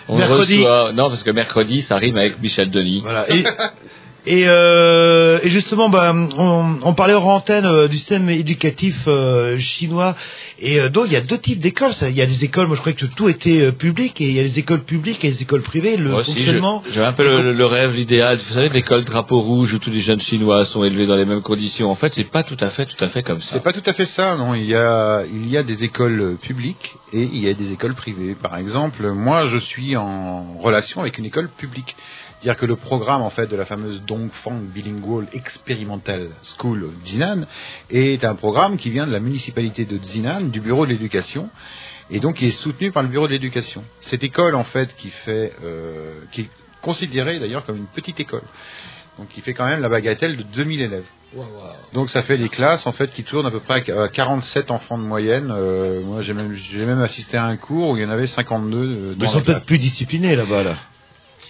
[0.08, 0.60] On Mercredi.
[0.62, 0.92] reçoit.
[0.94, 3.00] Non, parce que mercredi, ça rime avec Michel Denis.
[3.02, 3.30] Voilà.
[3.34, 3.44] Et,
[4.26, 9.58] et, euh, et justement, bah, on, on parlait hors antenne euh, du système éducatif euh,
[9.58, 10.14] chinois.
[10.60, 11.90] Et euh, donc, il y a deux types d'écoles.
[12.02, 14.34] Il y a des écoles, moi je croyais que tout était euh, public, et il
[14.36, 15.96] y a les écoles publiques et les écoles privées.
[15.96, 16.84] Le Moi fonctionnement.
[16.94, 18.38] J'ai un peu le, le rêve, l'idéal.
[18.38, 21.42] Vous savez, l'école drapeau rouge où tous les jeunes chinois sont élevés dans les mêmes
[21.42, 21.90] conditions.
[21.90, 23.54] En fait, c'est pas tout à fait, tout à fait comme ça.
[23.54, 24.54] C'est pas tout à fait ça, non.
[24.54, 27.94] Il y a, il y a des écoles publiques et il y a des écoles
[27.94, 28.36] privées.
[28.40, 31.96] Par exemple, moi, je suis en relation avec une école publique.
[32.42, 37.46] C'est-à-dire que le programme, en fait, de la fameuse Dongfang Bilingual Experimental School of Zinan
[37.88, 41.50] est un programme qui vient de la municipalité de Zinan, du bureau de l'éducation,
[42.10, 43.84] et donc qui est soutenu par le bureau de l'éducation.
[44.00, 46.50] Cette école, en fait, qui fait, euh, qui est
[46.80, 48.42] considérée d'ailleurs comme une petite école.
[49.18, 51.06] Donc, qui fait quand même la bagatelle de 2000 élèves.
[51.94, 54.98] Donc ça fait des classes en fait qui tournent à peu près à 47 enfants
[54.98, 55.50] de moyenne.
[55.50, 58.26] Euh, moi j'ai même j'ai même assisté à un cours où il y en avait
[58.26, 58.76] 52.
[58.76, 60.62] euh, Mais dans ils sont peut-être plus disciplinés là-bas.
[60.62, 60.76] Là.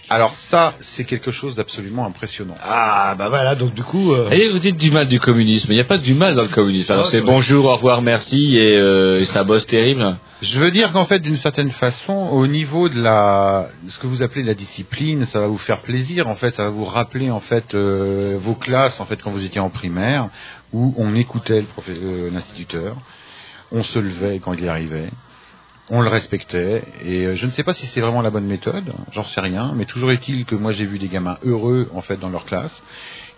[0.09, 2.55] Alors ça c'est quelque chose d'absolument impressionnant.
[2.61, 4.13] Ah bah voilà donc du coup.
[4.13, 5.71] euh, Et vous dites du mal du communisme.
[5.71, 6.91] Il n'y a pas du mal dans le communisme.
[6.91, 10.17] Alors Ah, c'est bonjour, au revoir, merci et, euh, et ça bosse terrible.
[10.41, 14.21] Je veux dire qu'en fait d'une certaine façon au niveau de la ce que vous
[14.23, 17.39] appelez la discipline, ça va vous faire plaisir en fait, ça va vous rappeler en
[17.39, 20.27] fait euh, vos classes en fait quand vous étiez en primaire
[20.73, 22.97] où on écoutait euh, l'instituteur,
[23.71, 25.09] on se levait quand il arrivait.
[25.89, 28.93] On le respectait et euh, je ne sais pas si c'est vraiment la bonne méthode,
[29.11, 32.17] j'en sais rien, mais toujours est-il que moi j'ai vu des gamins heureux en fait
[32.17, 32.81] dans leur classe,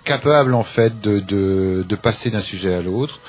[0.04, 3.20] capables en fait de, de, de passer d'un sujet à l'autre,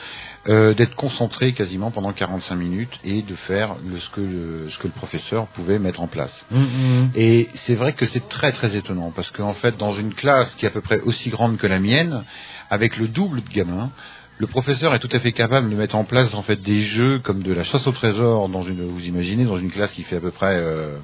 [0.48, 4.78] euh, d'être concentrés quasiment pendant 45 minutes et de faire le, ce, que le, ce
[4.78, 6.46] que le professeur pouvait mettre en place.
[6.52, 7.10] Mhm.
[7.16, 10.64] Et c'est vrai que c'est très très étonnant parce qu'en fait dans une classe qui
[10.64, 12.22] est à peu près aussi grande que la mienne,
[12.70, 13.90] avec le double de gamins,
[14.38, 17.20] le professeur est tout à fait capable de mettre en place en fait des jeux
[17.20, 20.16] comme de la chasse au trésor dans une vous imaginez dans une classe qui fait
[20.16, 20.98] à peu près euh,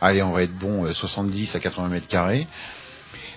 [0.00, 2.46] allez on va être bon euh, 70 à 80 mètres carrés.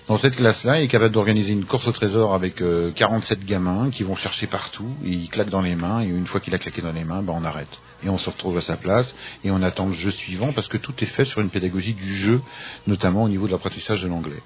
[0.07, 3.89] Dans cette classe-là, il est capable d'organiser une course au trésor avec euh, 47 gamins
[3.89, 6.57] qui vont chercher partout, et il claque dans les mains, et une fois qu'il a
[6.57, 7.67] claqué dans les mains, ben on arrête.
[8.05, 9.13] Et on se retrouve à sa place,
[9.43, 12.07] et on attend le jeu suivant, parce que tout est fait sur une pédagogie du
[12.07, 12.41] jeu,
[12.87, 14.41] notamment au niveau de l'apprentissage de l'anglais.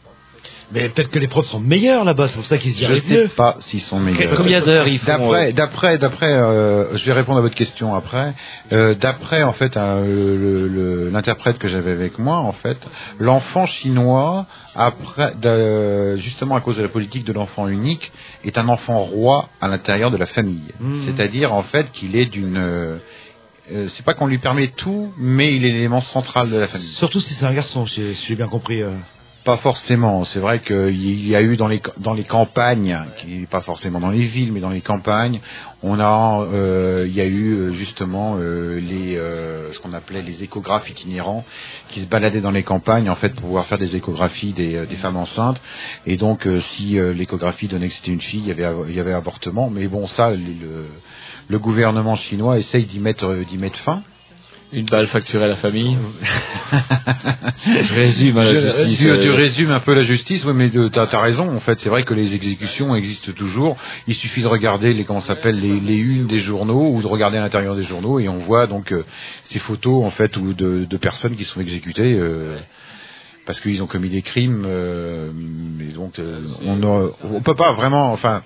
[0.73, 2.99] Mais peut-être que les profs sont meilleurs là-bas, c'est pour ça qu'ils y Je arrivent
[3.02, 3.27] sais mieux.
[3.27, 4.35] pas s'ils sont meilleurs.
[4.38, 7.93] Combien d'heures ils font D'après, euh, d'après, d'après, euh, je vais répondre à votre question
[7.93, 8.34] après.
[8.72, 12.77] Euh, d'après en fait euh, l'interprète que j'avais avec moi, en fait,
[13.19, 14.45] l'enfant chinois,
[14.76, 15.34] après,
[16.18, 18.11] justement à cause de la politique de l'enfant unique,
[18.45, 20.72] est un enfant roi à l'intérieur de la famille.
[20.80, 21.02] Mhm.
[21.02, 22.98] C'est-à-dire en fait qu'il est d'une euh,
[23.88, 26.88] c'est pas qu'on lui permet tout, mais il est l'élément central de la famille.
[26.88, 28.81] Surtout si c'est un garçon, si j'ai bien compris.
[29.44, 30.24] Pas forcément.
[30.24, 32.96] C'est vrai qu'il y a eu dans les dans les campagnes,
[33.50, 35.42] pas forcément dans les villes, mais dans les campagnes,
[35.82, 39.16] on a euh, il y a eu euh, justement euh, les
[39.74, 41.44] ce qu'on appelait les échographes itinérants
[41.90, 45.18] qui se baladaient dans les campagnes en fait pour pouvoir faire des échographies des, femmes
[45.18, 45.60] enceintes.
[46.06, 49.00] Et donc si l'échographie donnait que c'était une fille, il y avait av- il y
[49.00, 49.72] avait avortement.
[49.72, 50.86] Mais bon ça le
[51.48, 54.04] le gouvernement chinois essaye d'y mettre d'y mettre fin.
[54.73, 55.98] Une balle facturée à la famille.
[56.72, 58.98] je résume à la Je- justice.
[58.99, 61.53] Tu, euh, tu résumes un peu la justice, oui, mais tu as, raison.
[61.56, 63.76] En fait, c'est vrai que les exécutions existent toujours.
[64.07, 67.07] Il suffit de regarder les comment ça s'appelle les, les unes des journaux ou de
[67.07, 69.03] regarder à l'intérieur des journaux et on voit donc euh,
[69.43, 72.14] ces photos en fait ou de, de personnes qui sont exécutées.
[72.14, 72.57] euh,
[73.45, 78.14] parce qu'ils ont commis des crimes, euh, mais donc euh, on, on peut pas vraiment,
[78.14, 78.43] enfin,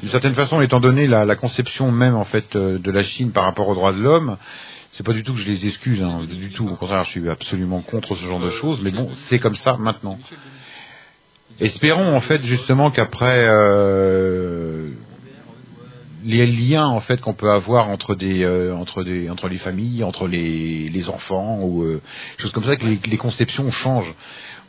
[0.00, 3.44] d'une certaine façon, étant donné la, la conception même en fait de la Chine par
[3.44, 4.36] rapport aux droits de l'homme,
[4.92, 6.66] c'est pas du tout que je les excuse, hein, du tout.
[6.66, 8.80] Au contraire, je suis absolument contre ce genre de choses.
[8.82, 10.18] Mais bon, c'est comme ça maintenant.
[11.60, 14.90] Espérons en fait justement qu'après euh,
[16.24, 20.04] les liens en fait qu'on peut avoir entre des euh, entre des entre les familles,
[20.04, 22.00] entre les, les enfants ou euh,
[22.38, 24.14] choses comme ça, que les, les conceptions changent.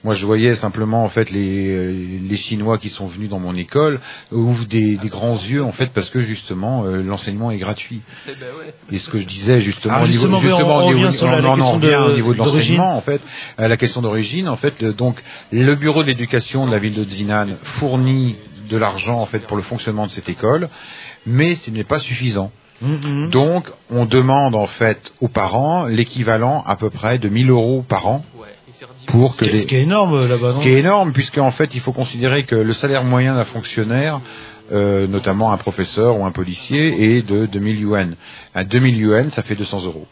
[0.06, 1.92] Moi, je voyais simplement en fait les, euh,
[2.30, 4.00] les Chinois qui sont venus dans mon école
[4.32, 8.02] ouvrent des, des grands yeux en fait parce que justement euh, l'enseignement est gratuit.
[8.92, 11.18] Et ce que je disais justement, Ah, au niveau, justement, justement, on au niveau- revient
[11.18, 12.78] sur la- on la en question revient de- au niveau de d'origine.
[12.78, 13.22] l'enseignement en fait,
[13.58, 15.22] à la question d'origine en fait, le- donc
[15.52, 18.38] le bureau de l'éducation de la ville de Zinan fournit
[18.70, 20.70] de l'argent en fait pour le fonctionnement de cette école,
[21.26, 22.52] mais ce n'est pas suffisant.
[22.82, 23.30] Mhm.
[23.32, 28.08] Donc, on demande en fait aux parents l'équivalent à peu près de 1000 euros par
[28.08, 28.24] an
[29.08, 29.62] pour que Ce qui est- les...
[29.62, 32.44] Ce qui est énorme là-bas, Ce qui est énorme, puisque en fait, il faut considérer
[32.44, 34.22] que le salaire moyen d'un fonctionnaire,
[34.72, 38.16] euh, notamment un professeur ou un policier, est de 2000 yuan.
[38.54, 40.08] À 2000 yuan, ça fait 200 euros.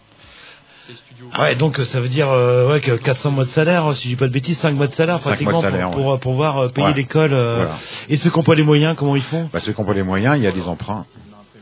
[1.39, 4.07] Ouais, donc euh, ça veut dire euh, ouais, que 400 mois de salaire, si je
[4.09, 6.19] dis pas de bêtises, 5 mois de salaire pratiquement mois de salaire, pour, pour, ouais.
[6.19, 6.93] pour pouvoir euh, payer Ouais.
[6.93, 7.33] l'école.
[7.33, 7.75] euh, Voilà.
[8.07, 9.49] Et ceux qui n'ont pas les moyens, comment ils font?
[9.51, 11.05] Bah, ceux qui n'ont pas les moyens, il y a des emprunts.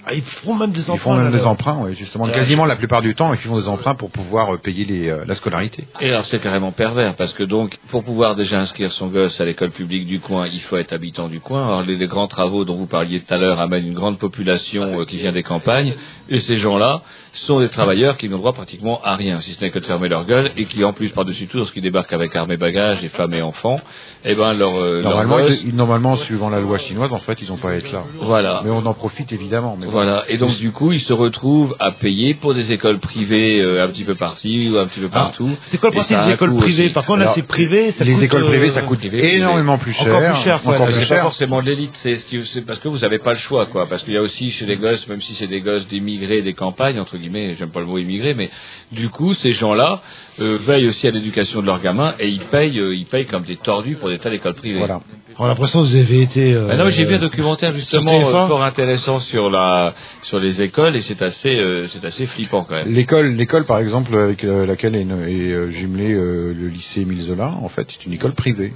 [0.08, 1.16] Ah, Ils font même des Ils emprunts.
[1.16, 2.26] font même des emprunts, ouais, justement.
[2.26, 2.32] Ouais.
[2.32, 5.26] Quasiment la plupart du temps, ils font des emprunts pour pouvoir euh, payer les, euh,
[5.26, 5.86] la scolarité.
[6.00, 9.46] Et alors c'est carrément pervers parce que donc pour pouvoir déjà inscrire son gosse à
[9.46, 11.66] l'école publique du coin, il faut être habitant du coin.
[11.66, 15.02] Alors les, les grands travaux dont vous parliez tout à l'heure amènent une grande population
[15.02, 15.96] euh, qui vient des campagnes
[16.30, 17.02] et ces gens-là
[17.40, 20.08] sont des travailleurs qui n'ont droit pratiquement à rien, si ce n'est que de fermer
[20.08, 23.10] leur gueule et qui en plus par-dessus tout lorsqu'ils débarquent avec armes et bagages et
[23.10, 23.80] femmes et enfants,
[24.24, 27.42] eh ben leur, euh, leur Normalement, gosse- ils- normalement, suivant la loi chinoise, en fait,
[27.42, 28.04] ils n'ont pas à être là.
[28.22, 28.62] Voilà.
[28.64, 29.78] Mais on en profite évidemment.
[29.80, 30.24] Mais Voilà.
[30.30, 33.88] Et donc du coup, ils se retrouvent à payer pour des écoles privées euh, un
[33.88, 35.50] petit peu parti ou un petit peu partout.
[35.64, 36.94] C'est quoi le principe des écoles privées aussi.
[36.94, 39.78] Par contre, là, c'est privé, ça les coûte, écoles privées, euh, ça coûte privé, énormément
[39.78, 40.08] plus cher.
[40.16, 40.74] Encore plus cher, quoi.
[40.76, 41.24] encore plus c'est pas cher.
[41.24, 42.18] forcément de l'élite, c'est
[42.66, 43.88] parce que vous n'avez pas le choix, quoi.
[43.88, 46.54] Parce qu'il y a aussi chez les gosses, même si c'est des gosses d'immigrés des
[46.54, 47.25] campagnes, entre guillemets,
[47.58, 48.50] j'aime pas le mot immigré, mais
[48.92, 50.02] du coup, ces gens-là
[50.40, 53.44] euh, veillent aussi à l'éducation de leurs gamins et ils payent, euh, ils payent comme
[53.44, 54.80] des tordus pour des tas d'écoles privées.
[54.80, 55.02] Voilà.
[55.38, 56.54] On a l'impression que vous avez été.
[56.54, 58.48] euh, non, j'ai vu un documentaire justement sur TF1.
[58.48, 59.94] fort intéressant sur la
[60.24, 62.92] sur les écoles et c'est assez c'est assez flippant quand même.
[62.94, 67.88] L'école, l'école par exemple avec laquelle est, est, jumelé le lycée Émile Zola, en fait,
[67.92, 68.74] c'est une école privée.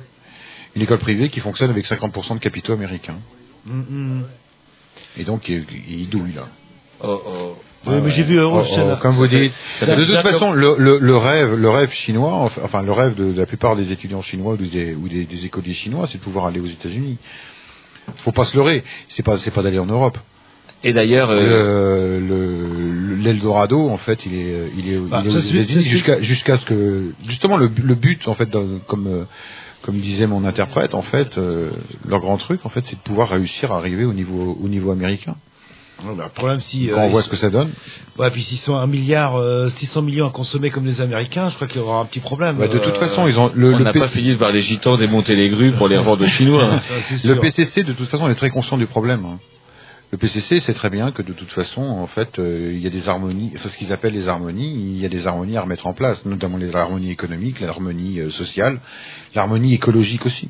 [0.76, 3.18] Une école privée qui fonctionne avec 50% de capitaux américains.
[3.66, 4.24] Mm, mm.
[5.18, 6.48] Et donc, il, il douille là.
[7.02, 7.58] Oh, oh.
[7.88, 9.54] Oui, mais j'ai vu Oh, oh, oh, comme vous dites.
[9.96, 13.46] De toute façon, le, le, le rêve, le rêve chinois, enfin le rêve de, la
[13.46, 16.60] plupart des étudiants chinois ou des, ou des, des écoliers chinois, c'est de pouvoir aller
[16.60, 17.18] aux États-Unis.
[18.18, 18.84] Faut pas se leurrer.
[19.08, 20.18] C'est pas, c'est pas d'aller en Europe.
[20.84, 25.22] Et d'ailleurs, euh, Le- le- l'Eldorado, en fait, il est, il est, Bah,
[25.60, 29.24] est jusqu'à, jusqu'à ce que, justement, le, le but, en fait, dans- comme, euh,
[29.82, 31.70] comme disait mon interprète, en fait, euh,
[32.08, 34.92] leur grand truc, en fait, c'est de pouvoir réussir à arriver au niveau, au niveau
[34.92, 35.36] américain.
[36.04, 36.88] Bah, le problème, si.
[36.88, 37.72] Quand euh, on voit sont- ce que ça donne.
[38.18, 41.56] Ouais, puis s'ils sont un milliard, euh, 600 millions à consommer comme les Américains, je
[41.56, 42.58] crois qu'il y aura un petit problème.
[42.58, 44.36] Bah, de toute Euh, façon, ils ont le, on le n'a P- pas fini de
[44.36, 46.80] voir les gitans démonter les grues pour les revendre aux Chinois.
[46.82, 47.36] ça, c'est Le.
[47.40, 49.26] PCC, de toute façon, est très conscient du problème.
[49.26, 49.40] hein.
[50.12, 52.90] Le PCC sait très bien que de toute façon, en fait, euh, il y a
[52.90, 55.86] des harmonies, enfin ce qu'ils appellent les harmonies, il y a des harmonies à remettre
[55.86, 58.80] en place, notamment les harmonies économiques, l'harmonie sociale,
[59.36, 60.50] l'harmonie écologique aussi.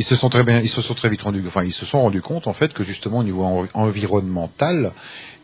[0.00, 2.00] Ils se sont très bien, ils se sont très vite rendus, enfin ils se sont
[2.06, 4.92] rendus compte en fait que justement au niveau en- environnemental,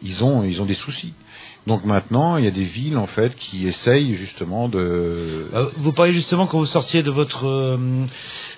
[0.03, 1.13] ils ont ils ont des soucis.
[1.67, 5.93] Donc maintenant, il y a des villes en fait qui essayent justement de Euh, Vous
[5.93, 7.77] parliez justement quand vous sortiez de votre euh,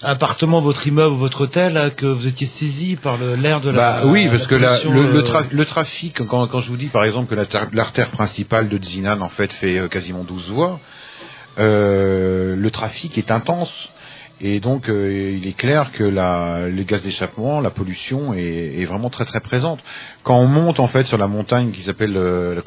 [0.03, 4.03] appartement, votre immeuble, votre hôtel, que vous étiez saisi par l'air de la.
[4.03, 6.69] Bah oui, parce que la- pollution, le, le euh, tra- le trafic, quand, quand je
[6.69, 7.37] vous dis par exemple que
[7.81, 10.79] l'artère principale de Xinan en fait fait quasiment 12 voies,
[11.59, 13.91] euh, le trafic est intense.
[14.41, 18.85] Et donc, euh, il est clair que la, les gaz d'échappement, la pollution est, est
[18.85, 19.81] vraiment très très présente.
[20.23, 22.63] Quand on monte en fait sur la montagne qui s'appelle euh, la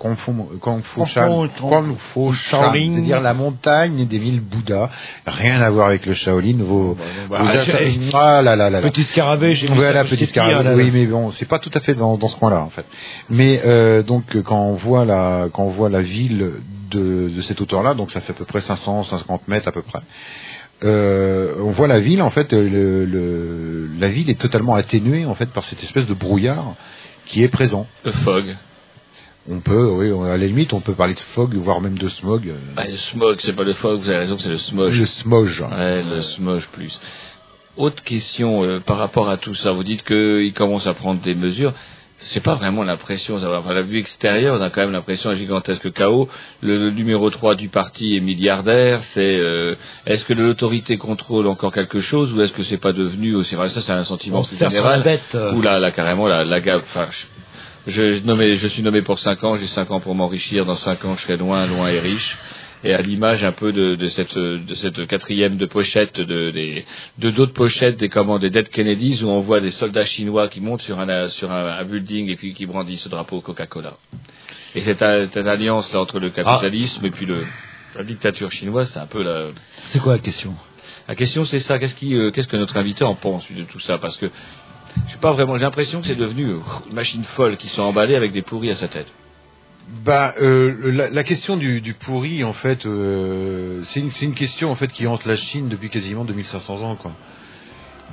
[2.94, 4.90] c'est-à-dire la montagne des villes Bouddha,
[5.26, 6.58] rien à voir avec le Shaolin.
[6.60, 6.98] Vos,
[7.30, 7.46] bah, vos
[8.12, 8.82] bah, ah là là là.
[8.82, 10.74] Petit scarabée, j'ai Voilà, petit scarabée.
[10.74, 12.86] oui, mais bon, c'est pas tout à fait dans, dans ce coin-là, en fait.
[13.30, 16.54] Mais euh, donc, quand on voit la, quand on voit la ville
[16.90, 19.82] de, de cette hauteur-là, donc ça fait à peu près 500, 550 mètres à peu
[19.82, 20.02] près.
[20.84, 25.26] Euh, on voit la ville, en fait, euh, le, le- la ville est totalement atténuée,
[25.26, 26.74] en fait, par cette espèce de brouillard
[27.28, 27.88] qui est présent.
[28.04, 28.56] Le fog.
[29.50, 32.52] On peut, oui, à la limite, on peut parler de fog, voire même de smog.
[32.76, 34.92] Bah, le smog, c'est pas le fog, vous avez raison, c'est le smog.
[34.94, 35.50] Le smog.
[35.72, 37.00] Ouais, le smog plus.
[37.78, 39.72] Autre question euh, par rapport à tout ça.
[39.72, 41.74] Vous dites qu'il commence à prendre des mesures.
[42.24, 43.38] C'est pas vraiment l'impression.
[43.38, 46.30] À la vue extérieure, on a quand même l'impression d'un gigantesque chaos.
[46.62, 49.02] Le, le numéro 3 du parti est milliardaire.
[49.02, 49.76] C'est euh,
[50.06, 53.70] est-ce que l'autorité contrôle encore quelque chose ou est-ce que c'est pas devenu aussi vrai
[53.70, 55.04] Ça, c'est un sentiment plus général.
[55.04, 55.54] bête, euh.
[55.54, 56.60] Ou là, là carrément la, la.
[56.78, 57.26] Enfin, je,
[57.92, 59.58] je, je nommé- je suis nommé pour 5 ans.
[59.58, 60.66] J'ai 5 ans pour m'enrichir.
[60.66, 62.38] Dans 5 ans, je serai loin, loin et riche
[62.84, 66.86] et à l'image un peu de, de cette de cette quatrième de pochette de des
[67.18, 70.62] de d'autres pochettes des commandes des Dead Kennedys où on voit des soldats chinois qui
[70.62, 73.94] montent sur un sur un, un building et puis qui brandissent ce drapeau Coca-Cola.
[74.74, 77.44] Et cette, cette alliance là entre le capitalisme et puis le
[77.96, 79.48] la dictature chinoise, c'est un peu la
[79.84, 80.56] C'est quoi la question?
[81.08, 83.80] La question c'est ça, qu'est-ce qui euh, qu'est-ce que notre invité en pense de tout
[83.80, 83.98] ça?
[83.98, 84.28] Parce que
[85.10, 86.60] je pas vraiment, j'ai l'impression que c'est devenu euh,
[86.90, 89.08] une machine folle qui sont emballées avec des pourris à sa tête.
[89.92, 95.06] Bah, euh, la, question du, pourri, en fait, euh, c'est une, question en fait qui
[95.06, 96.98] hante la Chine depuis quasiment 2500 ans.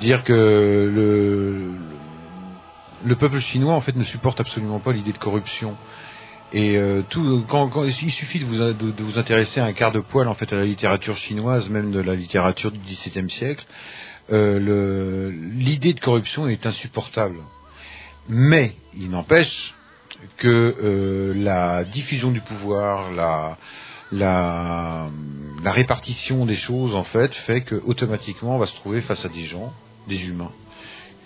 [0.00, 1.70] Dire que le,
[3.04, 5.76] le peuple chinois, en fait, ne supporte absolument pas l'idée de corruption.
[6.52, 7.44] Et euh, tout,
[7.86, 11.16] il suffit de vous, intéresser à un quart de poil en fait à la littérature
[11.16, 13.64] chinoise, même de la littérature du XVIIe siècle,
[14.30, 17.36] le- l'idée de corruption est insupportable.
[18.28, 19.74] Mais il n'empêche
[20.36, 20.48] que
[20.82, 23.56] euh, la diffusion du pouvoir, la,
[24.12, 25.08] la,
[25.62, 29.28] la répartition des choses en fait fait que automatiquement on va se trouver face à
[29.28, 29.72] des gens,
[30.06, 30.52] des humains,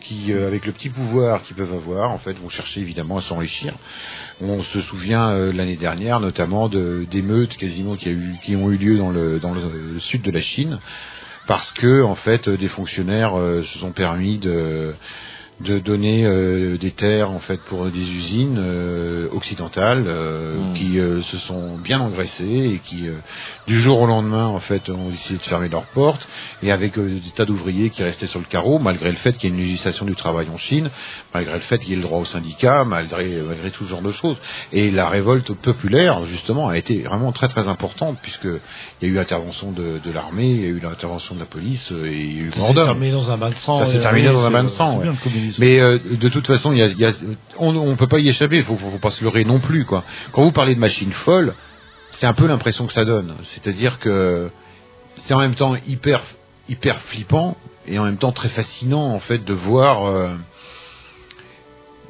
[0.00, 3.20] qui euh, avec le petit pouvoir qu'ils peuvent avoir en fait vont chercher évidemment à
[3.20, 3.74] s'enrichir.
[4.40, 8.76] On se souvient euh, l'année dernière notamment d'émeutes quasiment qui, a eu, qui ont eu
[8.76, 10.78] lieu dans le, dans le sud de la Chine
[11.46, 14.94] parce que en fait des fonctionnaires euh, se sont permis de
[15.64, 20.72] de donner euh, des terres en fait pour des usines euh, occidentales euh, Hmm.
[20.74, 23.14] qui euh, se sont bien engraissées et qui euh,
[23.66, 26.26] du jour au lendemain en fait ont décidé de fermer leurs portes
[26.62, 29.52] et avec des tas d'ouvriers qui restaient sur le carreau malgré le fait qu'il y
[29.52, 30.90] ait une législation du travail en Chine
[31.32, 34.02] malgré le fait qu'il y ait le droit au syndicat malgré malgré tout ce genre
[34.02, 34.36] de choses
[34.72, 38.48] et la révolte populaire justement a été vraiment très très importante puisque
[39.00, 41.46] il y a eu intervention de, de l'armée il y a eu l'intervention de la
[41.46, 43.78] police et il y a eu Ça s'est terminé dans un bain de sang.
[43.78, 45.00] Ça s'est terminé dans un bain de sang.
[45.58, 47.12] Mais euh, de toute façon, y a, y a-
[47.58, 48.56] on, on peut pas y échapper.
[48.56, 50.04] Il faut, faut, pas se leurrer non plus, quoi.
[50.32, 51.54] Quand vous parlez de machine folle,
[52.10, 53.34] c'est un peu l'impression que ça donne.
[53.42, 54.50] C'est-à-dire que
[55.16, 56.22] c'est en même temps hyper,
[56.68, 57.56] hyper flippant
[57.86, 60.04] et en même temps très fascinant en fait de voir.
[60.06, 60.28] euh,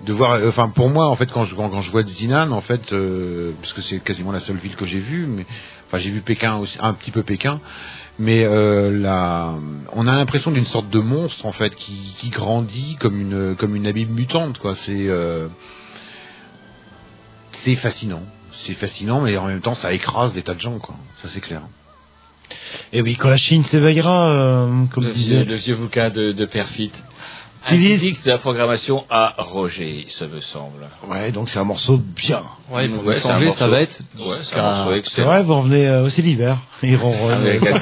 [0.04, 2.60] de voir, enfin pour moi en fait quand je quand, quand je vois Zinan en
[2.60, 5.28] fait euh, parce que c'est quasiment la seule ville que j'ai vue,
[5.86, 7.60] enfin j'ai vu Pékin aussi, un petit peu Pékin,
[8.18, 9.54] mais euh, la,
[9.92, 13.74] on a l'impression d'une sorte de monstre en fait qui, qui grandit comme une comme
[13.74, 14.74] une abeille mutante quoi.
[14.74, 15.48] C'est euh,
[17.50, 18.22] c'est fascinant,
[18.52, 20.94] c'est fascinant, mais en même temps ça écrase des tas de gens quoi.
[21.16, 21.62] Ça c'est clair.
[22.92, 25.44] Et oui, quand la Chine s'éveillera, euh, comme Le disait.
[25.44, 26.92] le vieux bouquin de, de Perfit.
[27.66, 30.88] Qui Anti-Dix de la programmation à Roger, ça me semble.
[31.06, 32.42] Ouais, donc c'est un morceau bien.
[32.70, 34.00] Ouais, pour Ouais, c'est changer, morceau- ça va être.
[34.18, 35.26] Ouais, c'est un morceau C'est excellent.
[35.28, 36.58] vrai, vous revenez euh, aussi l'hiver.
[36.82, 37.46] Ils ronronnent.
[37.46, 37.78] Avec euh,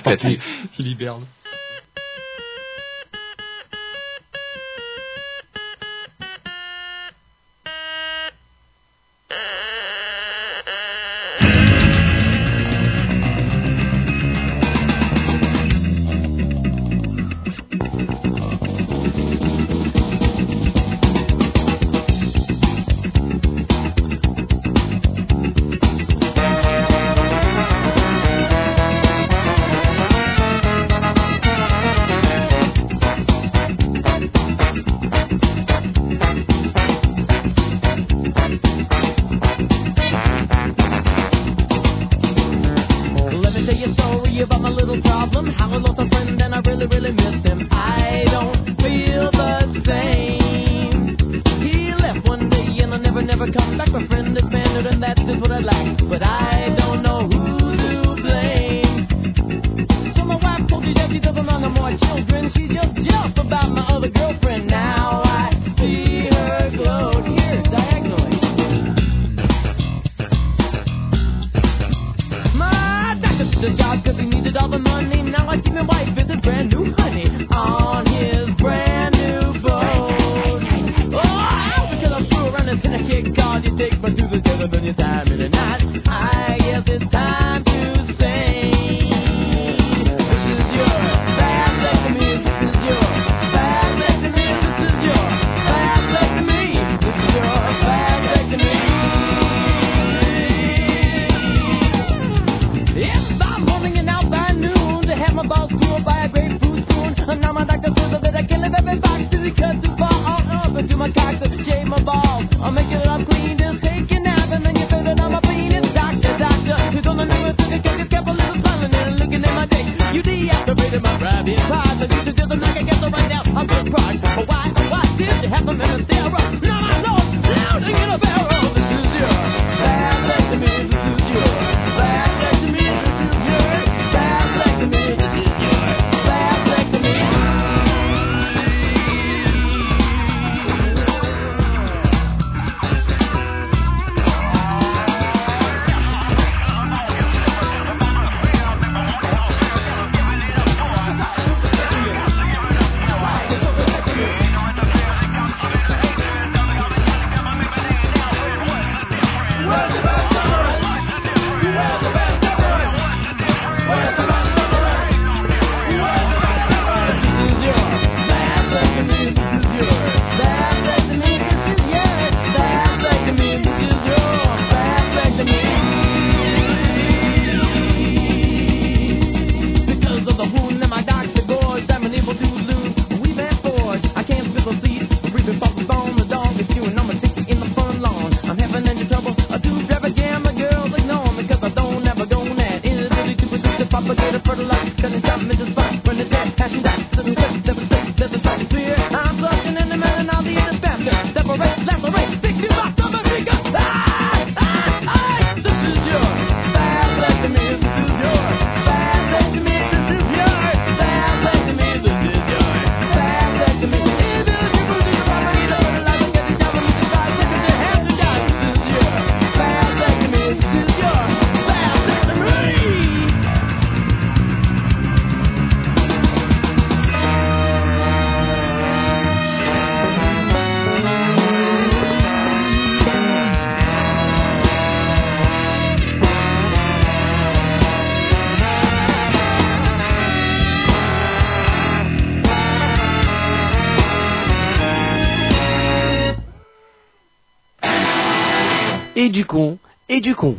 [249.53, 249.79] con,
[250.09, 250.57] et du con.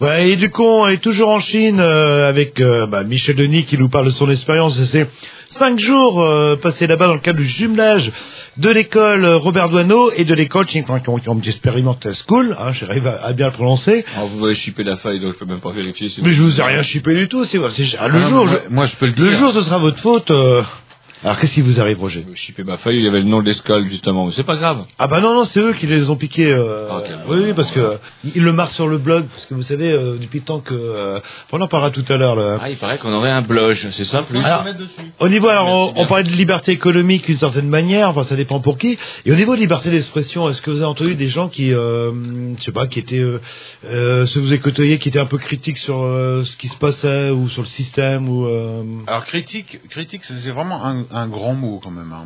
[0.00, 3.64] Voilà, et du coup, on est toujours en Chine euh, avec euh, bah, Michel Denis
[3.64, 4.80] qui nous parle de son expérience.
[4.84, 5.08] C'est
[5.48, 8.12] cinq jours euh, passés là-bas dans le cadre du jumelage
[8.58, 10.66] de l'école Robert Doisneau et de l'école
[11.44, 12.56] Experimental School.
[12.60, 14.04] Hein, J'arrive à, à bien le prononcer.
[14.14, 16.08] Alors, vous m'avez chippé la faille, donc je peux même pas vérifier.
[16.08, 17.44] si- Mais je vous ai rien chippé du tout.
[17.44, 17.58] C'est
[17.98, 19.30] ah, le Ah non, jour, moi, je- moi, je peux le Le dire.
[19.36, 20.30] jour, ce sera votre faute.
[21.24, 21.26] Euh.
[21.26, 23.40] Alors qu'est-ce qui vous arrive, Roger Vous chippé ma feuille, il y avait le nom
[23.42, 24.26] de l'école, justement.
[24.26, 24.84] Mais c'est pas grave.
[24.98, 26.52] Ah bah non non c'est eux qui les ont piqués.
[26.52, 29.44] euh, Ah, quel oui oui parce que euh, ils le marquent sur le blog parce
[29.46, 31.20] que vous savez euh, depuis le temps que euh,
[31.52, 32.58] on en parlera tout à l'heure là.
[32.62, 34.64] Ah, il paraît qu'on aurait un blog, c'est ça plus Alors,
[35.20, 38.60] au niveau, alors, on, on parlait de liberté économique d'une certaine manière, enfin ça dépend
[38.60, 38.98] pour qui.
[39.26, 42.12] Et au niveau de liberté d'expression, est-ce que vous avez entendu des gens qui, euh,
[42.58, 43.40] je sais pas, qui étaient, euh,
[43.86, 46.68] euh, ceux que vous avez côtoyés, qui étaient un peu critiques sur euh, ce qui
[46.68, 51.26] se passait ou sur le système ou euh, Alors critique, critique, c'est vraiment un, un
[51.28, 52.12] grand mot quand même.
[52.12, 52.24] hein.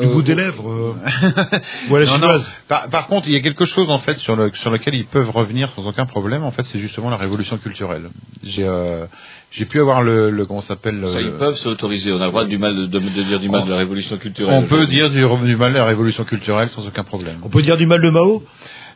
[0.00, 0.92] du bout des lèvres euh,
[1.90, 2.18] ou à la non, non.
[2.20, 2.50] chinoise.
[2.68, 5.06] Par, par contre, il y a quelque chose en fait sur, le, sur lequel ils
[5.06, 6.42] peuvent revenir sans aucun problème.
[6.44, 8.10] En fait, c'est justement la révolution culturelle.
[8.42, 9.06] J'ai euh,
[9.50, 12.12] j'ai pu avoir le, le comment ça s'appelle Ça, ils peuvent s'autoriser.
[12.12, 14.16] On a le droit du mal de, de- de dire du mal de la révolution
[14.18, 14.54] culturelle.
[14.54, 17.38] On peut dire du, du mal de la révolution culturelle sans aucun problème.
[17.42, 18.42] On peut dire du mal de Mao?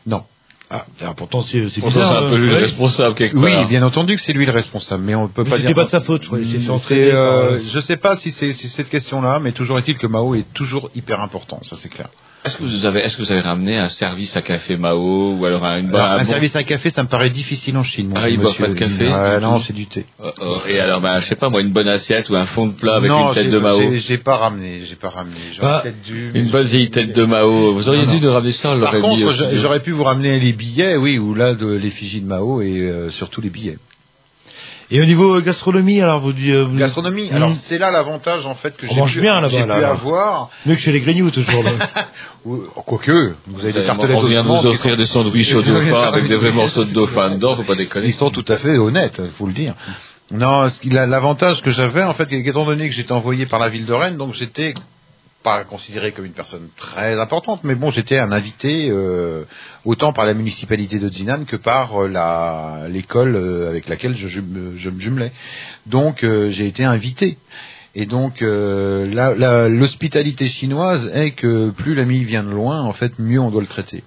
[0.05, 0.23] Non.
[0.75, 2.09] Ah, pourtant c'est c'est bizarre.
[2.11, 2.39] c'est un peu hein.
[2.39, 3.67] lui le responsable quelque Oui, part.
[3.67, 5.75] bien entendu que c'est lui le responsable, mais on peut Mais pas c'était dire.
[5.75, 6.29] pas de sa faute, je
[6.79, 9.97] fait C'est, euh, euh, je sais pas si c'est si cette question-là, mais toujours est-il
[9.99, 12.09] que Mao est toujours hyper important, ça c'est clair.
[12.45, 15.45] Est-ce que vous avez, est-ce que vous avez ramené un service à café Mao ou
[15.45, 18.09] alors un, une Alors, un bon- service à café, ça me paraît difficile en Chine.
[18.09, 20.05] mon Ah, ils boivent pas de café du non, c'est du thé.
[20.21, 20.57] Oh, oh.
[20.67, 22.95] Et alors, ben, je sais pas moi, une bonne assiette ou un fond de plat
[22.95, 23.79] avec non, une tête de Mao.
[23.79, 25.37] j'ai- J'ai pas ramené, j'ai pas ramené.
[25.55, 26.31] J'aurais Bah, peut-être dû.
[26.33, 27.73] Une bonne vieille tête de Mao.
[27.73, 29.21] Vous auriez Non, dû nous ramener ça, Par contre,
[29.53, 33.09] j'aurais pu vous ramener les billets, oui, ou là de l'effigie de Mao et euh,
[33.09, 33.77] surtout les billets.
[34.95, 36.49] Et au niveau euh, gastronomie, alors vous dites.
[36.53, 37.29] euh, vous- Gastronomie.
[37.31, 37.35] Hmm.
[37.35, 39.89] Alors c'est là l'avantage en fait que On j'ai mange pu, bien, là, pu là.
[39.89, 40.49] avoir.
[40.65, 41.63] Mieux que chez les Grignoux toujours.
[42.45, 45.61] Ou- Quoique, vous avez des On tartelettes au vient saumon nous offrir des sandwichs au
[45.63, 48.07] dauphin avec des vrais morceaux de dauphin dedans, faut pas déconner.
[48.07, 49.73] Ils sont tout à fait honnêtes, faut le dire.
[50.31, 53.93] Non, l'avantage que j'avais, en fait, étant donné que j'étais envoyé par la ville de
[53.93, 54.73] Rennes, donc j'étais
[55.43, 59.43] pas considéré comme une personne très importante, mais bon, j'étais un invité euh,
[59.85, 64.89] autant par la municipalité de Dinan que par euh, l'école euh, avec laquelle je, je
[64.89, 65.31] me jumelais.
[65.85, 67.37] Donc, j'ai été invité.
[67.95, 73.51] Et donc, l'hospitalité chinoise est que plus l'ami vient de loin, en fait, mieux on
[73.51, 74.03] doit le traiter.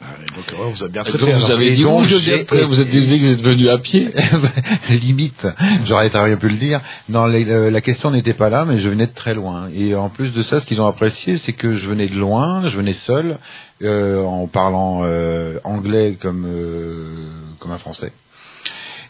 [0.00, 1.32] Donc ouais, on vous a bien Donc, traité.
[1.34, 4.08] vous avez dit, donc, vous êtes vous êtes venu à pied.
[4.88, 5.46] limite,
[5.84, 6.08] j'aurais
[6.38, 6.80] pu le dire.
[7.10, 9.68] Non, la question n'était pas là, mais je venais de très loin.
[9.74, 12.62] Et en plus de ça, ce qu'ils ont apprécié, c'est que je venais de loin,
[12.66, 13.36] je venais seul,
[13.82, 17.28] euh, en parlant euh, anglais comme euh,
[17.58, 18.12] comme un français,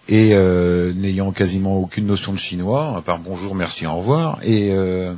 [0.08, 4.38] et euh, n'ayant quasiment aucune notion de chinois, à part bonjour, merci, au revoir.
[4.42, 5.14] Et euh,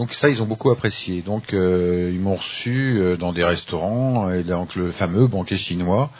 [0.00, 1.20] donc ça, ils ont beaucoup apprécié.
[1.20, 6.10] Donc euh, ils m'ont reçu euh, dans des restaurants, et donc le fameux banquet chinois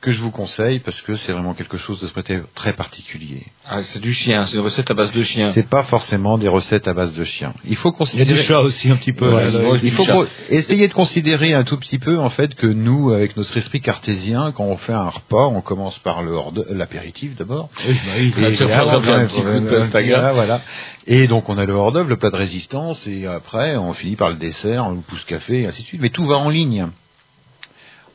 [0.00, 2.08] que je vous conseille parce que c'est vraiment quelque chose de
[2.54, 3.42] très- particulier.
[3.68, 5.52] Ah, c'est du chien, c'est une recette à base de chien.
[5.52, 7.52] C'est pas forcément des recettes à base de chien.
[7.66, 8.32] Il faut Il y a considérer.
[8.32, 9.28] du chat aussi un petit peu.
[9.28, 9.58] Ouais, là, là.
[9.62, 9.88] moi aussi.
[9.88, 13.54] il faut essayer de considérer un tout petit peu en fait que nous, avec notre
[13.56, 17.68] esprit cartésien, quand on fait un repas, on commence par le hors de- l'apéritif d'abord.
[17.86, 18.32] Oui, bah oui.
[18.56, 20.14] Tu Et reprendras là, bien un on- petit coup de un petit- pastaga.
[20.16, 20.60] voilà, voilà.
[21.06, 24.16] Et donc on a le hors d'œuvre, le plat de résistance, et après on finit
[24.16, 26.00] par le dessert, le pouce café, et ainsi de suite.
[26.00, 26.86] Mais tout va en ligne.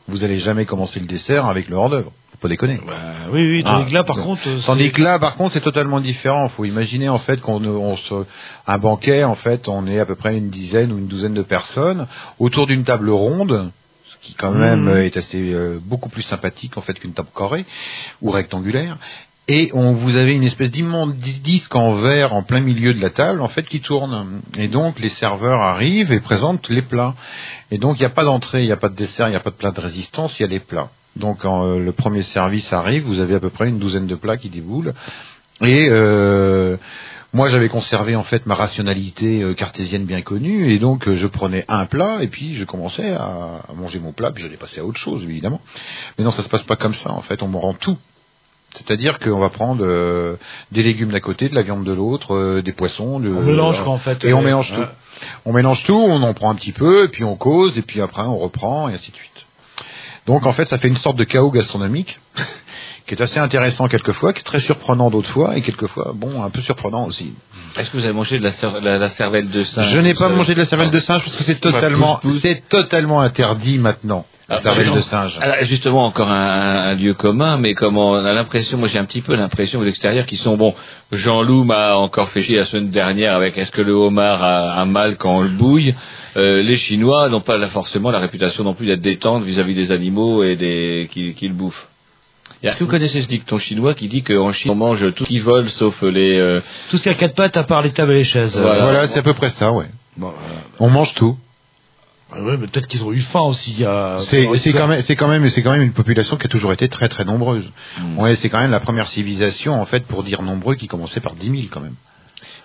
[0.08, 2.12] Vous allez jamais commencer le dessert avec le hors d'œuvre.
[2.32, 2.78] Faut pas déconner.
[2.86, 2.94] Bah,
[3.32, 3.62] oui, oui.
[3.64, 4.42] Ah, Tandis que là, par contre.
[4.46, 6.48] euh, Tandis c'est- que là, par contre, c'est totalement différent.
[6.48, 8.14] faut imaginer en fait qu'on on se,
[8.66, 11.42] un banquet, en fait, on est à peu près une dizaine ou une douzaine de
[11.42, 12.06] personnes
[12.38, 13.70] autour d'une table ronde,
[14.04, 14.88] ce qui quand même Mhm.
[14.88, 17.64] euh, est assez euh, beaucoup plus sympathique en fait qu'une table carrée
[18.22, 18.98] ou rectangulaire.
[19.48, 23.00] Et on, vous avez une espèce d'immense di- disque en verre en plein milieu de
[23.00, 24.40] la table, en fait, qui tourne.
[24.58, 27.14] Et donc, les serveurs arrivent et présentent les plats.
[27.70, 29.36] Et donc, il n'y a pas d'entrée, il n'y a pas de dessert, il n'y
[29.36, 30.90] a pas de plat de résistance, il y a les plats.
[31.14, 34.16] Donc, quand euh, le premier service arrive, vous avez à peu près une douzaine de
[34.16, 34.94] plats qui déboulent.
[35.62, 36.76] Et euh,
[37.32, 41.64] moi, j'avais conservé en fait ma rationalité euh, cartésienne bien connue, et donc je prenais
[41.68, 44.84] un plat et puis je commençais à, à manger mon plat, puis j'allais passer à
[44.84, 45.60] autre chose, évidemment.
[46.18, 47.12] Mais non, ça se passe pas comme ça.
[47.12, 47.96] En fait, on me rend tout.
[48.76, 50.36] C'est-à-dire qu'on va prendre euh,
[50.70, 53.20] des légumes d'un côté, de la viande de l'autre, euh, des poissons.
[53.20, 54.22] De, On mélange quoi, en fait.
[54.24, 54.84] Et on euh, mélange tout.
[55.46, 58.02] On mélange tout, on en prend un petit peu, et puis on cause, et puis
[58.02, 59.46] après on reprend, et ainsi de suite.
[60.26, 62.20] Donc en fait, ça fait une sorte de chaos gastronomique
[63.06, 66.50] qui est assez intéressant quelquefois, qui est très surprenant d'autres fois, et quelquefois, bon, un
[66.50, 67.32] peu surprenant aussi.
[67.78, 70.14] Est-ce que vous avez mangé de la, cer- la- la cervelle de singe Je n'ai
[70.14, 74.26] pas mangé de la cervelle de singe parce que c'est totalement, c'est totalement interdit maintenant.
[74.48, 75.38] La Ah, cervelle de singe.
[75.40, 78.98] Alors, justement, encore un, un- un lieu commun, mais comment on a l'impression, moi j'ai
[79.00, 80.72] un petit peu l'impression de l'extérieur qui sont bon.
[81.10, 84.84] Jean-Loup m'a encore fait chier la semaine dernière avec est-ce que le homard a, a
[84.84, 85.94] mal quand on le bouille.
[86.36, 89.90] Euh, les Chinois n'ont pas là, forcément la réputation non plus d'être détente vis-à-vis des
[89.92, 91.88] animaux et des qui, qui le bouffent.
[92.62, 95.24] Et Est-ce que vous connaissez ce dicton chinois qui dit qu'en Chine on mange tout
[95.24, 96.60] ce qui vole sauf les euh,
[96.90, 98.58] Tout ce qui a quatre pattes à part les tables et les chaises.
[98.58, 98.84] Voilà.
[98.84, 99.86] Voilà, c'est à peu près ça, ouais.
[100.16, 100.32] Bon,
[100.80, 101.36] On mange tout.
[102.34, 103.84] euh, ouais, mais peut-être qu'ils ont eu faim aussi.
[104.20, 106.88] C'est quand même c'est quand même c'est quand même une population qui a toujours été
[106.88, 107.64] très très nombreuse.
[108.00, 108.18] Hmm.
[108.18, 111.34] Ouais, c'est quand même la première civilisation en fait pour dire nombreux qui commençait par
[111.34, 111.94] 10 000 quand même.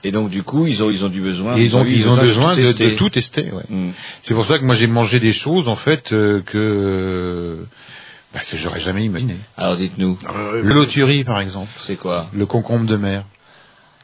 [0.04, 1.58] et donc du coup ils ont ils ont du besoin.
[1.58, 2.92] Et ils ont eu ils ont besoin de, tester.
[2.92, 3.52] de tout tester.
[3.52, 3.64] Ouais.
[3.70, 3.92] Hmm.
[4.22, 7.66] C'est pour ça que moi j'ai mangé des choses en fait euh, que
[8.34, 9.36] bah, que j'aurais jamais imaginé.
[9.58, 10.18] Alors dites-nous,
[10.54, 13.24] Le loturie par exemple, c'est quoi le concombre de mer.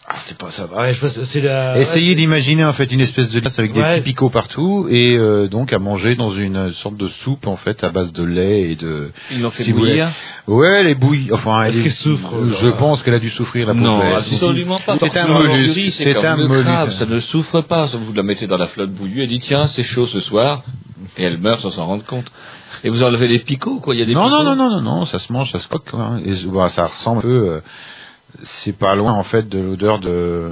[0.09, 0.67] Ah, c'est pas ça.
[0.67, 1.77] Ouais, je vois, c'est la.
[1.77, 5.49] Essayez d'imaginer en fait une espèce de glace avec des petits picots partout et euh,
[5.49, 8.75] donc à manger dans une sorte de soupe en fait à base de lait et
[8.77, 9.11] de.
[9.31, 10.07] Ils l'ont fait Si vous bouillir
[10.47, 11.27] Ouais, elle est bouillie.
[11.33, 13.85] Enfin, elle Est-ce est- qu'elle souffre, Je euh, pense qu'elle a dû souffrir la pauvre
[13.85, 14.97] Non, absolument pas.
[14.97, 15.91] C'est un mollusque.
[15.97, 16.91] C'est un mollusque.
[16.93, 17.87] ça ne souffre pas.
[17.87, 20.63] Vous la mettez dans la flotte bouillie, elle dit tiens, c'est chaud ce soir,
[21.17, 22.27] et elle meurt sans s'en rendre compte.
[22.83, 23.93] Et vous enlevez les picots, quoi.
[23.95, 24.43] Il y a des Non, picots.
[24.43, 25.89] non, non, non, non, non, ça se mange, ça se coque.
[25.93, 26.19] Hein.
[26.25, 27.49] Et, bah, ça ressemble un peu.
[27.49, 27.59] euh,
[28.43, 30.49] c'est pas loin en fait de l'odeur de.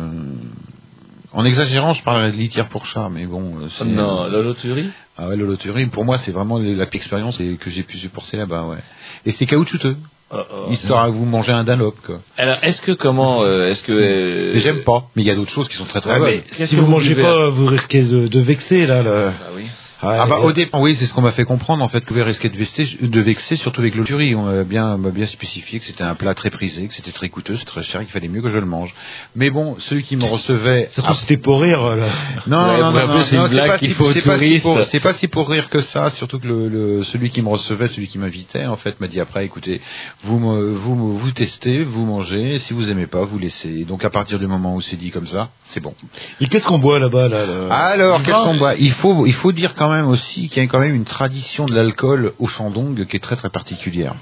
[1.34, 3.60] En exagérant, je parle de litière pour chat, mais bon.
[3.62, 4.90] euh, c'est- Non, la loterie.
[5.18, 8.38] Ah ouais, le loterie, pour moi, c'est vraiment la pire expérience que j'ai pu supporter
[8.38, 8.78] là-bas, ouais.
[9.26, 9.96] Et c'est caoutchouteux,
[10.32, 10.72] Oh, oh.
[10.72, 12.20] histoire à vous manger un Dunlop, quoi.
[12.38, 15.52] Alors, est-ce que comment, euh, est-ce que euh, j'aime pas, mais il y a d'autres
[15.52, 16.42] choses qui sont très très Ouais, bonnes.
[16.68, 19.04] si vous vous mangez buvez pas, vous risquez de, de vexer là.
[19.04, 19.28] Le...
[19.28, 19.66] Ah oui.
[20.02, 22.24] Ah bah au départ, oui, c'est ce qu'on m'a fait comprendre en fait que vous
[22.24, 24.36] risquez de vexer, de vexer surtout avec l'auturie.
[24.36, 27.56] On m'a bien, bien spécifié que c'était un plat très prisé, que c'était très coûteux,
[27.58, 28.94] c'est très cher, qu'il fallait mieux que je le mange.
[29.36, 31.96] Mais bon, celui qui me recevait, Surtout si c'était pour rire.
[31.96, 32.08] Là.
[32.48, 34.40] non, Ouais, non, non, non, c'est une blague qu'il si- faut aux c'est pas si
[34.46, 34.64] touristes.
[34.66, 37.50] pour- C'est pas si pour rire que ça, surtout que le, le- celui qui me
[37.50, 39.82] recevait, celui qui m'invitait, en fait, m'a dit après, écoutez,
[40.24, 43.86] vous, me- vous, vous testez, vous mangez, si vous aimez pas, vous laissez.
[43.86, 45.94] Donc à partir du moment où c'est dit comme ça, c'est bon.
[46.42, 48.76] Et qu'est-ce qu'on boit là-bas là, le- Alors, qu'est-ce qu'on boit?
[48.76, 51.66] Il faut, il faut dire quand même aussi qu'il y a quand même une tradition
[51.66, 54.16] de l'alcool au Shandong qui est très très particulière.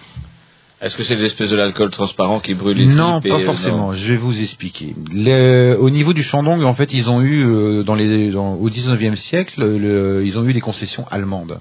[0.82, 3.78] Est-ce que c'est l'espèce de l'alcool transparent qui brûle les Non, pas et, euh, forcément.
[3.92, 4.94] non Je vais vous expliquer.
[5.14, 8.70] Le- au niveau du Shandong, en fait, ils ont eu euh, dans les, dans- au
[8.70, 11.60] 19e siècle, le- ils ont eu des concessions allemandes.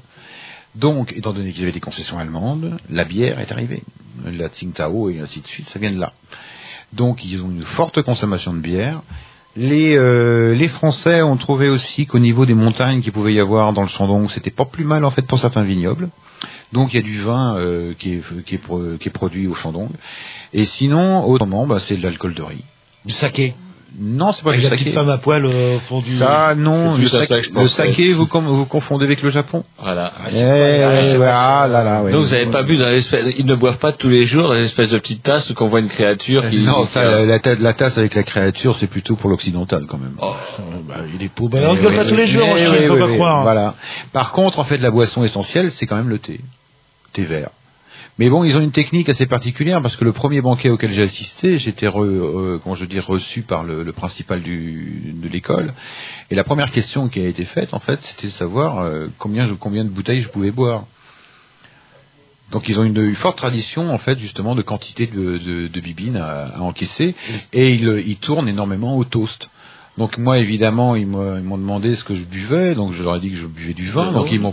[0.75, 3.83] Donc, étant donné qu'ils avaient des concessions allemandes, la bière est arrivée.
[4.27, 6.13] La Tsingtao et ainsi de suite, ça vient de là.
[6.93, 9.03] Donc, ils ont une forte consommation de bière.
[9.55, 13.73] Les, euh, les Français ont trouvé aussi qu'au niveau des montagnes qu'il pouvait y avoir
[13.73, 16.09] dans le Shandong, c'était pas plus mal en fait pour certains vignobles.
[16.73, 19.91] Donc il y a du vin euh, qui, est, produit au Shandong.
[20.55, 22.65] Et sinon, autrement, bah, c'est de l'alcool de riz.
[23.05, 23.55] Du saké.
[23.99, 24.91] Non, c'est pas Avec du saké.
[24.93, 26.17] femme à poil euh, au fond du.
[26.17, 30.13] Ça, non, le, saké- le saké, vous, vous confondez avec le Japon Voilà.
[30.31, 32.11] Eh, ouais, ouais, ah là là, ouais.
[32.13, 34.55] Donc vous n'avez pas bu dans l'espèce, ils ne boivent pas tous les jours dans
[34.55, 36.61] l'espèce de petite tasse qu'on voit une créature qui.
[36.61, 39.99] Non, ça, la, la ta- la tasse avec la créature, c'est plutôt pour l'occidental quand
[39.99, 40.17] même.
[40.21, 40.33] Oh.
[40.89, 41.51] Bah, il est pauvre.
[41.51, 43.43] Bah, on ne pas tous les jours, Eh je ne peux pas croire.
[43.43, 43.75] Voilà.
[44.13, 46.41] Par contre, en fait, la boisson essentielle, c'est quand même le thé.
[47.13, 47.51] Thé vert.
[48.19, 51.03] Mais bon, ils ont une technique assez particulière parce que le premier banquet auquel j'ai
[51.03, 55.73] assisté, j'étais re, euh, comment je dis, reçu par le, le principal du, de l'école.
[56.31, 59.49] Et la première question qui a été faite, en fait, c'était de savoir euh, combien,
[59.59, 60.85] combien de bouteilles je pouvais boire.
[62.51, 65.81] Donc ils ont une, une forte tradition en fait justement de quantité de, de, de
[65.81, 67.15] bibines à, à encaisser
[67.55, 69.49] et ils, ils tournent énormément au toast.
[69.97, 73.17] Donc moi évidemment ils m'ont ils m'ont demandé ce que je buvais donc je leur
[73.17, 74.53] ai dit que je buvais du vin donc ils m'ont.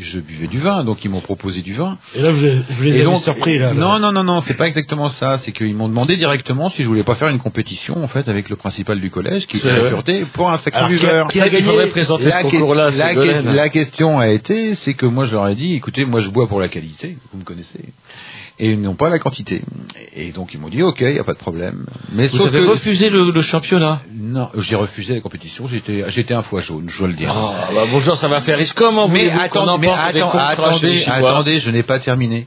[0.00, 1.98] Je buvais du vin donc ils m'ont proposé du vin.
[2.14, 3.74] Et là, vous les, vous les Et avez donc, surpris là.
[3.74, 5.36] Non, non, non, non, c'est pas exactement ça.
[5.38, 8.48] C'est qu'ils m'ont demandé directement si je voulais pas faire une compétition en fait avec
[8.48, 9.88] le principal du collège qui était vrai.
[9.90, 11.28] recruté pour un sacré Alors, qui a- buveur.
[11.28, 14.94] qui a Il faudrait présenter la, ce que- la, que- la question a été, c'est
[14.94, 17.44] que moi je leur ai dit, écoutez, moi je bois pour la qualité, vous me
[17.44, 17.80] connaissez,
[18.64, 19.62] et ils n'ont pas la quantité.
[20.14, 21.84] Et donc ils m'ont dit, ok, il y a pas de problème.
[22.12, 24.02] Mais Vous sauf avez que refusé le, le championnat.
[24.14, 25.66] non, j'ai refusé la compétition.
[25.66, 27.32] J'étais, j'étais un foie jaune, je dois le dire.
[27.36, 28.72] Ah, bah bonjour, ça va faire riche.
[28.72, 32.46] Comment Mais attendez, mais les attendez, attendez, je n'ai pas terminé.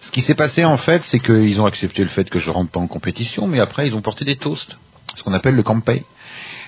[0.00, 2.72] Ce qui s'est passé en fait, c'est qu'ils ont accepté le fait que je rentre
[2.72, 4.76] pas en compétition, mais après ils ont porté des toasts,
[5.14, 6.02] ce qu'on appelle le campé.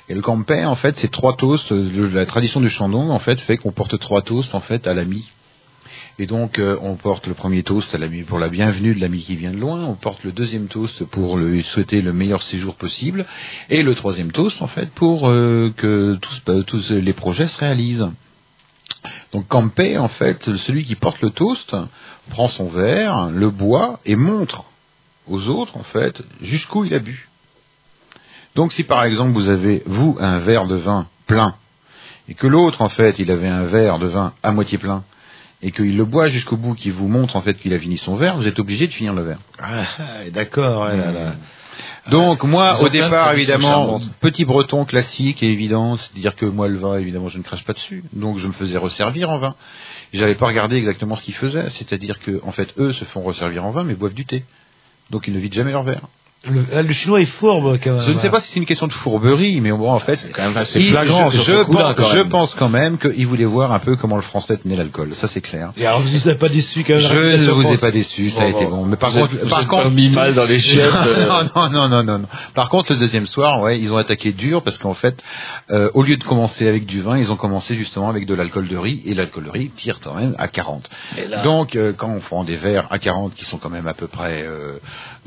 [0.08, 1.72] Et le campé, en fait, c'est trois toasts.
[1.72, 5.28] La tradition du Shandong, en fait, fait qu'on porte trois toasts en fait à l'ami.
[6.18, 7.94] Et donc, euh, on porte le premier toast
[8.26, 9.84] pour la bienvenue de l'ami qui vient de loin.
[9.84, 13.26] On porte le deuxième toast pour lui souhaiter le meilleur séjour possible.
[13.68, 17.58] Et le troisième toast, en fait, pour euh, que tous, bah, tous les projets se
[17.58, 18.08] réalisent.
[19.32, 21.76] Donc Campé, en fait, celui qui porte le toast
[22.30, 24.64] prend son verre, le boit et montre
[25.26, 27.28] aux autres, en fait, jusqu'où il a bu.
[28.54, 31.56] Donc si par exemple vous avez, vous, un verre de vin plein,
[32.28, 35.04] et que l'autre, en fait, il avait un verre de vin à moitié plein,
[35.62, 38.16] et qu'il le boit jusqu'au bout, qu'il vous montre en fait qu'il a fini son
[38.16, 39.38] verre, vous êtes obligé de finir le verre.
[39.58, 39.84] Ah,
[40.32, 41.34] d'accord, là.
[42.10, 46.98] Donc moi, au départ, évidemment, petit breton classique et évident, c'est-à-dire que moi, le vin,
[46.98, 48.04] évidemment, je ne crache pas dessus.
[48.12, 49.54] Donc je me faisais resservir en vin.
[50.12, 53.64] J'avais pas regardé exactement ce qu'ils faisaient, c'est-à-dire que en fait, eux se font resservir
[53.64, 54.44] en vin, mais boivent du thé.
[55.10, 56.08] Donc ils ne vident jamais leur verre.
[56.50, 58.00] Le, chinois est fourbe quand même.
[58.00, 60.30] Je ne sais pas si c'est une question de fourberie, mais bon, en fait, C'est
[60.32, 62.28] quand même assez il- flagrant je, pense, quand je même.
[62.28, 65.14] pense quand même qu'il voulait voir un peu comment le français tenait l'alcool.
[65.14, 65.72] Ça, c'est clair.
[65.76, 67.02] Et alors, vous ne pas déçu quand même.
[67.02, 68.84] Je ne vous ai pas déçu, ça a Bon, été bon.
[68.86, 71.26] Mais par Vous contre, êtes- vous par contre, mis mal dans les chiottes, euh.
[71.54, 72.26] non, non, non, non, non.
[72.54, 75.16] Par contre, le deuxième soir, ouais, ils ont attaqué dur parce qu'en fait,
[75.70, 78.68] euh, au lieu de commencer avec du vin, ils ont commencé justement avec de l'alcool
[78.68, 80.88] de riz et l'alcool de riz tire quand même à 40.
[81.18, 83.86] Et là- Donc, euh, quand on prend des verres à 40 qui sont quand même
[83.86, 84.78] à peu près euh,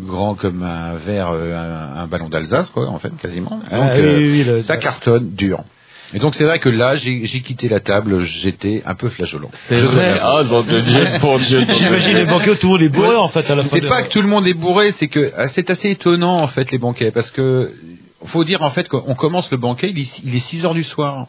[0.02, 3.50] grands comme un verre, euh, un, un ballon d'Alsace, quoi, en fait, quasiment.
[3.52, 5.64] Donc, Ah, oui, euh, oui, oui, le- ça cartonne dur.
[6.14, 9.50] Et donc c'est vrai que là, j'ai j'ai quitté la table, j'étais un peu flageolant.
[9.54, 10.18] C'est vrai.
[10.20, 10.42] Ah,
[11.22, 11.60] bon Dieu.
[11.72, 13.70] J'imagine les banquets tout le monde est bourré en fait à la fin.
[13.76, 16.38] C'est de- pas que tout le monde est bourré, c'est que euh, c'est assez étonnant
[16.40, 17.72] en fait les banquets, parce que
[18.26, 20.84] faut dire en fait qu'on commence le banquet, il est, il est 6 heures du
[20.84, 21.28] soir.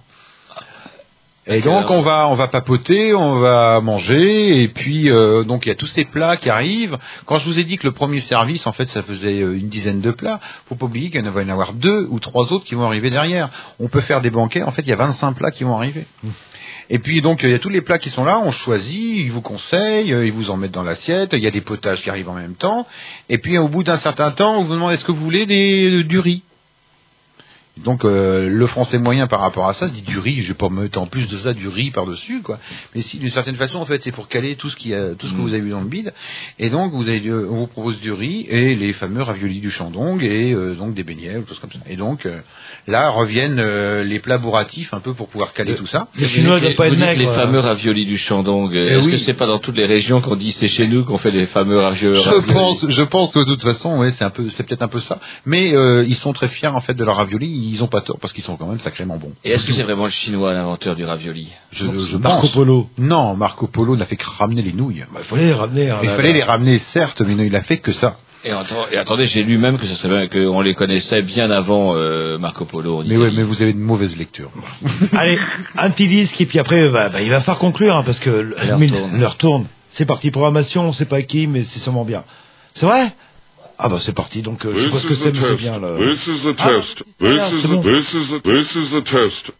[1.46, 5.70] Et donc on va on va papoter, on va manger et puis euh, donc il
[5.70, 6.98] y a tous ces plats qui arrivent.
[7.24, 9.70] Quand je vous ai dit que le premier service en fait ça faisait euh, une
[9.70, 10.38] dizaine de plats,
[10.68, 13.08] faut pas oublier qu'il va y en avoir deux ou trois autres qui vont arriver
[13.08, 13.48] derrière.
[13.80, 16.04] On peut faire des banquets, en fait il y a 25 plats qui vont arriver.
[16.90, 19.32] Et puis donc il y a tous les plats qui sont là, on choisit, ils
[19.32, 22.10] vous conseillent, euh, ils vous en mettent dans l'assiette, il y a des potages qui
[22.10, 22.86] arrivent en même temps.
[23.30, 26.04] Et puis au bout d'un certain temps, on vous demande est-ce que vous voulez des,
[26.04, 26.42] du riz?
[27.78, 30.55] Donc euh, le français moyen par rapport à ça se dit du riz, je vais
[30.55, 32.59] pas me mettre en plus de ça du riz par dessus quoi.
[32.94, 35.26] Mais si d'une certaine façon en fait c'est pour caler tout ce qui a, tout
[35.28, 35.42] ce que Mm.
[35.42, 36.12] vous avez eu dans le bide.
[36.59, 40.22] Et donc vous avez on vous propose du riz et les fameux raviolis du Chandong
[40.22, 41.78] et euh, donc des beignets ou choses comme ça.
[41.88, 42.40] Et donc euh,
[42.86, 46.09] là reviennent euh, les plats bourratifs un peu pour pouvoir caler tout ça.
[46.16, 48.70] Les Chinois Vous dites pas vous dites les fameux raviolis du Chandong.
[48.74, 49.12] Eh Est-ce oui.
[49.12, 51.47] que c'est pas dans toutes les régions qu'on dit c'est chez nous qu'on fait les
[51.47, 54.48] fameux ravio- Je raviolis pense, je pense que de toute façon, ouais, c'est un peu,
[54.51, 55.18] c'est peut-être un peu ça.
[55.47, 57.59] Mais euh, ils sont très fiers en fait de leur ravioli.
[57.62, 59.32] Ils ont pas tort parce qu'ils sont quand même sacrément bons.
[59.44, 62.50] Et est-ce que c'est vraiment le chinois l'inventeur du ravioli Je, je Marco pense.
[62.52, 62.88] Polo.
[62.98, 65.04] Non, Marco Polo n'a fait que ramener les nouilles.
[65.12, 65.90] Bah, il fallait les ramener.
[65.90, 66.34] hein, Il là, fallait là.
[66.34, 68.16] les ramener, certes, mais non, il a fait que ça.
[68.44, 71.50] et, attends- et attendez, j'ai lu même que ça serait bien qu'on les connaissait bien
[71.50, 73.00] avant euh, Marco Polo.
[73.00, 74.50] en Mais ouais, mais vous avez de mauvaises lectures.
[75.12, 75.38] Allez,
[75.76, 78.30] un petit disque et puis après, bah, bah, il va falloir conclure hein, parce que
[78.30, 78.56] le-
[79.18, 79.36] L'heure tourne.
[79.38, 79.66] tourne.
[79.90, 82.22] C'est parti, programmation, on sait pas qui, mais c'est sûrement bien.
[82.72, 83.12] C'est vrai?
[83.82, 85.81] Ah bah c'est parti, donc euh, je que c'est, bien.
[85.81, 85.97] Là.
[85.97, 87.02] This is a test.
[87.19, 87.32] this
[88.93, 89.52] a test.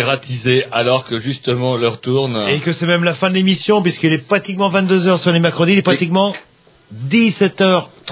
[0.00, 0.10] Pour
[0.72, 2.48] alors- que justement l'heure tourne.
[2.48, 5.72] Et que c'est même la fin de l'émission, puisqu'il est pratiquement 22h sur les mercredis,
[5.72, 6.32] il est pratiquement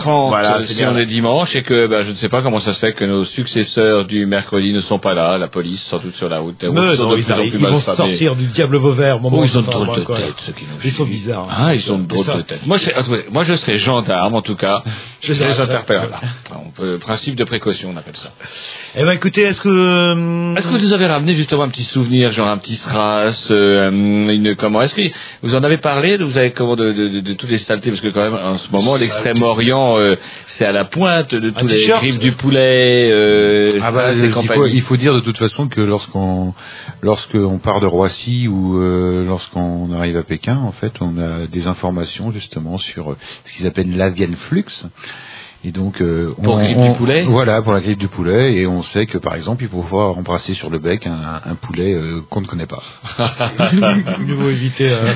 [0.00, 0.28] 17h30.
[0.28, 2.78] Voilà, si on est dimanche et que ben, je ne sais pas comment ça se
[2.80, 6.28] fait que nos successeurs du mercredi ne sont pas là, la police sans doute sur
[6.28, 6.56] la route.
[6.62, 9.16] Mais non, ils arrivent, vont sortir du diable Vauvert.
[9.16, 10.16] au moment Oh, où ils ont drôles de quoi.
[10.16, 11.48] têtes, ceux qui nous Ils sont bizarres.
[11.50, 12.36] Ah, ils ont de drôles C'est ça.
[12.38, 12.66] de têtes.
[12.66, 12.90] Moi, je
[13.30, 14.82] moi, je serais gendarme, en tout cas.
[15.22, 16.08] Je les interpelle.
[16.12, 18.30] Enfin, on peut- principe de précaution, on appelle ça.
[18.96, 19.68] Eh ben écoutez, est-ce que...
[19.68, 23.48] euh, Est-ce que vous nous avez ramené justement un petit souvenir, genre un petit SRAS,
[23.50, 25.02] euh, une comment Est-ce que
[25.42, 28.00] vous en avez parlé Vous avez comment de, de, de, de toutes les saletés Parce
[28.00, 31.86] que quand même, en ce moment, l'extrême-orient, euh, c'est à la pointe de tous les
[31.86, 34.70] griffes du poulet, euh, Ah bah, il, faut, compagnies.
[34.74, 36.54] il faut dire de toute façon que lorsqu'on
[37.02, 41.66] lorsqu'on part de Roissy ou euh, lorsqu'on arrive à Pékin, en fait, on a des
[41.66, 44.64] informations justement sur ce qu'ils appellent l'avian flux.
[45.62, 48.54] Et donc, euh, Pour on- grippe on- du poulet Voilà, pour la grippe du poulet.
[48.54, 51.54] Et on sait que, par exemple, il faut pouvoir embrasser sur le bec un, un
[51.54, 52.82] poulet euh, qu'on ne connaît pas.
[54.20, 54.88] Mieux vaut éviter.
[54.90, 55.12] euh.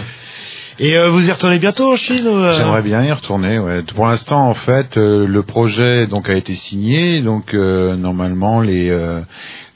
[0.78, 3.59] Et euh, vous y retournez bientôt en Chine ou, euh J'aimerais bien y retourner.
[3.59, 3.82] Ouais.
[3.82, 7.22] Pour l'instant, en fait, euh, le projet donc a été signé.
[7.22, 9.20] Donc, euh, normalement, les euh,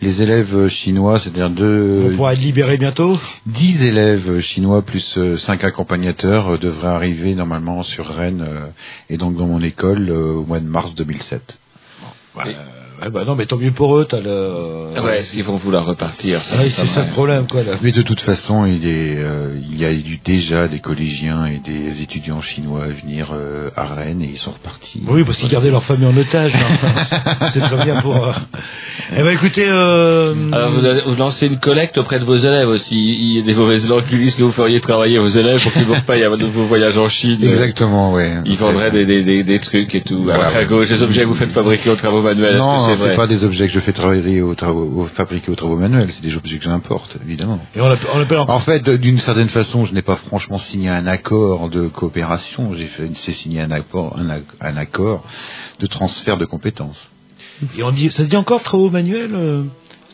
[0.01, 5.65] les élèves chinois, c'est-à-dire deux, On pourra être libéré bientôt 10 élèves chinois plus 5
[5.65, 8.67] accompagnateurs euh, devraient arriver normalement sur Rennes euh,
[9.11, 11.59] et donc dans mon école euh, au mois de mars 2007.
[12.37, 12.57] Ouais,
[13.03, 14.89] ouais, bah non, mais tant mieux pour eux, t'as le...
[14.97, 17.47] Ah ouais, est-ce qu'ils vont vouloir repartir ça, Ah oui, ça c'est ça le problème,
[17.51, 17.63] quoi.
[17.63, 17.73] Là.
[17.83, 21.59] Mais de toute façon, il, est, euh, il y a eu déjà des collégiens et
[21.59, 25.03] des étudiants chinois à venir euh, à Rennes et ils sont repartis.
[25.07, 26.55] Oui, parce qu'ils gardaient leur famille en otage.
[26.57, 27.05] hein.
[27.53, 28.17] c'est très bien pour...
[28.29, 28.33] euh.
[29.17, 29.67] Eh ben écoutez...
[29.69, 30.35] Euh...
[30.53, 32.97] Alors vous, vous lancez une collecte auprès de vos élèves aussi.
[32.97, 35.73] Il y a des mauvaises langues qui disent que vous feriez travailler vos élèves pour
[35.73, 37.39] qu'ils vous payent à vos voyages en Chine.
[37.43, 38.25] Exactement, oui.
[38.45, 40.23] Ils vendraient des, des, des, des trucs et tout.
[40.25, 40.67] Voilà, à ouais.
[40.67, 42.57] gauche, des objets que vous faites fabriquer aux travaux manuels.
[42.57, 45.55] Est-ce Non, c'est pas des objets que je fais travailler aux travaux, aux- fabriquer aux
[45.55, 47.61] travaux manuels, c'est des objets que j'importe, évidemment.
[47.77, 51.07] Et on on en- En fait, d'une certaine façon, je n'ai pas franchement signé un
[51.07, 55.25] accord de coopération, j'ai fait, c'est signé un accord, un, un accord
[55.81, 57.11] de transfert de compétences.
[57.77, 59.63] Et on dit, ça se dit encore travaux manuels euh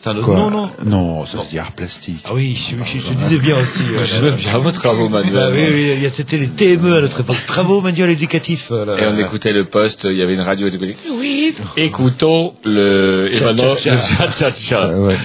[0.05, 2.21] C'est un autre Quoi nom, non Non, ça se dit art plastique.
[2.25, 3.81] Ah oui, je, je- je disais bien aussi.
[4.21, 5.35] euh, bien vos travaux manuels.
[5.47, 8.67] Ah oui, oui, il y a- c'était les TME à notre époque, travaux manuels éducatifs.
[8.71, 8.93] euh, là.
[9.01, 11.55] Et on écoutait le poste, il y avait une radio et Oui.
[11.75, 13.29] Écoutons le...
[13.33, 13.97] Et maintenant, le.
[14.91, 15.17] Euh, ouais.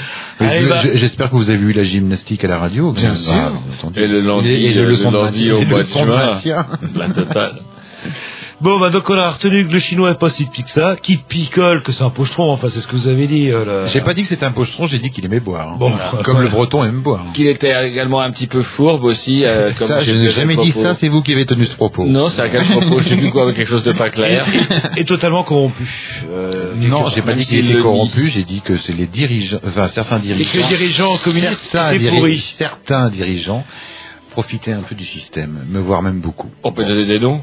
[0.66, 0.77] Bah.
[0.82, 2.93] je- J'espère que vous avez vu la gymnastique à la radio.
[2.93, 3.93] Bien Ah, sûr.
[3.97, 6.66] Et le lundi, Et- et le, de lundi au le de.
[6.94, 7.57] La totale.
[8.61, 10.95] Bon, bah donc on a retenu que le chinois est pas si petit que ça,
[11.01, 13.49] qui picole, que c'est un pochetron, enfin c'est ce que vous avez dit.
[13.51, 13.89] euh, là.
[13.89, 15.69] J'ai pas dit que c'était un pochetron, j'ai dit qu'il aimait boire.
[15.70, 15.77] hein.
[15.78, 16.09] Bon, Voilà.
[16.11, 16.24] voilà.
[16.24, 17.24] Comme le breton aime boire.
[17.32, 19.45] Qu'il était également un petit peu fourbe aussi.
[19.47, 22.05] euh, comme Ça, je n'ai jamais dit ça, c'est vous qui avez tenu ce propos.
[22.05, 24.45] Non, c'est à quel propos J'ai vu quoi avec quelque chose de pas clair.
[24.99, 25.89] Et totalement corrompu.
[26.31, 29.89] Euh, Non, j'ai pas dit qu'il était corrompu, j'ai dit que c'est les dirigeants, enfin
[29.89, 33.65] certains Et que dirigeants, les dirigeants communistes certains, diri- certains dirigeants
[34.32, 36.49] profitaient un peu du système, me voire même beaucoup.
[36.62, 37.41] On peut donner des noms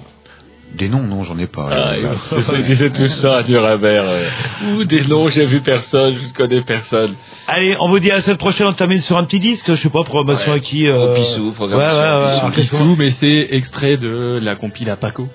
[0.74, 1.70] Des noms, non, j'en ai pas.
[1.72, 2.14] Ah, Euh,
[2.76, 4.06] c'est tout ça à Nuremberg.
[4.08, 4.30] euh.
[4.76, 7.16] Ou des noms, j'ai vu personne, je connais personne.
[7.48, 9.76] Allez, on vous dit à la semaine prochaine, on termine sur un petit disque, je
[9.76, 10.58] sais pas, programmation Ouais.
[10.58, 11.12] à qui euh...
[11.12, 12.96] Au Pissou, programmation Ouais, ouais, Pissou.
[13.00, 15.28] mais c'est extrait de la compile à Paco.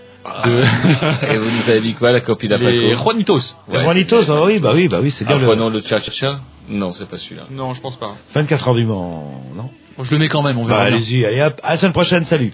[0.44, 0.62] De...
[1.34, 3.40] Et vous nous avez dit quoi, la Les d'Apaco Juanitos.
[3.72, 6.38] Les Juanitos, ah oui, bah oui, bah oui, c'est bien Ah, le prenons le cha-cha-cha
[6.68, 7.44] Non, c'est pas celui-là.
[7.50, 8.14] Non, je pense pas.
[8.34, 10.96] 24 heures du Mans, non Bon, je le mets quand même, on Bah verra bien.
[10.96, 12.52] allez-y, allez hop, à la semaine prochaine, salut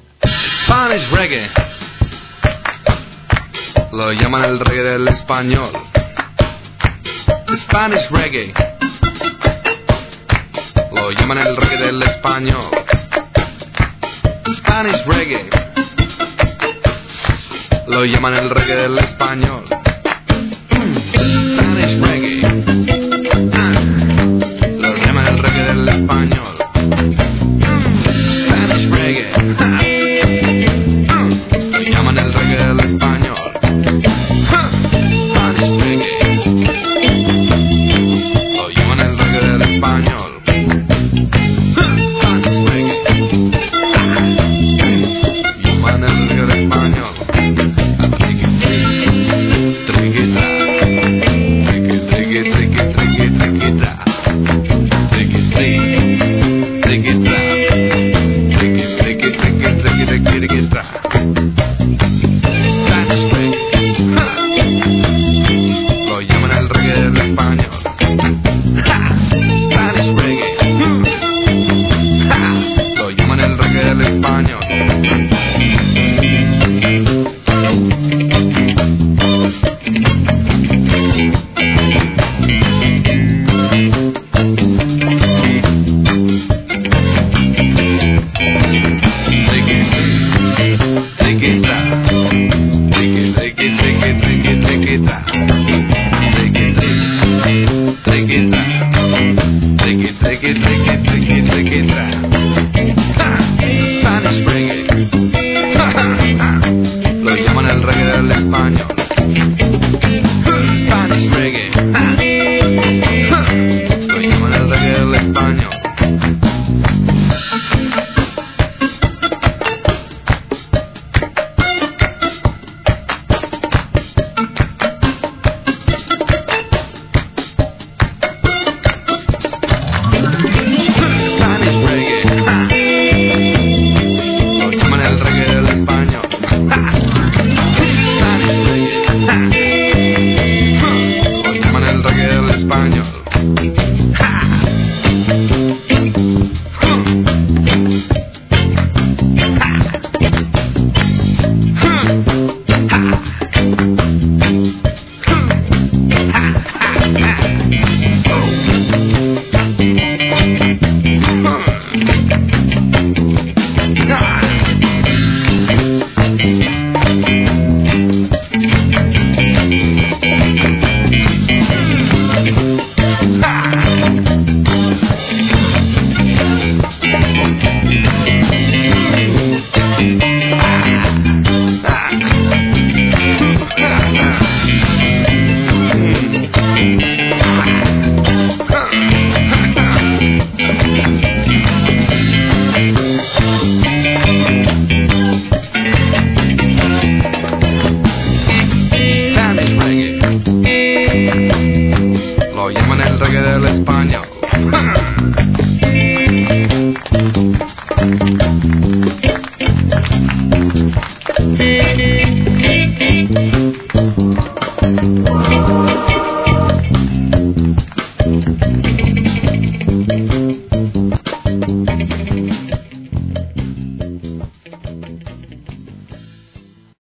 [0.70, 1.48] reggae.
[3.93, 5.70] Lo llaman el reggae del español.
[7.56, 8.52] Spanish reggae.
[10.93, 12.65] Lo llaman el reggae del español.
[14.56, 15.48] Spanish reggae.
[17.86, 19.65] Lo llaman el reggae del español.